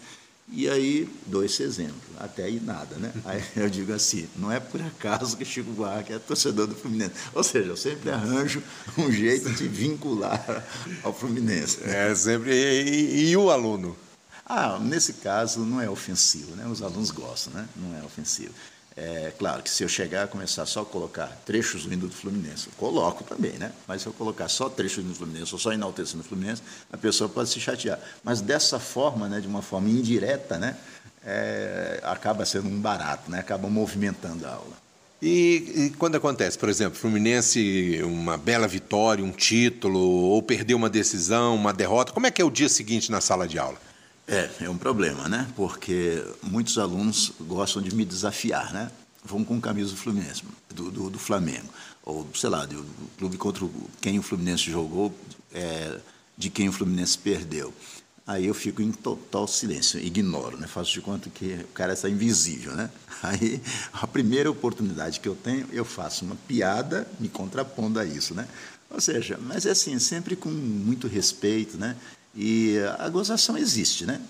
E 0.50 0.68
aí 0.68 1.08
dou 1.24 1.44
esse 1.44 1.62
exemplo, 1.62 2.00
até 2.18 2.44
aí 2.44 2.58
nada, 2.58 2.96
né? 2.96 3.12
Aí 3.24 3.44
eu 3.54 3.68
digo 3.70 3.92
assim, 3.92 4.26
não 4.34 4.50
é 4.50 4.58
por 4.58 4.80
acaso 4.80 5.36
que 5.36 5.44
Chico 5.44 5.70
Buarque 5.70 6.14
é 6.14 6.18
torcedor 6.18 6.66
do 6.66 6.74
Fluminense. 6.74 7.12
Ou 7.32 7.44
seja, 7.44 7.68
eu 7.68 7.76
sempre 7.76 8.10
arranjo 8.10 8.60
um 8.96 9.12
jeito 9.12 9.52
de 9.52 9.68
vincular 9.68 10.64
ao 11.04 11.14
Fluminense. 11.14 11.84
É, 11.84 12.12
sempre. 12.14 12.50
E, 12.50 13.26
e, 13.26 13.30
e 13.30 13.36
o 13.36 13.50
aluno? 13.50 13.96
Ah, 14.44 14.78
nesse 14.80 15.12
caso 15.12 15.60
não 15.60 15.80
é 15.80 15.88
ofensivo, 15.88 16.56
né? 16.56 16.66
Os 16.66 16.82
alunos 16.82 17.10
gostam, 17.10 17.52
né? 17.52 17.68
Não 17.76 17.94
é 17.96 18.02
ofensivo. 18.02 18.54
É 19.00 19.32
claro 19.38 19.62
que 19.62 19.70
se 19.70 19.84
eu 19.84 19.88
chegar 19.88 20.24
a 20.24 20.26
começar 20.26 20.66
só 20.66 20.80
a 20.80 20.84
colocar 20.84 21.28
trechos 21.46 21.84
do 21.84 21.92
hino 21.92 22.08
do 22.08 22.12
Fluminense, 22.14 22.66
eu 22.66 22.72
coloco 22.76 23.22
também, 23.22 23.52
né? 23.52 23.70
Mas 23.86 24.02
se 24.02 24.08
eu 24.08 24.12
colocar 24.12 24.48
só 24.48 24.68
trechos 24.68 25.04
do 25.04 25.14
Fluminense 25.14 25.52
ou 25.52 25.58
só 25.58 25.72
enaltecendo 25.72 26.24
o 26.24 26.24
Fluminense, 26.24 26.62
a 26.92 26.96
pessoa 26.96 27.28
pode 27.28 27.48
se 27.48 27.60
chatear. 27.60 28.00
Mas 28.24 28.40
dessa 28.40 28.80
forma, 28.80 29.28
né, 29.28 29.40
de 29.40 29.46
uma 29.46 29.62
forma 29.62 29.88
indireta, 29.88 30.58
né, 30.58 30.76
é, 31.24 32.00
acaba 32.02 32.44
sendo 32.44 32.68
um 32.68 32.80
barato, 32.80 33.30
né? 33.30 33.38
Acaba 33.38 33.68
movimentando 33.70 34.44
a 34.44 34.50
aula. 34.50 34.76
E, 35.22 35.72
e, 35.76 35.90
quando 35.90 36.16
acontece, 36.16 36.58
por 36.58 36.68
exemplo, 36.68 36.98
Fluminense, 36.98 38.00
uma 38.02 38.36
bela 38.36 38.66
vitória, 38.66 39.24
um 39.24 39.30
título, 39.30 40.00
ou 40.00 40.42
perder 40.42 40.74
uma 40.74 40.90
decisão, 40.90 41.54
uma 41.54 41.72
derrota, 41.72 42.12
como 42.12 42.26
é 42.26 42.32
que 42.32 42.42
é 42.42 42.44
o 42.44 42.50
dia 42.50 42.68
seguinte 42.68 43.12
na 43.12 43.20
sala 43.20 43.46
de 43.46 43.60
aula? 43.60 43.78
É, 44.28 44.50
é 44.60 44.68
um 44.68 44.76
problema, 44.76 45.26
né? 45.26 45.48
Porque 45.56 46.22
muitos 46.42 46.76
alunos 46.76 47.32
gostam 47.40 47.80
de 47.80 47.94
me 47.94 48.04
desafiar, 48.04 48.74
né? 48.74 48.90
Vão 49.24 49.42
com 49.42 49.58
camisa 49.58 49.90
do 49.90 49.96
Fluminense, 49.96 50.42
do, 50.68 50.90
do, 50.90 51.10
do 51.10 51.18
Flamengo, 51.18 51.68
ou 52.02 52.28
sei 52.34 52.50
lá, 52.50 52.66
do, 52.66 52.84
clube 53.16 53.38
contra 53.38 53.66
quem 54.02 54.18
o 54.18 54.22
Fluminense 54.22 54.70
jogou, 54.70 55.14
é, 55.52 55.98
de 56.36 56.50
quem 56.50 56.68
o 56.68 56.72
Fluminense 56.72 57.16
perdeu. 57.16 57.72
Aí 58.26 58.46
eu 58.46 58.52
fico 58.52 58.82
em 58.82 58.92
total 58.92 59.48
silêncio, 59.48 59.98
ignoro, 59.98 60.58
né? 60.58 60.66
Faço 60.66 60.92
de 60.92 61.00
conta 61.00 61.30
que 61.30 61.54
o 61.64 61.72
cara 61.72 61.94
está 61.94 62.10
invisível, 62.10 62.74
né? 62.74 62.90
Aí 63.22 63.62
a 63.94 64.06
primeira 64.06 64.50
oportunidade 64.50 65.20
que 65.20 65.28
eu 65.28 65.34
tenho, 65.34 65.66
eu 65.72 65.86
faço 65.86 66.26
uma 66.26 66.36
piada 66.46 67.08
me 67.18 67.30
contrapondo 67.30 67.98
a 67.98 68.04
isso, 68.04 68.34
né? 68.34 68.46
Ou 68.90 69.00
seja, 69.00 69.38
mas 69.40 69.64
é 69.64 69.70
assim, 69.70 69.98
sempre 69.98 70.36
com 70.36 70.50
muito 70.50 71.08
respeito, 71.08 71.78
né? 71.78 71.96
E 72.34 72.78
a 72.98 73.08
gozação 73.08 73.56
existe, 73.56 74.06
né? 74.06 74.20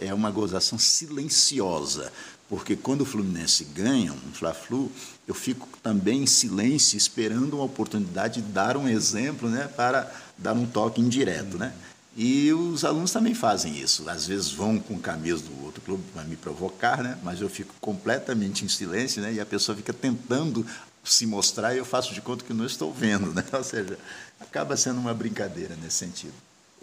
É 0.00 0.12
uma 0.12 0.30
gozação 0.30 0.78
silenciosa, 0.78 2.12
porque 2.48 2.76
quando 2.76 3.02
o 3.02 3.06
Fluminense 3.06 3.64
ganha 3.64 4.12
um 4.12 4.32
Fla-Flu, 4.32 4.90
eu 5.26 5.34
fico 5.34 5.66
também 5.82 6.24
em 6.24 6.26
silêncio, 6.26 6.96
esperando 6.96 7.54
uma 7.54 7.64
oportunidade 7.64 8.42
de 8.42 8.48
dar 8.48 8.76
um 8.76 8.86
exemplo, 8.86 9.48
né, 9.48 9.68
para 9.74 10.12
dar 10.36 10.52
um 10.52 10.66
toque 10.66 11.00
indireto, 11.00 11.56
né? 11.56 11.72
E 12.16 12.52
os 12.52 12.84
alunos 12.84 13.10
também 13.10 13.34
fazem 13.34 13.76
isso. 13.76 14.08
Às 14.08 14.26
vezes 14.26 14.52
vão 14.52 14.78
com 14.78 14.98
camisa 15.00 15.42
do 15.42 15.64
outro 15.64 15.80
clube 15.80 16.04
para 16.12 16.22
me 16.22 16.36
provocar, 16.36 17.02
né? 17.02 17.18
Mas 17.24 17.40
eu 17.40 17.48
fico 17.48 17.74
completamente 17.80 18.64
em 18.64 18.68
silêncio, 18.68 19.20
né? 19.20 19.32
E 19.32 19.40
a 19.40 19.46
pessoa 19.46 19.76
fica 19.76 19.92
tentando 19.92 20.64
se 21.02 21.26
mostrar 21.26 21.74
e 21.74 21.78
eu 21.78 21.84
faço 21.84 22.14
de 22.14 22.20
conta 22.20 22.44
que 22.44 22.54
não 22.54 22.64
estou 22.64 22.92
vendo, 22.92 23.34
né? 23.34 23.44
Ou 23.52 23.64
seja, 23.64 23.98
acaba 24.38 24.76
sendo 24.76 25.00
uma 25.00 25.12
brincadeira 25.12 25.74
nesse 25.82 25.96
sentido. 25.96 26.34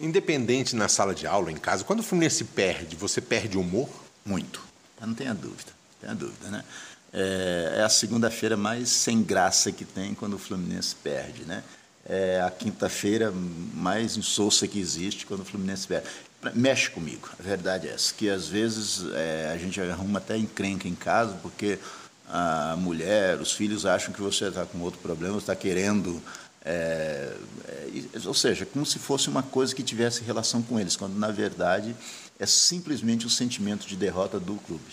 Independente 0.02 0.74
na 0.74 0.88
sala 0.88 1.14
de 1.14 1.28
aula, 1.28 1.52
em 1.52 1.56
casa, 1.56 1.84
quando 1.84 2.00
o 2.00 2.02
Fluminense 2.02 2.42
perde, 2.42 2.96
você 2.96 3.20
perde 3.20 3.56
humor? 3.56 3.88
Muito. 4.26 4.60
Não 5.00 5.14
tenha 5.14 5.32
dúvida. 5.32 5.70
Tenha 6.00 6.12
dúvida, 6.12 6.48
né? 6.48 6.64
É, 7.12 7.76
é 7.78 7.82
a 7.82 7.88
segunda-feira 7.88 8.56
mais 8.56 8.88
sem 8.88 9.22
graça 9.22 9.70
que 9.70 9.84
tem 9.84 10.12
quando 10.12 10.34
o 10.34 10.38
Fluminense 10.38 10.96
perde, 10.96 11.44
né? 11.44 11.62
É 12.04 12.42
a 12.44 12.50
quinta-feira 12.50 13.32
mais 13.74 14.16
insossa 14.16 14.66
que 14.66 14.80
existe 14.80 15.24
quando 15.24 15.40
o 15.40 15.44
Fluminense 15.44 15.86
perde. 15.86 16.08
Mexe 16.52 16.90
comigo, 16.90 17.28
a 17.38 17.40
verdade 17.40 17.86
é 17.86 17.92
essa, 17.92 18.12
que 18.12 18.28
às 18.28 18.48
vezes 18.48 19.04
é, 19.14 19.52
a 19.54 19.56
gente 19.56 19.80
arruma 19.80 20.18
até 20.18 20.36
encrenca 20.36 20.88
em 20.88 20.96
casa, 20.96 21.38
porque 21.40 21.78
a 22.28 22.74
mulher, 22.76 23.38
os 23.38 23.52
filhos 23.52 23.86
acham 23.86 24.12
que 24.12 24.20
você 24.20 24.48
está 24.48 24.66
com 24.66 24.80
outro 24.80 24.98
problema, 24.98 25.38
está 25.38 25.54
querendo 25.54 26.20
é, 26.64 27.11
ou 28.24 28.34
seja, 28.34 28.66
como 28.66 28.84
se 28.84 28.98
fosse 28.98 29.28
uma 29.28 29.42
coisa 29.42 29.74
que 29.74 29.82
tivesse 29.82 30.22
relação 30.22 30.62
com 30.62 30.78
eles, 30.78 30.96
quando 30.96 31.18
na 31.18 31.30
verdade 31.30 31.94
é 32.38 32.46
simplesmente 32.46 33.26
o 33.26 33.30
sentimento 33.30 33.86
de 33.86 33.96
derrota 33.96 34.38
do 34.38 34.54
clube. 34.56 34.84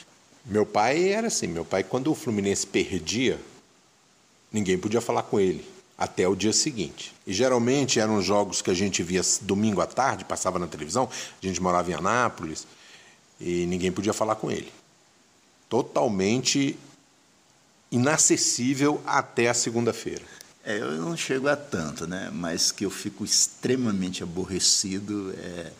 Meu 0.45 0.65
pai 0.65 1.11
era 1.11 1.27
assim, 1.27 1.47
meu 1.47 1.65
pai 1.65 1.83
quando 1.83 2.11
o 2.11 2.15
Fluminense 2.15 2.65
perdia, 2.65 3.39
ninguém 4.51 4.77
podia 4.77 5.01
falar 5.01 5.23
com 5.23 5.39
ele 5.39 5.65
até 5.97 6.27
o 6.27 6.35
dia 6.35 6.53
seguinte. 6.53 7.13
E 7.27 7.33
geralmente 7.33 7.99
eram 7.99 8.21
jogos 8.21 8.61
que 8.61 8.71
a 8.71 8.73
gente 8.73 9.03
via 9.03 9.21
domingo 9.41 9.81
à 9.81 9.85
tarde, 9.85 10.23
passava 10.23 10.57
na 10.57 10.65
televisão, 10.65 11.09
a 11.11 11.45
gente 11.45 11.61
morava 11.61 11.91
em 11.91 11.93
Anápolis 11.93 12.65
e 13.39 13.65
ninguém 13.65 13.91
podia 13.91 14.13
falar 14.13 14.35
com 14.35 14.49
ele. 14.49 14.71
Totalmente 15.67 16.77
inacessível 17.91 19.01
até 19.05 19.49
a 19.49 19.53
segunda-feira. 19.53 20.23
É, 20.63 20.77
eu 20.77 20.91
não 21.01 21.15
chego 21.15 21.47
a 21.47 21.55
tanto, 21.55 22.05
né? 22.05 22.29
mas 22.33 22.71
que 22.71 22.85
eu 22.85 22.89
fico 22.89 23.23
extremamente 23.23 24.23
aborrecido. 24.23 25.33
É 25.37 25.71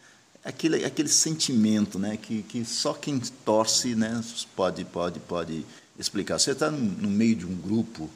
aquele, 0.43 0.83
aquele 0.83 1.09
sentimento 1.09 1.99
né? 1.99 2.17
que, 2.17 2.43
que 2.43 2.65
só 2.65 2.93
quem 2.93 3.19
torce 3.45 3.95
né? 3.95 4.21
pode, 4.55 4.83
pode, 4.85 5.19
pode 5.19 5.65
explicar. 5.97 6.39
Você 6.39 6.51
está 6.51 6.71
no, 6.71 7.09
meio 7.09 7.35
de 7.35 7.45
um 7.45 7.55
grupo 7.55 8.09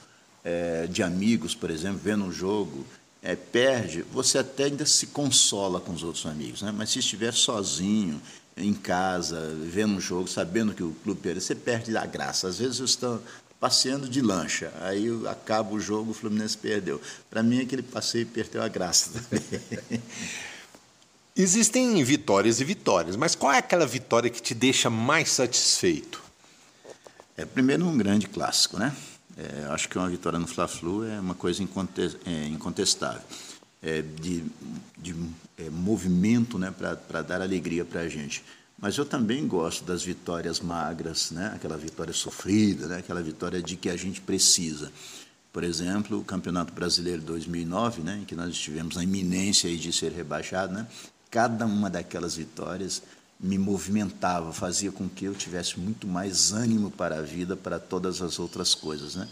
é, 0.44 0.88
de 0.88 1.04
amigos, 1.04 1.54
por 1.54 1.70
exemplo, 1.70 2.00
vendo 2.04 2.24
um 2.24 2.32
jogo, 2.32 2.86
é, 3.22 3.36
perde, 3.36 4.04
você 4.12 4.38
até 4.38 4.66
ainda 4.66 4.86
se 4.86 5.08
consola 5.08 5.80
com 5.80 5.94
os 5.94 6.04
outros 6.04 6.26
amigos, 6.26 6.62
né? 6.62 6.74
mas 6.76 6.90
se 6.90 7.00
estiver 7.00 7.34
sozinho, 7.34 8.22
em 8.56 8.74
casa, 8.74 9.52
vendo 9.64 9.96
um 9.96 10.00
jogo, 10.00 10.28
sabendo 10.28 10.74
que 10.74 10.84
o 10.84 10.92
clube 11.04 11.22
perde, 11.22 11.42
você 11.42 11.56
perde 11.56 11.96
a 11.98 12.06
graça. 12.06 12.48
Às 12.48 12.60
vezes 12.60 12.80
eu 12.80 12.86
estou, 12.86 13.22
passeando 13.64 14.10
de 14.10 14.22
lancha. 14.22 14.74
Aí 14.82 15.08
acaba 15.26 15.74
o 15.74 15.80
jogo, 15.80 16.12
o 16.12 16.14
Fluminense 16.14 16.58
perdeu. 16.58 17.00
Para 17.30 17.42
mim, 17.42 17.62
aquele 17.62 17.82
passeio 17.82 18.26
perdeu 18.26 18.62
a 18.62 18.68
graça 18.68 19.12
também. 19.12 20.02
Existem 21.34 22.04
vitórias 22.04 22.60
e 22.60 22.66
vitórias, 22.66 23.16
mas 23.16 23.36
qual 23.36 23.54
é 23.54 23.60
aquela 23.60 23.88
vitória 23.88 24.30
que 24.30 24.42
te 24.42 24.54
deixa 24.54 24.90
mais 24.90 25.30
satisfeito? 25.32 26.22
É 27.38 27.46
primeiro 27.46 27.86
um 27.86 27.98
grande 27.98 28.28
clássico, 28.28 28.78
né? 28.78 28.94
É, 29.38 29.68
acho 29.70 29.88
que 29.88 29.98
uma 29.98 30.10
vitória 30.10 30.38
no 30.38 30.46
Fla-Flu 30.46 31.06
é 31.06 31.18
uma 31.18 31.34
coisa 31.34 31.64
é, 32.26 32.48
incontestável, 32.48 33.22
é, 33.82 34.02
de, 34.02 34.44
de 34.98 35.16
é, 35.58 35.70
movimento, 35.70 36.60
né, 36.60 36.70
para 36.70 37.22
dar 37.22 37.42
alegria 37.42 37.86
para 37.86 38.02
a 38.02 38.10
gente. 38.10 38.44
Mas 38.84 38.98
eu 38.98 39.06
também 39.06 39.48
gosto 39.48 39.86
das 39.86 40.04
vitórias 40.04 40.60
magras, 40.60 41.32
né? 41.32 41.54
aquela 41.56 41.78
vitória 41.78 42.12
sofrida, 42.12 42.86
né? 42.86 42.98
aquela 42.98 43.24
vitória 43.24 43.64
de 43.64 43.78
que 43.78 43.90
a 43.90 43.96
gente 43.96 44.20
precisa. 44.20 44.92
Por 45.54 45.64
exemplo, 45.64 46.20
o 46.20 46.24
Campeonato 46.26 46.74
Brasileiro 46.74 47.22
2009, 47.22 48.02
né? 48.02 48.20
em 48.22 48.26
que 48.26 48.36
nós 48.36 48.50
estivemos 48.50 48.98
na 48.98 49.04
iminência 49.06 49.74
de 49.74 49.94
ser 49.94 50.12
rebaixado, 50.12 50.74
né? 50.74 50.86
cada 51.32 51.66
uma 51.66 51.90
daquelas 51.90 52.36
vitórias 52.36 53.02
me 53.40 53.58
movimentava, 53.58 54.52
fazia 54.52 54.92
com 54.92 55.08
que 55.08 55.24
eu 55.24 55.34
tivesse 55.34 55.80
muito 55.80 56.06
mais 56.06 56.52
ânimo 56.52 56.92
para 56.92 57.20
a 57.20 57.22
vida, 57.22 57.56
para 57.56 57.80
todas 57.80 58.22
as 58.22 58.38
outras 58.38 58.76
coisas. 58.76 59.16
Né? 59.16 59.30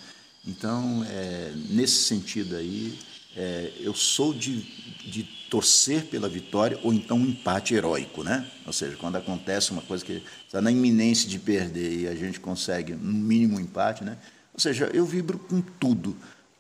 Então, 0.48 1.06
é, 1.10 1.54
nesse 1.70 2.06
sentido 2.06 2.56
aí, 2.56 2.98
é, 3.36 3.72
eu 3.80 3.94
sou 3.94 4.34
de, 4.34 4.62
de 5.06 5.24
torcer 5.50 6.06
pela 6.06 6.30
vitória 6.30 6.80
ou 6.84 6.94
então 6.94 7.18
um 7.18 7.26
empate 7.26 7.74
heróico, 7.74 8.24
né? 8.24 8.50
Ou 8.66 8.74
seja, 8.74 8.96
quando 8.98 9.18
acontece 9.18 9.72
uma 9.72 9.82
coisa 9.82 10.04
que 10.04 10.24
está 10.46 10.62
na 10.62 10.72
iminência 10.72 11.28
de 11.28 11.40
perder 11.40 12.02
e 12.02 12.08
a 12.08 12.16
gente 12.16 12.40
consegue 12.40 12.94
no 12.94 13.14
mínimo 13.14 13.58
um 13.58 13.60
empate, 13.60 14.04
né? 14.04 14.18
Ou 14.54 14.60
seja, 14.60 14.90
eu 14.94 15.06
vibro 15.06 15.38
com 15.38 15.62
tudo. 15.62 16.16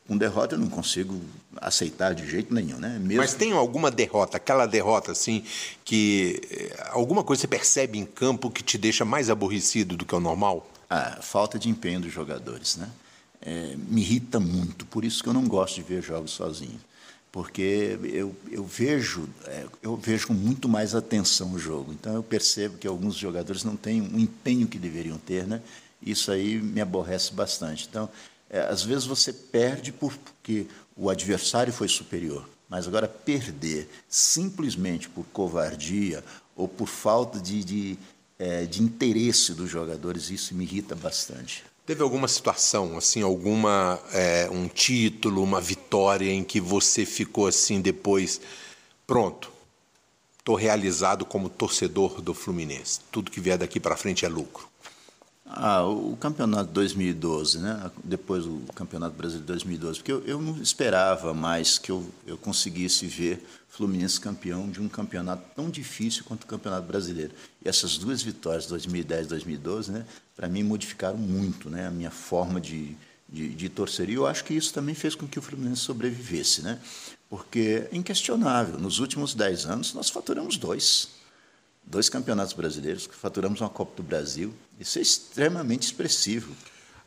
Com 0.07 0.17
derrota 0.17 0.55
eu 0.55 0.59
não 0.59 0.67
consigo 0.67 1.22
aceitar 1.57 2.13
de 2.13 2.30
jeito 2.30 2.53
nenhum, 2.53 2.78
né? 2.78 2.97
Mesmo... 2.99 3.22
Mas 3.22 3.34
tem 3.34 3.51
alguma 3.51 3.91
derrota, 3.91 4.38
aquela 4.38 4.65
derrota 4.65 5.11
assim, 5.11 5.43
que 5.86 6.41
eh, 6.51 6.89
alguma 6.91 7.24
coisa 7.24 7.41
você 7.41 7.47
percebe 7.47 7.97
em 7.97 8.05
campo 8.05 8.49
que 8.49 8.63
te 8.63 8.78
deixa 8.78 9.05
mais 9.05 9.30
aborrecido 9.30 9.95
do 9.95 10.05
que 10.05 10.15
o 10.15 10.19
normal? 10.19 10.69
A 10.89 11.22
falta 11.22 11.57
de 11.57 11.69
empenho 11.69 12.01
dos 12.01 12.11
jogadores, 12.11 12.76
né? 12.76 12.89
É, 13.42 13.76
me 13.76 14.02
irrita 14.02 14.39
muito, 14.39 14.86
por 14.86 15.04
isso 15.04 15.24
que 15.24 15.30
eu 15.30 15.34
não 15.34 15.48
gosto 15.48 15.76
de 15.76 15.82
ver 15.82 16.04
jogos 16.04 16.32
sozinho 16.32 16.80
porque 17.32 17.98
eu, 18.04 18.36
eu 18.52 18.66
vejo 18.66 19.28
é, 19.46 19.66
eu 19.82 19.96
vejo 19.96 20.28
com 20.28 20.34
muito 20.34 20.68
mais 20.68 20.94
atenção 20.94 21.54
o 21.54 21.60
jogo. 21.60 21.94
Então 21.94 22.14
eu 22.14 22.24
percebo 22.24 22.78
que 22.78 22.88
alguns 22.88 23.16
jogadores 23.16 23.64
não 23.64 23.76
têm 23.76 24.02
o 24.02 24.20
empenho 24.20 24.68
que 24.68 24.78
deveriam 24.78 25.18
ter, 25.18 25.48
né? 25.48 25.62
Isso 26.02 26.32
aí 26.32 26.60
me 26.62 26.82
aborrece 26.82 27.34
bastante. 27.34 27.88
Então, 27.89 28.10
é, 28.50 28.60
às 28.62 28.84
vezes 28.84 29.06
você 29.06 29.32
perde 29.32 29.94
porque 29.94 30.68
o 30.96 31.10
adversário 31.10 31.72
foi 31.72 31.88
superior, 31.88 32.50
mas 32.68 32.88
agora 32.88 33.08
perder 33.08 33.88
simplesmente 34.10 35.08
por 35.08 35.26
covardia 35.28 36.24
ou 36.56 36.68
por 36.68 36.88
falta 36.88 37.39
de, 37.39 37.64
de, 37.64 37.98
é, 38.38 38.66
de 38.66 38.84
interesse 38.84 39.54
dos 39.54 39.70
jogadores, 39.70 40.30
isso 40.30 40.54
me 40.54 40.66
irrita 40.66 40.96
bastante. 40.96 41.64
Teve 41.86 42.03
alguma 42.03 42.27
situação, 42.27 42.97
assim, 42.97 43.21
alguma 43.21 43.99
é, 44.13 44.49
um 44.51 44.67
título, 44.67 45.43
uma 45.43 45.59
vitória 45.59 46.32
em 46.32 46.43
que 46.43 46.61
você 46.61 47.05
ficou 47.05 47.47
assim 47.47 47.82
depois, 47.82 48.39
pronto, 49.07 49.51
estou 50.38 50.55
realizado 50.55 51.25
como 51.25 51.49
torcedor 51.49 52.21
do 52.21 52.34
Fluminense. 52.34 52.99
Tudo 53.11 53.32
que 53.32 53.39
vier 53.39 53.57
daqui 53.57 53.79
para 53.79 53.97
frente 53.97 54.25
é 54.25 54.29
lucro. 54.29 54.69
Ah, 55.53 55.84
o 55.84 56.15
campeonato 56.15 56.71
2012, 56.71 57.59
né? 57.59 57.91
Depois 58.03 58.45
do 58.45 58.61
campeonato 58.73 59.15
brasileiro 59.17 59.47
2012, 59.47 59.99
porque 59.99 60.11
eu, 60.11 60.23
eu 60.25 60.41
não 60.41 60.61
esperava 60.61 61.34
mais 61.34 61.77
que 61.77 61.91
eu, 61.91 62.09
eu 62.25 62.38
conseguisse 62.38 63.05
ver 63.05 63.45
Fluminense 63.67 64.19
campeão 64.19 64.69
de 64.69 64.79
um 64.79 64.88
campeonato 64.88 65.43
tão 65.53 65.69
difícil 65.69 66.23
quanto 66.23 66.43
o 66.43 66.47
campeonato 66.47 66.88
brasileiro. 66.88 67.34
E 67.63 67.67
essas 67.67 67.97
duas 67.97 68.21
vitórias, 68.21 68.65
2010 68.65 69.25
e 69.25 69.29
2012, 69.29 69.91
né? 69.91 70.05
Para 70.42 70.50
mim 70.50 70.64
modificaram 70.64 71.20
muito, 71.20 71.70
né? 71.70 71.86
A 71.86 71.92
minha 71.92 72.10
forma 72.10 72.60
de, 72.60 72.96
de, 73.30 73.50
de 73.50 73.70
torcer. 73.70 74.10
E 74.10 74.16
eu 74.16 74.26
acho 74.26 74.44
que 74.44 74.56
isso 74.56 74.74
também 74.74 74.96
fez 74.96 75.14
com 75.14 75.28
que 75.28 75.38
o 75.38 75.42
Fluminense 75.42 75.82
sobrevivesse, 75.82 76.64
né? 76.64 76.80
Porque 77.30 77.88
é 77.92 77.96
inquestionável. 77.96 78.80
Nos 78.80 78.98
últimos 78.98 79.36
dez 79.36 79.68
anos 79.68 79.94
nós 79.94 80.10
faturamos 80.10 80.58
dois 80.58 81.10
dois 81.84 82.10
campeonatos 82.10 82.54
brasileiros, 82.54 83.08
faturamos 83.12 83.62
uma 83.62 83.70
Copa 83.70 83.96
do 83.98 84.02
Brasil. 84.02 84.52
Isso 84.80 84.98
é 84.98 85.04
extremamente 85.04 85.84
expressivo. 85.84 86.56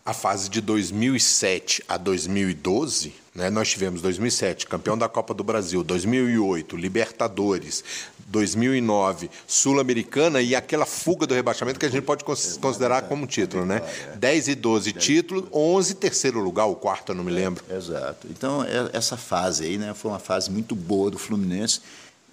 A 0.07 0.14
fase 0.14 0.49
de 0.49 0.61
2007 0.61 1.82
a 1.89 1.97
2012, 1.97 3.14
né, 3.35 3.51
nós 3.51 3.70
tivemos 3.70 4.01
2007, 4.01 4.68
campeão 4.68 4.97
da 4.97 5.09
Copa 5.09 5.35
do 5.35 5.43
Brasil, 5.43 5.82
2008, 5.82 6.76
Libertadores, 6.76 7.82
2009, 8.26 9.30
Sul-Americana 9.46 10.40
e 10.40 10.54
aquela 10.54 10.86
fuga 10.86 11.26
do 11.26 11.34
rebaixamento 11.34 11.78
que 11.78 11.86
a 11.86 11.90
gente 11.90 12.04
pode 12.04 12.24
considerar 12.24 13.02
como 13.02 13.26
título, 13.26 13.64
né? 13.64 13.82
10 14.16 14.48
e 14.48 14.54
12 14.54 14.92
títulos, 14.92 15.44
11 15.52 15.94
terceiro 15.94 16.40
lugar, 16.40 16.66
o 16.66 16.74
quarto 16.74 17.12
eu 17.12 17.16
não 17.16 17.24
me 17.24 17.32
lembro. 17.32 17.64
Exato. 17.70 18.26
Então, 18.30 18.64
é, 18.64 18.90
essa 18.92 19.16
fase 19.16 19.64
aí, 19.64 19.78
né, 19.78 19.94
foi 19.94 20.10
uma 20.10 20.18
fase 20.18 20.50
muito 20.50 20.74
boa 20.74 21.10
do 21.10 21.18
Fluminense 21.18 21.80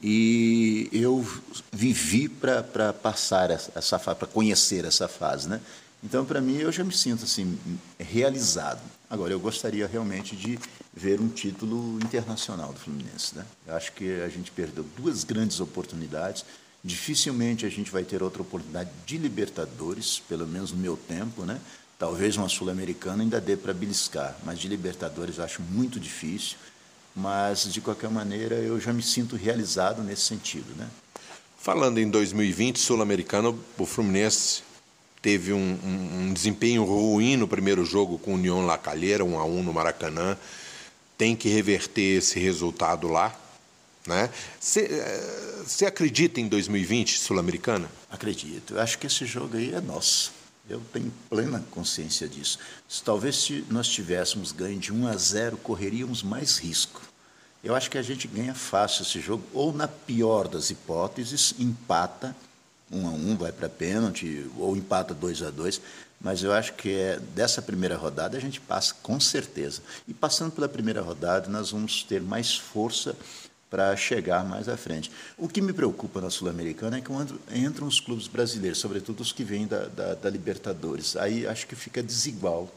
e 0.01 0.89
eu 0.91 1.25
vivi 1.71 2.27
para 2.27 2.93
passar 2.93 3.51
essa 3.51 3.99
fase, 3.99 4.17
para 4.17 4.27
conhecer 4.27 4.83
essa 4.85 5.07
fase, 5.07 5.47
né? 5.47 5.61
Então, 6.03 6.25
para 6.25 6.41
mim, 6.41 6.57
eu 6.57 6.71
já 6.71 6.83
me 6.83 6.93
sinto 6.93 7.25
assim 7.25 7.57
realizado. 7.99 8.81
Agora, 9.12 9.34
eu 9.34 9.39
gostaria 9.39 9.86
realmente 9.86 10.36
de 10.36 10.57
ver 10.93 11.20
um 11.20 11.28
título 11.28 11.97
internacional 11.97 12.72
do 12.72 12.80
Fluminense, 12.80 13.36
né? 13.36 13.45
Eu 13.68 13.76
acho 13.76 13.91
que 13.91 14.22
a 14.22 14.30
gente 14.30 14.49
perdeu 14.49 14.86
duas 14.95 15.26
grandes 15.26 15.59
oportunidades. 15.59 16.45
Dificilmente 16.84 17.66
a 17.66 17.70
gente 17.70 17.91
vai 17.91 18.03
ter 18.03 18.24
outra 18.24 18.41
oportunidade 18.41 18.89
de 19.05 19.18
Libertadores, 19.18 20.20
pelo 20.30 20.47
menos 20.47 20.72
no 20.72 20.78
meu 20.78 20.95
tempo, 20.95 21.43
né? 21.43 21.59
Talvez 21.99 22.38
uma 22.38 22.47
sul-americana 22.47 23.22
ainda 23.22 23.39
dê 23.39 23.57
para 23.57 23.74
beliscar, 23.74 24.36
mas 24.43 24.57
de 24.57 24.68
Libertadores 24.70 25.38
eu 25.38 25.43
acho 25.43 25.62
muito 25.62 25.99
difícil 25.99 26.57
mas 27.16 27.72
de 27.72 27.82
qualquer 27.82 28.09
maneira 28.09 28.55
eu 28.55 28.80
já 28.80 28.93
me 28.93 29.03
sinto 29.03 29.36
realizado 29.36 30.01
nesse 30.03 30.24
sentido, 30.24 30.74
né? 30.78 30.88
Falando 31.57 31.99
em 31.99 32.09
2020 32.09 32.80
sul-americano, 32.80 33.59
o 33.78 33.86
Fluminense 33.86 34.64
teve 35.22 35.53
um, 35.53 35.57
um, 35.57 36.19
um, 36.30 36.34
desempenho 36.34 36.84
ruim 36.84 37.38
no 37.38 37.47
primeiro 37.47 37.86
jogo 37.86 38.17
com 38.17 38.32
o 38.32 38.36
União 38.36 38.65
La 38.65 38.78
Calheira, 38.78 39.24
1 39.24 39.39
a 39.39 39.45
1 39.45 39.63
no 39.63 39.74
Maracanã. 39.74 40.38
Tem 41.17 41.36
que 41.36 41.47
reverter 41.47 42.17
esse 42.17 42.39
resultado 42.39 43.07
lá, 43.07 43.38
né? 44.07 44.30
Você 44.59 45.86
acredita 45.86 46.41
em 46.41 46.47
2020 46.47 47.19
sul-americana? 47.19 47.89
Acredito. 48.09 48.74
Eu 48.74 48.82
acho 48.82 48.97
que 48.97 49.05
esse 49.05 49.26
jogo 49.26 49.55
aí 49.55 49.74
é 49.74 49.80
nosso. 49.80 50.34
Eu 50.67 50.82
tenho 50.91 51.11
plena 51.30 51.63
consciência 51.69 52.28
disso. 52.28 52.57
Se 52.88 53.03
talvez 53.03 53.36
se 53.36 53.63
nós 53.69 53.88
tivéssemos 53.88 54.51
ganho 54.51 54.80
de 54.80 54.91
1 54.91 55.07
a 55.07 55.15
0, 55.15 55.57
correríamos 55.57 56.24
mais 56.24 56.57
risco. 56.57 57.01
Eu 57.63 57.76
acho 57.76 57.91
que 57.91 57.97
a 57.97 58.01
gente 58.01 58.28
ganha 58.28 58.55
fácil 58.55 59.03
esse 59.03 59.19
jogo, 59.19 59.43
ou 59.53 59.72
na 59.72 59.88
pior 59.88 60.47
das 60.47 60.72
hipóteses, 60.72 61.53
empata 61.59 62.36
1 62.91 63.07
a 63.07 63.11
1, 63.11 63.37
vai 63.37 63.51
para 63.51 63.69
pênalti, 63.69 64.49
ou 64.57 64.75
empata 64.75 65.13
2 65.13 65.43
a 65.43 65.49
2, 65.49 65.81
mas 66.19 66.43
eu 66.43 66.53
acho 66.53 66.73
que 66.73 66.89
é, 66.89 67.19
dessa 67.33 67.61
primeira 67.61 67.95
rodada 67.95 68.37
a 68.37 68.41
gente 68.41 68.59
passa 68.61 68.93
com 69.01 69.19
certeza. 69.19 69.81
E 70.07 70.13
passando 70.13 70.51
pela 70.51 70.69
primeira 70.69 71.01
rodada, 71.01 71.49
nós 71.49 71.71
vamos 71.71 72.03
ter 72.03 72.21
mais 72.21 72.55
força 72.55 73.15
para 73.69 73.95
chegar 73.95 74.43
mais 74.43 74.67
à 74.67 74.75
frente. 74.75 75.09
O 75.37 75.47
que 75.47 75.61
me 75.61 75.71
preocupa 75.71 76.19
na 76.19 76.29
Sul-Americana 76.29 76.97
é 76.97 77.01
quando 77.01 77.39
entram 77.53 77.87
os 77.87 78.01
clubes 78.01 78.27
brasileiros, 78.27 78.79
sobretudo 78.79 79.21
os 79.21 79.31
que 79.31 79.45
vêm 79.45 79.65
da, 79.65 79.85
da, 79.85 80.13
da 80.13 80.29
Libertadores, 80.29 81.15
aí 81.15 81.47
acho 81.47 81.65
que 81.65 81.75
fica 81.75 82.03
desigual. 82.03 82.69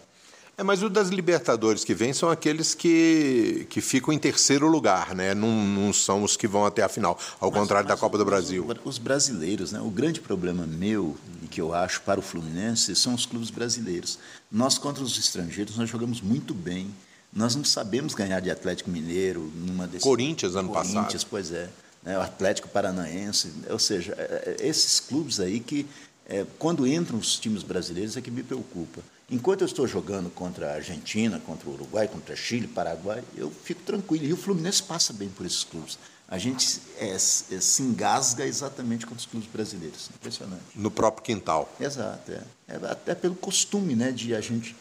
É, 0.56 0.62
mas 0.62 0.82
o 0.82 0.88
das 0.88 1.08
Libertadores 1.08 1.84
que 1.84 1.94
vêm 1.94 2.12
são 2.12 2.30
aqueles 2.30 2.74
que, 2.74 3.66
que 3.68 3.80
ficam 3.80 4.14
em 4.14 4.18
terceiro 4.18 4.68
lugar, 4.68 5.14
né? 5.14 5.34
Não, 5.34 5.48
não 5.48 5.92
são 5.92 6.22
os 6.22 6.36
que 6.36 6.46
vão 6.46 6.64
até 6.64 6.82
a 6.82 6.88
final, 6.88 7.18
ao 7.40 7.50
mas, 7.50 7.60
contrário 7.60 7.88
mas 7.88 7.96
da 7.96 8.00
Copa 8.00 8.16
do 8.16 8.24
Brasil. 8.24 8.64
Os 8.84 8.98
brasileiros, 8.98 9.72
né? 9.72 9.80
O 9.80 9.90
grande 9.90 10.20
problema 10.20 10.64
meu 10.64 11.16
e 11.42 11.48
que 11.48 11.60
eu 11.60 11.74
acho 11.74 12.02
para 12.02 12.20
o 12.20 12.22
Fluminense 12.22 12.94
são 12.94 13.14
os 13.14 13.26
clubes 13.26 13.50
brasileiros. 13.50 14.18
Nós 14.50 14.78
contra 14.78 15.02
os 15.02 15.18
estrangeiros 15.18 15.76
nós 15.76 15.90
jogamos 15.90 16.20
muito 16.20 16.54
bem. 16.54 16.88
Nós 17.32 17.56
não 17.56 17.64
sabemos 17.64 18.14
ganhar 18.14 18.38
de 18.38 18.48
Atlético 18.48 18.90
Mineiro 18.90 19.50
numa 19.56 19.88
desses. 19.88 20.04
Corinthians 20.04 20.54
ano 20.54 20.68
Corinthians, 20.68 20.86
passado. 20.86 21.04
Corinthians, 21.06 21.24
pois 21.24 21.50
é. 21.50 21.68
Né, 22.04 22.16
o 22.16 22.20
Atlético 22.20 22.68
Paranaense. 22.68 23.52
Ou 23.68 23.78
seja, 23.80 24.14
é, 24.16 24.56
é, 24.60 24.68
esses 24.68 25.00
clubes 25.00 25.40
aí 25.40 25.58
que, 25.58 25.84
é, 26.28 26.46
quando 26.60 26.86
entram 26.86 27.18
os 27.18 27.40
times 27.40 27.64
brasileiros, 27.64 28.16
é 28.16 28.20
que 28.20 28.30
me 28.30 28.44
preocupa. 28.44 29.02
Enquanto 29.30 29.62
eu 29.62 29.66
estou 29.66 29.86
jogando 29.86 30.28
contra 30.30 30.70
a 30.70 30.74
Argentina, 30.74 31.40
contra 31.40 31.68
o 31.68 31.72
Uruguai, 31.72 32.06
contra 32.06 32.36
Chile, 32.36 32.66
Paraguai, 32.66 33.24
eu 33.36 33.50
fico 33.50 33.82
tranquilo. 33.82 34.24
E 34.26 34.32
o 34.32 34.36
Fluminense 34.36 34.82
passa 34.82 35.12
bem 35.12 35.28
por 35.28 35.46
esses 35.46 35.64
clubes. 35.64 35.98
A 36.28 36.36
gente 36.38 36.80
é, 36.98 37.10
é, 37.10 37.18
se 37.18 37.82
engasga 37.82 38.44
exatamente 38.46 39.06
com 39.06 39.14
os 39.14 39.24
clubes 39.24 39.48
brasileiros. 39.48 40.10
Impressionante. 40.14 40.62
No 40.74 40.90
próprio 40.90 41.24
quintal. 41.24 41.72
Exato. 41.80 42.32
É. 42.32 42.42
é 42.68 42.76
até 42.90 43.14
pelo 43.14 43.34
costume 43.34 43.94
né, 43.94 44.12
de 44.12 44.34
a 44.34 44.40
gente 44.40 44.76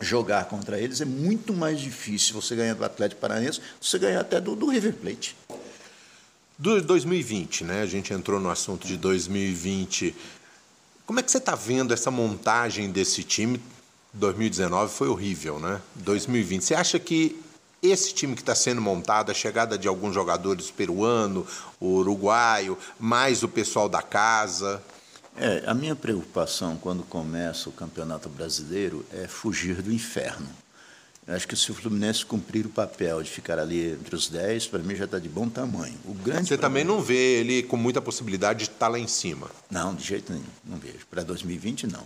jogar 0.00 0.46
contra 0.46 0.78
eles, 0.78 1.00
é 1.00 1.04
muito 1.04 1.52
mais 1.54 1.80
difícil 1.80 2.34
você 2.34 2.56
ganhar 2.56 2.74
do 2.74 2.84
Atlético 2.84 3.20
Paranaense, 3.20 3.60
você 3.80 3.98
ganhar 3.98 4.20
até 4.20 4.40
do, 4.40 4.56
do 4.56 4.68
River 4.68 4.94
Plate. 4.94 5.36
Do 6.58 6.80
2020, 6.80 7.64
né? 7.64 7.82
A 7.82 7.86
gente 7.86 8.12
entrou 8.12 8.38
no 8.38 8.50
assunto 8.50 8.86
de 8.86 8.96
2020. 8.96 10.14
Como 11.06 11.20
é 11.20 11.22
que 11.22 11.30
você 11.30 11.38
está 11.38 11.54
vendo 11.54 11.92
essa 11.92 12.10
montagem 12.10 12.90
desse 12.90 13.22
time? 13.22 13.60
2019 14.14 14.92
foi 14.92 15.08
horrível, 15.08 15.58
né? 15.58 15.80
2020. 15.96 16.62
Você 16.62 16.74
acha 16.74 16.98
que 16.98 17.40
esse 17.82 18.14
time 18.14 18.34
que 18.34 18.42
está 18.42 18.54
sendo 18.54 18.80
montado, 18.80 19.30
a 19.30 19.34
chegada 19.34 19.76
de 19.76 19.86
alguns 19.86 20.14
jogadores 20.14 20.70
peruano, 20.70 21.46
uruguaio, 21.80 22.78
mais 22.98 23.42
o 23.42 23.48
pessoal 23.48 23.88
da 23.88 24.00
casa, 24.00 24.82
é, 25.36 25.64
a 25.66 25.74
minha 25.74 25.96
preocupação 25.96 26.76
quando 26.76 27.02
começa 27.02 27.68
o 27.68 27.72
Campeonato 27.72 28.28
Brasileiro 28.28 29.04
é 29.12 29.26
fugir 29.26 29.82
do 29.82 29.92
inferno. 29.92 30.48
Eu 31.26 31.34
acho 31.34 31.48
que 31.48 31.56
se 31.56 31.70
o 31.70 31.74
Fluminense 31.74 32.24
cumprir 32.24 32.66
o 32.66 32.68
papel 32.68 33.22
de 33.22 33.30
ficar 33.30 33.58
ali 33.58 33.92
entre 33.92 34.14
os 34.14 34.28
10, 34.28 34.66
para 34.66 34.80
mim 34.80 34.94
já 34.94 35.06
está 35.06 35.18
de 35.18 35.28
bom 35.28 35.48
tamanho. 35.48 35.96
O 36.04 36.12
grande 36.12 36.48
Você 36.48 36.56
problema... 36.56 36.60
também 36.60 36.84
não 36.84 37.02
vê 37.02 37.40
ele 37.40 37.62
com 37.62 37.76
muita 37.76 38.00
possibilidade 38.00 38.60
de 38.60 38.64
estar 38.66 38.86
tá 38.86 38.88
lá 38.88 38.98
em 38.98 39.08
cima? 39.08 39.50
Não, 39.70 39.94
de 39.94 40.04
jeito 40.04 40.32
nenhum, 40.32 40.44
não 40.64 40.76
vejo. 40.76 41.06
Para 41.10 41.22
2020, 41.22 41.86
não. 41.86 42.04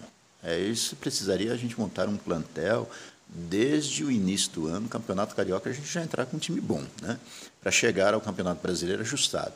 É, 0.49 0.59
isso 0.59 0.97
precisaria 0.97 1.53
a 1.53 1.57
gente 1.57 1.79
montar 1.79 2.09
um 2.09 2.17
plantel, 2.17 2.91
desde 3.29 4.03
o 4.05 4.11
início 4.11 4.51
do 4.53 4.67
ano, 4.67 4.89
Campeonato 4.89 5.35
Carioca, 5.35 5.69
a 5.69 5.73
gente 5.73 5.93
já 5.93 6.03
entrar 6.03 6.25
com 6.25 6.39
um 6.39 6.41
time 6.41 6.61
bom, 6.61 6.83
né? 7.03 7.19
para 7.61 7.71
chegar 7.71 8.15
ao 8.15 8.21
Campeonato 8.21 8.63
Brasileiro 8.63 9.03
ajustado. 9.03 9.53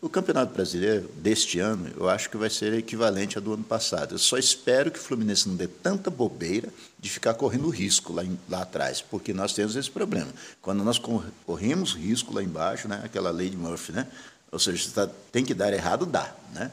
O 0.00 0.08
Campeonato 0.08 0.52
Brasileiro 0.52 1.10
deste 1.16 1.58
ano, 1.58 1.90
eu 1.96 2.08
acho 2.08 2.30
que 2.30 2.36
vai 2.36 2.50
ser 2.50 2.74
equivalente 2.74 3.36
ao 3.36 3.42
do 3.42 3.54
ano 3.54 3.64
passado. 3.64 4.14
Eu 4.14 4.18
só 4.18 4.36
espero 4.36 4.90
que 4.90 4.98
o 4.98 5.02
Fluminense 5.02 5.48
não 5.48 5.56
dê 5.56 5.66
tanta 5.66 6.10
bobeira 6.10 6.68
de 6.98 7.10
ficar 7.10 7.34
correndo 7.34 7.68
risco 7.70 8.12
lá, 8.12 8.22
em, 8.22 8.38
lá 8.48 8.62
atrás, 8.62 9.00
porque 9.00 9.32
nós 9.32 9.52
temos 9.52 9.74
esse 9.74 9.90
problema. 9.90 10.28
Quando 10.62 10.84
nós 10.84 11.00
corremos 11.44 11.94
risco 11.94 12.32
lá 12.32 12.42
embaixo, 12.42 12.86
né, 12.86 13.00
aquela 13.02 13.30
lei 13.30 13.50
de 13.50 13.56
Murphy, 13.56 13.92
né, 13.92 14.06
ou 14.52 14.58
seja, 14.58 14.88
tá, 14.94 15.10
tem 15.32 15.44
que 15.44 15.54
dar 15.54 15.72
errado, 15.72 16.06
dá. 16.06 16.32
Né? 16.52 16.70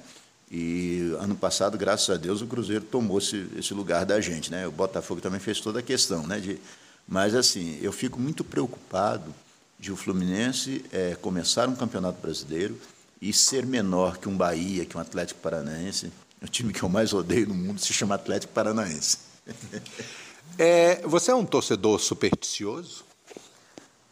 E 0.55 1.15
ano 1.19 1.33
passado, 1.33 1.79
graças 1.79 2.11
a 2.11 2.15
Deus, 2.15 2.43
o 2.43 2.45
Cruzeiro 2.45 2.85
tomou 2.85 3.17
esse, 3.17 3.47
esse 3.57 3.73
lugar 3.73 4.05
da 4.05 4.21
gente. 4.21 4.51
Né? 4.51 4.67
O 4.67 4.71
Botafogo 4.71 5.19
também 5.19 5.39
fez 5.39 5.59
toda 5.59 5.79
a 5.79 5.81
questão. 5.81 6.27
Né, 6.27 6.39
de, 6.39 6.59
mas, 7.07 7.33
assim, 7.33 7.79
eu 7.81 7.91
fico 7.91 8.19
muito 8.19 8.43
preocupado 8.43 9.33
de 9.79 9.91
o 9.91 9.95
Fluminense 9.95 10.85
é, 10.91 11.15
começar 11.15 11.67
um 11.67 11.75
campeonato 11.75 12.21
brasileiro 12.21 12.79
e 13.19 13.33
ser 13.33 13.65
menor 13.65 14.19
que 14.19 14.29
um 14.29 14.37
Bahia, 14.37 14.85
que 14.85 14.95
um 14.95 14.99
Atlético 14.99 15.39
Paranaense, 15.39 16.11
o 16.39 16.47
time 16.47 16.71
que 16.71 16.83
eu 16.83 16.89
mais 16.89 17.13
odeio 17.13 17.47
no 17.47 17.55
mundo 17.55 17.81
se 17.81 17.91
chama 17.91 18.13
Atlético 18.13 18.53
Paranaense. 18.53 19.17
É, 20.59 21.01
você 21.07 21.31
é 21.31 21.35
um 21.35 21.45
torcedor 21.45 21.99
supersticioso? 21.99 23.03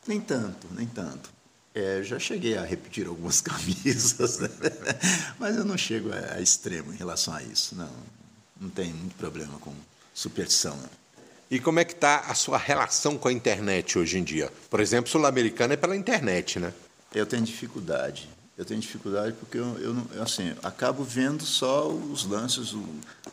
Nem 0.08 0.20
tanto, 0.20 0.66
nem 0.72 0.88
tanto. 0.88 1.30
É, 1.74 2.03
já 2.03 2.19
cheguei 2.19 2.57
a 2.57 2.63
repetir 2.63 3.07
algumas 3.07 3.39
camisas, 3.41 4.39
né? 4.39 4.49
mas 5.39 5.55
eu 5.55 5.63
não 5.63 5.78
chego 5.78 6.09
a, 6.11 6.36
a, 6.36 6.41
extremo 6.41 6.93
em 6.93 6.97
relação 6.97 7.34
a 7.34 7.41
isso. 7.41 7.76
Não, 7.76 7.89
não 8.59 8.69
tenho 8.69 8.95
muito 8.95 9.15
problema 9.15 9.57
com 9.59 9.74
superstição. 10.13 10.76
Não. 10.76 10.89
E 11.49 11.59
como 11.59 11.80
é 11.80 11.86
que 11.86 11.93
está 11.93 12.19
a 12.22 12.34
sua 12.34 12.57
relação 12.57 13.17
com 13.17 13.28
a 13.28 13.34
internet 13.34 13.97
hoje 13.97 14.17
em 14.17 14.24
dia? 14.24 14.51
Por 14.69 14.80
exemplo, 14.80 15.09
Sul-Americana 15.09 15.74
é 15.74 15.78
pela 15.78 15.95
internet, 15.95 16.59
né? 16.59 16.74
Eu 17.13 17.26
tenho 17.26 17.43
dificuldade 17.43 18.30
eu 18.61 18.65
tenho 18.65 18.80
dificuldade 18.80 19.34
porque 19.39 19.57
eu, 19.57 19.76
eu 20.13 20.22
assim, 20.22 20.53
acabo 20.61 21.03
vendo 21.03 21.43
só 21.43 21.88
os 21.88 22.26
lances, 22.26 22.74
o, 22.74 22.84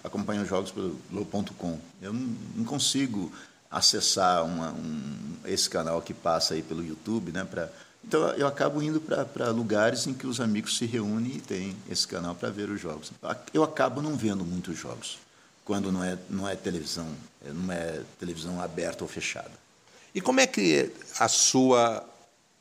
acompanho 0.03 0.41
os 0.41 0.49
jogos 0.49 0.71
pelo 0.71 0.99
Globo.com. 1.11 1.79
Eu 2.01 2.15
não, 2.15 2.35
não, 2.57 2.65
consigo 2.65 3.31
acessar 3.71 4.43
uma, 4.43 4.71
um, 4.71 5.37
esse 5.45 5.69
canal 5.69 6.01
que 6.01 6.15
passa 6.15 6.55
aí 6.55 6.63
pelo 6.63 6.83
YouTube, 6.83 7.31
né? 7.31 7.45
Pra, 7.45 7.71
então 8.05 8.29
eu 8.35 8.47
acabo 8.47 8.83
indo 8.83 9.01
para 9.01 9.51
lugares 9.51 10.07
em 10.07 10.15
que 10.15 10.27
os 10.27 10.41
amigos 10.41 10.77
se 10.79 10.87
reúnem 10.87 11.37
e 11.37 11.41
tem 11.41 11.77
esse 11.91 12.07
canal 12.07 12.35
para 12.35 12.51
ver 12.51 12.71
os 12.71 12.81
jogos. 12.81 13.13
Eu 13.53 13.63
acabo 13.63 14.01
não 14.01 14.17
vendo 14.17 14.45
muitos 14.45 14.79
jogos 14.79 15.19
quando 15.65 15.93
não 15.93 16.03
é 16.03 16.17
não 16.31 16.49
é 16.49 16.57
televisão, 16.57 17.07
não 17.45 17.73
é 17.73 18.01
televisão 18.19 18.61
aberta 18.61 19.05
ou 19.05 19.09
fechada. 19.09 19.53
E 20.15 20.21
como 20.21 20.41
é 20.41 20.47
que 20.47 20.91
a 21.19 21.29
sua 21.29 22.05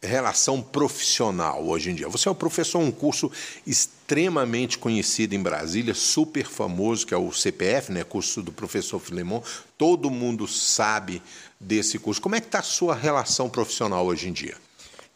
relação 0.02 0.62
profissional 0.62 1.66
hoje 1.66 1.90
em 1.90 1.96
dia. 1.96 2.08
Você 2.08 2.28
é 2.28 2.32
um 2.32 2.36
professor, 2.36 2.80
um 2.80 2.92
curso 2.92 3.32
extremamente 3.66 4.78
conhecido 4.78 5.34
em 5.34 5.42
Brasília, 5.42 5.94
super 5.94 6.46
famoso, 6.46 7.06
que 7.06 7.14
é 7.14 7.18
o 7.18 7.32
CPF, 7.32 7.92
né, 7.92 8.04
curso 8.04 8.44
do 8.44 8.52
professor 8.52 9.00
Filemon. 9.00 9.42
Todo 9.78 10.10
mundo 10.10 10.48
sabe 10.48 11.22
desse 11.60 11.98
curso. 11.98 12.22
Como 12.22 12.36
é 12.36 12.40
que 12.40 12.48
está 12.48 12.60
a 12.60 12.64
sua 12.64 12.94
relação 12.94 13.50
profissional 13.50 14.06
hoje 14.06 14.30
em 14.30 14.34
dia? 14.34 14.56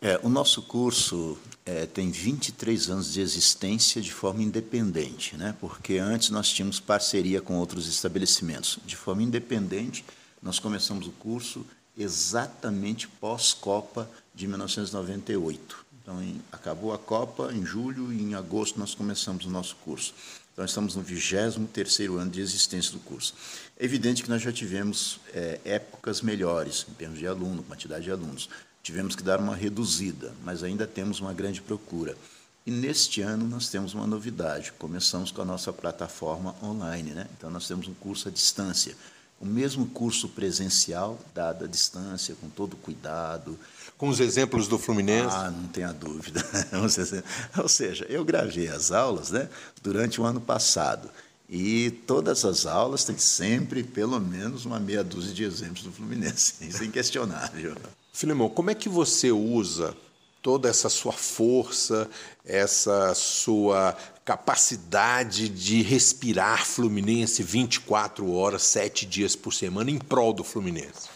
É, 0.04 0.20
o 0.24 0.30
nosso 0.30 0.64
curso 0.64 1.38
é, 1.64 1.86
tem 1.86 2.10
23 2.10 2.90
anos 2.90 3.14
de 3.14 3.22
existência 3.22 4.02
de 4.02 4.12
forma 4.12 4.42
independente, 4.42 5.38
né? 5.38 5.56
porque 5.62 6.00
antes 6.00 6.32
nós 6.32 6.50
tínhamos 6.50 6.80
parceria 6.80 7.40
com 7.40 7.56
outros 7.56 7.88
estabelecimentos. 7.88 8.80
De 8.84 8.96
forma 8.96 9.22
independente, 9.22 10.04
nós 10.42 10.58
começamos 10.58 11.06
o 11.06 11.12
curso 11.12 11.64
exatamente 11.96 13.08
pós-Copa 13.08 14.10
de 14.34 14.48
1998. 14.48 15.86
Então, 16.02 16.20
em, 16.24 16.42
acabou 16.52 16.94
a 16.94 16.98
Copa 16.98 17.54
em 17.54 17.64
julho 17.64 18.12
e 18.12 18.24
em 18.24 18.34
agosto 18.34 18.80
nós 18.80 18.96
começamos 18.96 19.46
o 19.46 19.52
nosso 19.52 19.76
curso. 19.86 20.16
Então, 20.52 20.66
estamos 20.66 20.96
no 20.96 21.04
23º 21.04 22.18
ano 22.18 22.32
de 22.32 22.42
existência 22.42 22.92
do 22.92 23.00
curso. 23.00 23.36
É 23.78 23.86
evidente 23.86 24.24
que 24.24 24.30
nós 24.32 24.42
já 24.42 24.52
tivemos 24.52 25.20
é, 25.32 25.60
épocas 25.64 26.24
melhores 26.24 26.88
em 26.90 26.94
termos 26.96 27.20
de 27.20 27.28
aluno, 27.28 27.62
quantidade 27.62 28.06
de 28.06 28.12
alunos. 28.12 28.50
Tivemos 28.84 29.16
que 29.16 29.24
dar 29.24 29.40
uma 29.40 29.56
reduzida, 29.56 30.34
mas 30.44 30.64
ainda 30.64 30.88
temos 30.88 31.20
uma 31.20 31.34
grande 31.34 31.62
procura. 31.62 32.18
E 32.66 32.72
neste 32.72 33.22
ano 33.22 33.48
nós 33.48 33.70
temos 33.70 33.94
uma 33.94 34.08
novidade. 34.08 34.72
Começamos 34.74 35.32
com 35.32 35.42
a 35.42 35.46
nossa 35.46 35.74
plataforma 35.74 36.56
online, 36.62 37.12
né? 37.12 37.28
Então 37.38 37.50
nós 37.50 37.68
temos 37.68 37.88
um 37.88 37.94
curso 37.94 38.28
à 38.28 38.32
distância 38.32 38.96
o 39.42 39.46
mesmo 39.46 39.88
curso 39.88 40.30
presencial, 40.30 41.20
dado 41.34 41.66
à 41.66 41.68
distância, 41.68 42.36
com 42.40 42.48
todo 42.48 42.78
cuidado. 42.78 43.58
Com 43.98 44.08
os 44.08 44.20
exemplos 44.20 44.68
do 44.68 44.78
Fluminense? 44.78 45.36
Ah, 45.36 45.50
não 45.50 45.68
tenha 45.68 45.92
dúvida. 45.92 46.46
Ou 47.58 47.68
seja, 47.68 48.06
eu 48.08 48.24
gravei 48.24 48.68
as 48.68 48.92
aulas 48.92 49.32
né, 49.32 49.50
durante 49.82 50.22
o 50.22 50.24
ano 50.24 50.40
passado. 50.40 51.10
E 51.50 51.90
todas 52.06 52.46
as 52.46 52.68
aulas 52.68 53.04
têm 53.04 53.18
sempre, 53.18 53.84
pelo 53.84 54.20
menos, 54.20 54.64
uma 54.64 54.80
meia 54.80 55.04
dúzia 55.04 55.34
de 55.34 55.44
exemplos 55.44 55.84
do 55.84 55.92
Fluminense. 55.92 56.54
Isso 56.64 56.84
é 56.84 56.86
inquestionável. 56.86 57.76
Filemão, 58.12 58.50
como 58.50 58.70
é 58.70 58.76
que 58.76 58.90
você 58.90 59.32
usa 59.32 59.96
toda 60.42 60.68
essa 60.68 60.90
sua 60.90 61.14
força, 61.14 62.10
essa 62.46 63.14
sua 63.16 63.96
capacidade 64.26 65.48
de 65.48 65.82
respirar 65.82 66.66
Fluminense 66.66 67.44
24 67.44 68.32
horas, 68.32 68.64
7 68.64 69.06
dias 69.06 69.36
por 69.36 69.54
semana 69.54 69.92
em 69.92 69.98
prol 69.98 70.34
do 70.34 70.44
Fluminense? 70.44 71.10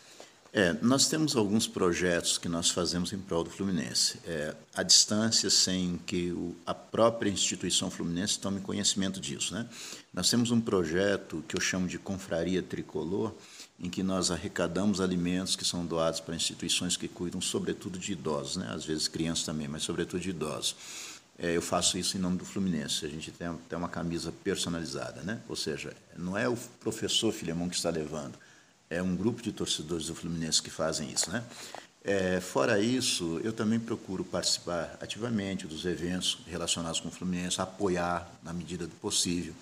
É, 0.58 0.74
nós 0.82 1.10
temos 1.10 1.36
alguns 1.36 1.68
projetos 1.68 2.38
que 2.38 2.48
nós 2.48 2.70
fazemos 2.70 3.12
em 3.12 3.18
prol 3.18 3.44
do 3.44 3.50
Fluminense. 3.50 4.20
É, 4.26 4.56
a 4.74 4.84
distância 4.84 5.50
sem 5.50 6.00
que 6.06 6.32
o, 6.32 6.56
a 6.66 6.74
própria 6.74 7.30
instituição 7.30 7.92
Fluminense 7.92 8.40
tome 8.40 8.62
conhecimento 8.62 9.20
disso. 9.20 9.54
Né? 9.54 9.68
Nós 10.16 10.30
temos 10.30 10.50
um 10.50 10.62
projeto 10.62 11.44
que 11.46 11.58
eu 11.58 11.60
chamo 11.60 11.90
de 11.90 12.00
Confraria 12.00 12.64
Tricolor, 12.64 13.34
em 13.78 13.90
que 13.90 14.02
nós 14.02 14.32
arrecadamos 14.32 15.02
alimentos 15.02 15.58
que 15.58 15.66
são 15.66 15.86
doados 15.86 16.22
para 16.22 16.34
instituições 16.34 16.96
que 16.96 17.10
cuidam, 17.10 17.42
sobretudo, 17.42 18.00
de 18.00 18.14
idosos, 18.14 18.56
né? 18.56 18.72
às 18.74 18.86
vezes 18.86 19.10
crianças 19.10 19.44
também, 19.44 19.68
mas 19.68 19.84
sobretudo 19.84 20.22
de 20.22 20.30
idosos. 20.30 20.78
É, 21.38 21.58
eu 21.58 21.62
faço 21.62 21.98
isso 21.98 22.16
em 22.16 22.22
nome 22.22 22.38
do 22.38 22.46
Fluminense. 22.46 23.06
A 23.06 23.10
gente 23.10 23.30
tem, 23.30 23.54
tem 23.68 23.78
uma 23.78 23.90
camisa 23.90 24.32
personalizada, 24.42 25.22
né? 25.22 25.42
ou 25.50 25.56
seja, 25.58 25.94
não 26.16 26.38
é 26.38 26.48
o 26.48 26.56
professor 26.80 27.34
Filemão 27.34 27.68
que 27.68 27.76
está 27.76 27.90
levando, 27.90 28.36
é 28.90 29.04
um 29.04 29.18
grupo 29.18 29.42
de 29.42 29.52
torcedores 29.52 30.08
do 30.08 30.16
Fluminense 30.16 30.62
que 30.62 30.70
fazem 30.70 31.12
isso. 31.12 31.30
Né? 31.30 31.44
É, 32.06 32.40
fora 32.40 32.80
isso, 32.80 33.42
eu 33.44 33.52
também 33.52 33.82
procuro 33.82 34.24
participar 34.24 34.98
ativamente 35.02 35.68
dos 35.68 35.84
eventos 35.84 36.38
relacionados 36.48 37.02
com 37.02 37.10
o 37.10 37.12
Fluminense, 37.12 37.60
apoiar 37.60 38.32
na 38.42 38.54
medida 38.54 38.88
do 38.88 38.96
possível. 38.96 39.54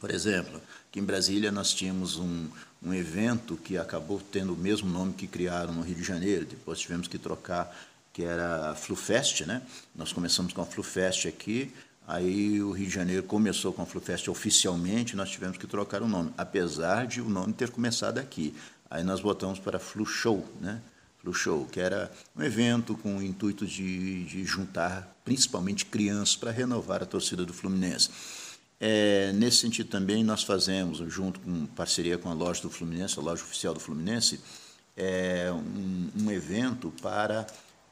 Por 0.00 0.10
exemplo, 0.10 0.60
aqui 0.88 1.00
em 1.00 1.04
Brasília 1.04 1.50
nós 1.50 1.72
tínhamos 1.74 2.16
um, 2.16 2.46
um 2.82 2.94
evento 2.94 3.56
que 3.56 3.76
acabou 3.76 4.20
tendo 4.20 4.54
o 4.54 4.56
mesmo 4.56 4.88
nome 4.88 5.12
que 5.12 5.26
criaram 5.26 5.72
no 5.72 5.82
Rio 5.82 5.96
de 5.96 6.04
Janeiro, 6.04 6.46
depois 6.46 6.78
tivemos 6.78 7.08
que 7.08 7.18
trocar, 7.18 7.76
que 8.12 8.22
era 8.22 8.70
a 8.70 8.74
FluFest, 8.74 9.42
né? 9.42 9.62
Nós 9.94 10.12
começamos 10.12 10.52
com 10.52 10.62
a 10.62 10.66
FluFest 10.66 11.26
aqui, 11.26 11.72
aí 12.06 12.62
o 12.62 12.70
Rio 12.70 12.86
de 12.86 12.94
Janeiro 12.94 13.22
começou 13.24 13.72
com 13.72 13.82
a 13.82 13.86
FluFest 13.86 14.28
oficialmente, 14.28 15.16
nós 15.16 15.30
tivemos 15.30 15.58
que 15.58 15.66
trocar 15.66 16.02
o 16.02 16.08
nome, 16.08 16.32
apesar 16.38 17.06
de 17.06 17.20
o 17.20 17.28
nome 17.28 17.52
ter 17.52 17.70
começado 17.70 18.18
aqui. 18.18 18.54
Aí 18.90 19.02
nós 19.02 19.20
botamos 19.20 19.58
para 19.58 19.78
Flu 19.78 20.06
Show, 20.06 20.46
né? 20.60 20.80
Flu 21.20 21.34
Show, 21.34 21.66
que 21.66 21.80
era 21.80 22.10
um 22.36 22.42
evento 22.42 22.96
com 22.96 23.16
o 23.16 23.22
intuito 23.22 23.66
de, 23.66 24.24
de 24.24 24.44
juntar 24.44 25.14
principalmente 25.24 25.84
crianças 25.84 26.36
para 26.36 26.50
renovar 26.52 27.02
a 27.02 27.06
torcida 27.06 27.44
do 27.44 27.52
Fluminense. 27.52 28.08
É, 28.80 29.32
nesse 29.32 29.58
sentido 29.58 29.88
também 29.88 30.22
nós 30.22 30.44
fazemos, 30.44 30.98
junto 31.12 31.40
com 31.40 31.66
parceria 31.66 32.16
com 32.16 32.30
a 32.30 32.32
loja 32.32 32.62
do 32.62 32.70
Fluminense, 32.70 33.18
a 33.18 33.22
loja 33.22 33.42
oficial 33.42 33.74
do 33.74 33.80
Fluminense, 33.80 34.40
é, 34.96 35.50
um, 35.52 36.10
um, 36.16 36.30
evento 36.30 36.92
para 37.02 37.46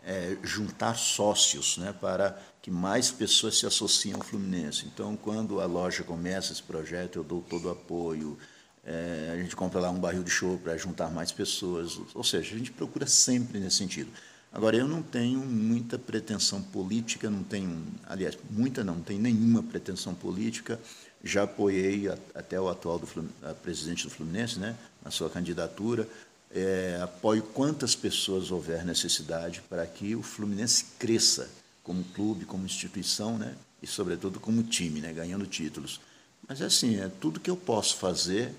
é, 0.05 0.37
juntar 0.43 0.95
sócios, 0.97 1.79
né, 1.79 1.93
para 2.01 2.39
que 2.63 2.71
mais 2.71 3.11
pessoas 3.11 3.59
se 3.59 3.67
associem 3.67 4.15
ao 4.15 4.23
Fluminense. 4.23 4.87
Então, 4.87 5.17
quando 5.17 5.61
a 5.61 5.67
loja 5.67 6.05
começa 6.05 6.53
esse 6.53 6.63
projeto, 6.63 7.19
eu 7.19 7.25
dou 7.25 7.43
todo 7.43 7.67
o 7.67 7.71
apoio. 7.71 8.39
É, 8.85 9.31
a 9.33 9.37
gente 9.37 9.57
compra 9.57 9.81
lá 9.81 9.91
um 9.91 9.99
barril 9.99 10.23
de 10.23 10.31
show 10.31 10.59
para 10.59 10.77
juntar 10.77 11.11
mais 11.11 11.33
pessoas. 11.33 11.99
Ou 12.15 12.25
seja, 12.25 12.55
a 12.55 12.59
gente 12.59 12.71
procura 12.71 13.07
sempre 13.07 13.59
nesse 13.59 13.77
sentido. 13.77 14.11
Agora, 14.57 14.75
eu 14.75 14.89
não 14.89 15.03
tenho 15.03 15.41
muita 15.41 15.99
pretensão 15.99 16.63
política, 16.63 17.29
não 17.29 17.43
tenho, 17.43 17.87
aliás, 18.07 18.39
muita 18.49 18.83
não, 18.83 18.95
não 18.95 19.03
tenho 19.03 19.21
nenhuma 19.21 19.63
pretensão 19.63 20.15
política. 20.15 20.81
Já 21.23 21.43
apoiei 21.43 22.09
a, 22.09 22.17
até 22.35 22.59
o 22.59 22.67
atual 22.67 22.99
do, 22.99 23.07
presidente 23.63 24.05
do 24.05 24.11
Fluminense, 24.11 24.59
né, 24.59 24.75
na 25.05 25.11
sua 25.11 25.29
candidatura. 25.29 26.09
É, 26.51 26.99
apoio 27.03 27.43
quantas 27.43 27.95
pessoas 27.95 28.51
houver 28.51 28.83
necessidade 28.83 29.61
para 29.69 29.87
que 29.87 30.17
o 30.17 30.23
Fluminense 30.23 30.87
cresça 30.99 31.51
como 31.83 32.03
clube, 32.15 32.47
como 32.47 32.65
instituição, 32.65 33.37
né, 33.37 33.55
e 33.83 33.87
sobretudo 33.87 34.41
como 34.41 34.63
time, 34.63 35.03
né, 35.03 35.13
ganhando 35.13 35.45
títulos. 35.47 36.01
Mas 36.49 36.63
assim, 36.63 36.99
é 36.99 37.11
tudo 37.21 37.41
que 37.41 37.51
eu 37.51 37.59
posso 37.59 37.99
fazer, 37.99 38.55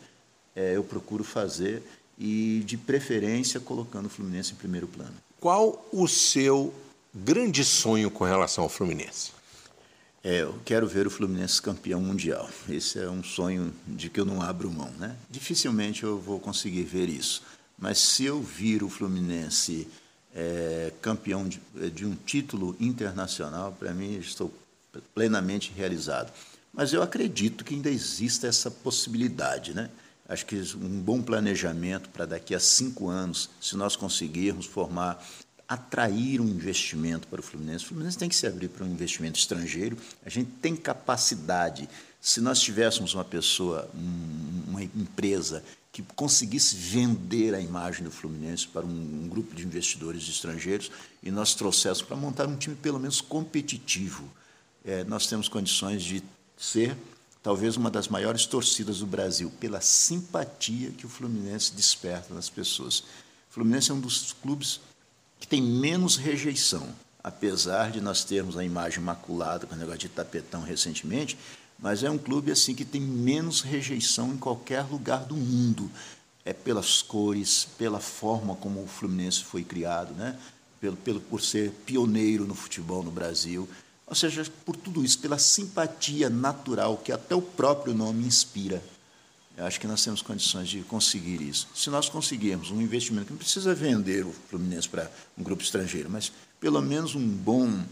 é, 0.56 0.76
eu 0.76 0.84
procuro 0.84 1.24
fazer 1.24 1.82
e, 2.20 2.62
de 2.68 2.78
preferência, 2.78 3.60
colocando 3.60 4.06
o 4.06 4.10
Fluminense 4.10 4.54
em 4.54 4.58
primeiro 4.58 4.88
plano. 4.88 5.26
Qual 5.40 5.88
o 5.92 6.08
seu 6.08 6.74
grande 7.14 7.64
sonho 7.64 8.10
com 8.10 8.24
relação 8.24 8.64
ao 8.64 8.70
Fluminense? 8.70 9.32
É, 10.24 10.42
eu 10.42 10.60
quero 10.66 10.88
ver 10.88 11.06
o 11.06 11.12
Fluminense 11.12 11.62
campeão 11.62 12.02
mundial. 12.02 12.50
Esse 12.68 13.00
é 13.00 13.10
um 13.10 13.24
sonho 13.24 13.72
de 13.88 14.10
que 14.10 14.20
eu 14.20 14.26
não 14.26 14.42
abro 14.42 14.70
mão. 14.72 14.90
Né? 14.98 15.16
Dificilmente 15.30 16.04
eu 16.04 16.20
vou 16.20 16.40
conseguir 16.40 16.84
ver 16.84 17.08
isso. 17.08 17.44
Mas 17.78 18.00
se 18.00 18.26
eu 18.26 18.42
vir 18.42 18.84
o 18.84 18.90
Fluminense 18.90 19.88
é, 20.34 20.92
campeão 21.02 21.48
de, 21.48 21.62
de, 21.92 22.06
um 22.06 22.16
título 22.16 22.76
internacional, 22.80 23.72
para 23.80 23.94
mim 23.94 24.18
estou 24.18 24.52
plenamente 25.14 25.72
realizado. 25.76 26.34
Mas 26.74 26.94
eu 26.94 27.04
acredito 27.04 27.64
que 27.64 27.76
ainda 27.76 27.90
exista 27.90 28.48
essa 28.48 28.72
possibilidade. 28.72 29.76
Né? 29.76 29.90
Acho 30.28 30.46
que 30.46 30.56
um 30.76 31.02
bom 31.02 31.22
planejamento 31.22 32.10
para 32.10 32.26
daqui 32.26 32.54
a 32.54 32.60
cinco 32.60 33.08
anos, 33.08 33.50
se 33.62 33.78
nós 33.78 33.96
conseguirmos 33.96 34.66
formar 34.66 35.24
atrair 35.68 36.40
um 36.40 36.48
investimento 36.48 37.28
para 37.28 37.42
o 37.42 37.44
Fluminense. 37.44 37.84
O 37.86 37.88
Fluminense 37.90 38.18
tem 38.18 38.30
que 38.30 38.36
se 38.36 38.48
abrir 38.48 38.70
para 38.70 38.86
um 38.86 38.90
investimento 38.90 39.38
estrangeiro. 39.38 39.98
A 40.26 40.30
gente 40.30 40.50
tem 40.62 40.76
capacidade. 40.76 41.90
Se 42.22 42.40
nós 42.40 42.60
tivéssemos 42.60 43.14
uma 43.14 43.26
pessoa, 43.26 43.90
uma 44.68 44.82
empresa 44.82 45.64
que 45.92 46.02
conseguisse 46.16 46.76
vender 46.76 47.54
a 47.54 47.60
imagem 47.60 48.04
do 48.04 48.12
Fluminense 48.12 48.68
para 48.68 48.86
um, 48.86 49.28
grupo 49.28 49.56
de 49.56 49.66
investidores 49.66 50.28
estrangeiros 50.30 50.92
e 51.24 51.32
nós 51.32 51.54
trouxéssemos 51.56 52.04
para 52.04 52.16
montar 52.16 52.48
um 52.48 52.56
time 52.56 52.76
pelo 52.76 53.00
menos 53.00 53.20
competitivo, 53.20 54.30
é, 54.86 55.04
nós 55.04 55.28
temos 55.28 55.50
condições 55.50 56.04
de 56.04 56.24
ser 56.56 56.96
talvez 57.42 57.78
uma 57.78 57.90
das 57.90 58.08
maiores 58.08 58.46
torcidas 58.46 59.00
do 59.00 59.06
Brasil 59.06 59.52
pela 59.60 59.82
simpatia 59.82 60.92
que 60.92 61.06
o 61.06 61.10
Fluminense 61.10 61.74
desperta 61.74 62.34
nas 62.34 62.50
pessoas. 62.50 63.00
O 63.00 63.54
Fluminense 63.54 63.92
é 63.92 63.94
um 63.94 64.00
dos 64.00 64.34
clubes 64.34 64.80
que 65.40 65.48
tem 65.48 65.62
menos 65.62 66.16
rejeição, 66.18 66.88
apesar 67.24 67.92
de 67.92 68.02
nós 68.02 68.24
termos 68.24 68.58
a 68.58 68.64
imagem 68.64 69.00
maculada 69.00 69.68
com 69.68 69.76
o 69.76 69.78
negócio 69.78 70.00
de 70.00 70.10
tapetão 70.10 70.62
recentemente, 70.62 71.38
mas 71.80 72.04
é 72.04 72.10
um 72.10 72.18
clube 72.18 72.52
assim 72.52 72.74
que 72.74 72.86
tem 72.86 73.02
menos 73.02 73.62
rejeição 73.62 74.34
em 74.34 74.38
qualquer 74.38 74.82
lugar 74.84 75.26
do 75.26 75.36
mundo. 75.36 75.92
É 76.44 76.54
pelas 76.54 77.02
cores, 77.02 77.68
pela 77.78 78.00
forma 78.00 78.56
como 78.56 78.82
o 78.82 78.88
Fluminense 78.88 79.44
foi 79.44 79.64
criado, 79.64 80.14
né? 80.14 80.38
pelo, 80.80 80.98
pelo, 80.98 81.20
por 81.20 81.42
ser 81.42 81.72
pioneiro 81.86 82.46
no 82.46 82.56
futebol 82.56 83.04
no 83.04 83.12
Brasil. 83.12 83.68
Ou 84.08 84.16
seja, 84.16 84.46
por 84.66 84.76
tudo 84.76 85.04
isso, 85.04 85.20
pela 85.20 85.38
simpatia 85.38 86.30
natural 86.30 86.98
que 86.98 87.12
até 87.12 87.36
o 87.36 87.42
próprio 87.42 87.94
nome 87.94 88.26
inspira. 88.26 88.82
Eu 89.58 89.66
acho 89.66 89.80
que 89.80 89.88
nós 89.88 90.04
temos 90.04 90.22
condições 90.22 90.70
de 90.70 90.82
conseguir 90.82 91.42
isso. 91.42 91.68
Se 91.76 91.90
nós 91.90 92.08
conseguirmos 92.08 92.72
um 92.72 92.80
investimento 92.80 93.26
que 93.26 93.34
não 93.34 93.40
precisa 93.40 93.76
vender 93.76 94.26
o 94.26 94.32
Fluminense 94.50 94.88
para 94.88 95.12
um 95.38 95.44
grupo 95.44 95.62
estrangeiro, 95.62 96.10
mas 96.10 96.32
pelo 96.60 96.82
menos 96.82 97.16
um 97.16 97.28
bom 97.28 97.84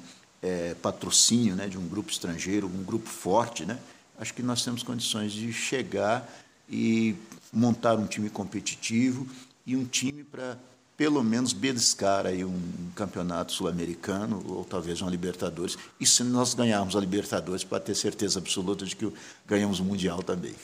é, 0.42 0.76
patrocínio 0.76 1.56
né, 1.56 1.68
de 1.68 1.78
um 1.78 1.88
grupo 1.88 2.12
estrangeiro, 2.12 2.68
um 2.68 2.84
grupo 2.84 3.10
forte, 3.10 3.66
né, 3.66 3.80
acho 4.20 4.34
que 4.34 4.44
nós 4.44 4.64
temos 4.64 4.84
condições 4.84 5.32
de 5.32 5.52
chegar 5.52 6.30
e 6.70 7.16
montar 7.52 7.96
um 7.96 8.06
time 8.06 8.30
competitivo 8.30 9.28
e 9.66 9.76
um 9.76 9.86
time 9.86 10.24
para 10.24 10.58
pelo 10.98 11.24
menos 11.24 11.54
beliscar 11.54 12.26
aí 12.26 12.46
um 12.46 12.60
campeonato 12.96 13.52
sul-americano 13.52 14.44
ou 14.48 14.64
talvez 14.64 15.02
uma 15.02 15.12
Libertadores. 15.12 15.78
E 16.00 16.06
se 16.06 16.24
nós 16.24 16.54
ganharmos 16.54 16.96
a 16.96 17.00
Libertadores, 17.00 17.64
para 17.64 17.80
ter 17.80 17.96
certeza 17.96 18.40
absoluta 18.40 18.86
de 18.86 18.96
que 18.96 19.12
ganhamos 19.46 19.80
o 19.80 19.84
Mundial 19.84 20.24
também. 20.24 20.56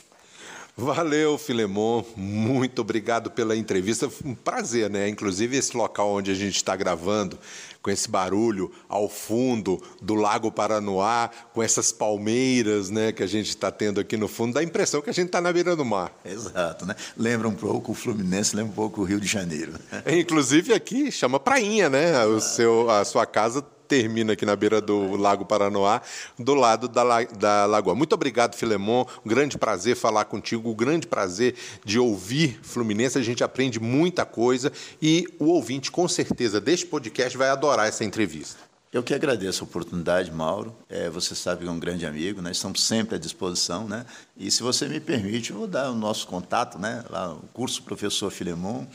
Valeu, 0.76 1.38
Filemon. 1.38 2.04
Muito 2.16 2.82
obrigado 2.82 3.30
pela 3.30 3.56
entrevista. 3.56 4.10
Um 4.26 4.34
prazer, 4.34 4.90
né? 4.90 5.08
Inclusive, 5.10 5.58
esse 5.58 5.76
local 5.76 6.10
onde 6.10 6.32
a 6.32 6.34
gente 6.34 6.56
está 6.56 6.76
gravando, 6.76 7.38
com 7.82 7.90
esse 7.90 8.10
barulho 8.10 8.72
ao 8.88 9.10
fundo 9.10 9.82
do 10.02 10.14
Lago 10.14 10.52
Paranoá, 10.52 11.30
com 11.54 11.64
essas 11.64 11.92
palmeiras 11.92 12.90
né, 12.90 13.12
que 13.12 13.24
a 13.24 13.28
gente 13.28 13.50
está 13.50 13.72
tendo 13.72 14.00
aqui 14.00 14.16
no 14.16 14.28
fundo, 14.28 14.54
dá 14.54 14.60
a 14.60 14.64
impressão 14.64 15.02
que 15.02 15.10
a 15.10 15.14
gente 15.14 15.28
está 15.28 15.42
na 15.42 15.52
beira 15.52 15.76
do 15.76 15.84
mar. 15.84 16.14
Exato, 16.24 16.86
né? 16.86 16.96
Lembra 17.18 17.48
um 17.48 17.56
pouco 17.56 17.92
o 17.92 17.96
Fluminense, 17.96 18.56
lembra 18.56 18.72
um 18.72 18.76
pouco 18.76 19.02
o 19.02 19.04
Rio 19.04 19.20
de 19.20 19.28
Janeiro. 19.28 19.74
Inclusive 20.06 20.74
aqui 20.74 21.12
chama 21.12 21.40
Prainha, 21.40 21.90
né? 21.90 22.24
O 22.26 22.40
seu, 22.40 22.90
a 22.90 23.04
sua 23.04 23.26
casa 23.26 23.66
termina 23.92 24.32
aqui 24.32 24.46
na 24.46 24.56
beira 24.56 24.80
do 24.80 25.18
Lago 25.18 25.44
Paranoá, 25.44 26.02
do 26.40 26.54
lado 26.54 26.88
da, 26.88 27.04
da 27.26 27.66
lagoa. 27.66 27.94
Muito 27.94 28.14
obrigado, 28.14 28.56
Filemon. 28.56 29.04
Um 29.26 29.28
grande 29.28 29.58
prazer 29.58 29.98
falar 29.98 30.24
contigo, 30.24 30.70
um 30.70 30.74
grande 30.74 31.06
prazer 31.06 31.56
de 31.84 32.00
ouvir 32.00 32.58
Fluminense. 32.64 33.18
A 33.18 33.22
gente 33.22 33.44
aprende 33.44 33.82
muita 33.82 34.24
coisa 34.24 34.72
e 35.02 35.28
o 35.38 35.48
ouvinte, 35.48 35.92
com 35.92 36.08
certeza, 36.08 36.62
deste 36.62 36.86
podcast 36.86 37.38
vai 37.38 37.50
adorar 37.50 37.90
essa 37.90 38.06
entrevista. 38.06 38.62
Eu 38.94 39.04
que 39.04 39.14
agradeço 39.14 39.64
a 39.64 39.68
oportunidade, 39.68 40.32
Mauro. 40.32 40.74
É, 40.88 41.10
você 41.10 41.36
sabe 41.36 41.64
que 41.64 41.68
é 41.68 41.72
um 41.72 41.80
grande 41.80 42.06
amigo, 42.06 42.42
nós 42.42 42.56
estamos 42.56 42.82
sempre 42.82 43.16
à 43.16 43.18
disposição, 43.18 43.90
né? 43.90 44.06
E 44.38 44.50
se 44.50 44.64
você 44.64 44.88
me 44.88 45.02
permite, 45.02 45.52
eu 45.52 45.58
vou 45.58 45.68
dar 45.68 45.92
o 45.92 45.96
nosso 45.96 46.28
contato, 46.28 46.80
né? 46.80 47.04
Lá, 47.10 47.34
o 47.34 47.42
curso 47.54 47.84
Professor 47.84 48.32
Filemon, 48.32 48.86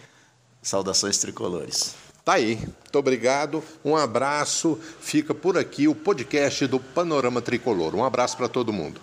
Saudações 0.61 1.19
tricolores. 1.19 1.95
Tá 2.25 2.33
aí. 2.35 2.57
Muito 2.57 2.99
obrigado. 2.99 3.63
Um 3.85 3.97
abraço. 3.97 4.79
Fica 5.01 5.33
por 5.33 5.57
aqui 5.57 5.87
o 5.89 5.95
podcast 5.95 6.67
do 6.67 6.81
Panorama 6.81 7.41
Tricolor. 7.41 7.95
Um 7.95 8.05
abraço 8.05 8.37
para 8.37 8.49
todo 8.49 8.73
mundo. 8.73 8.97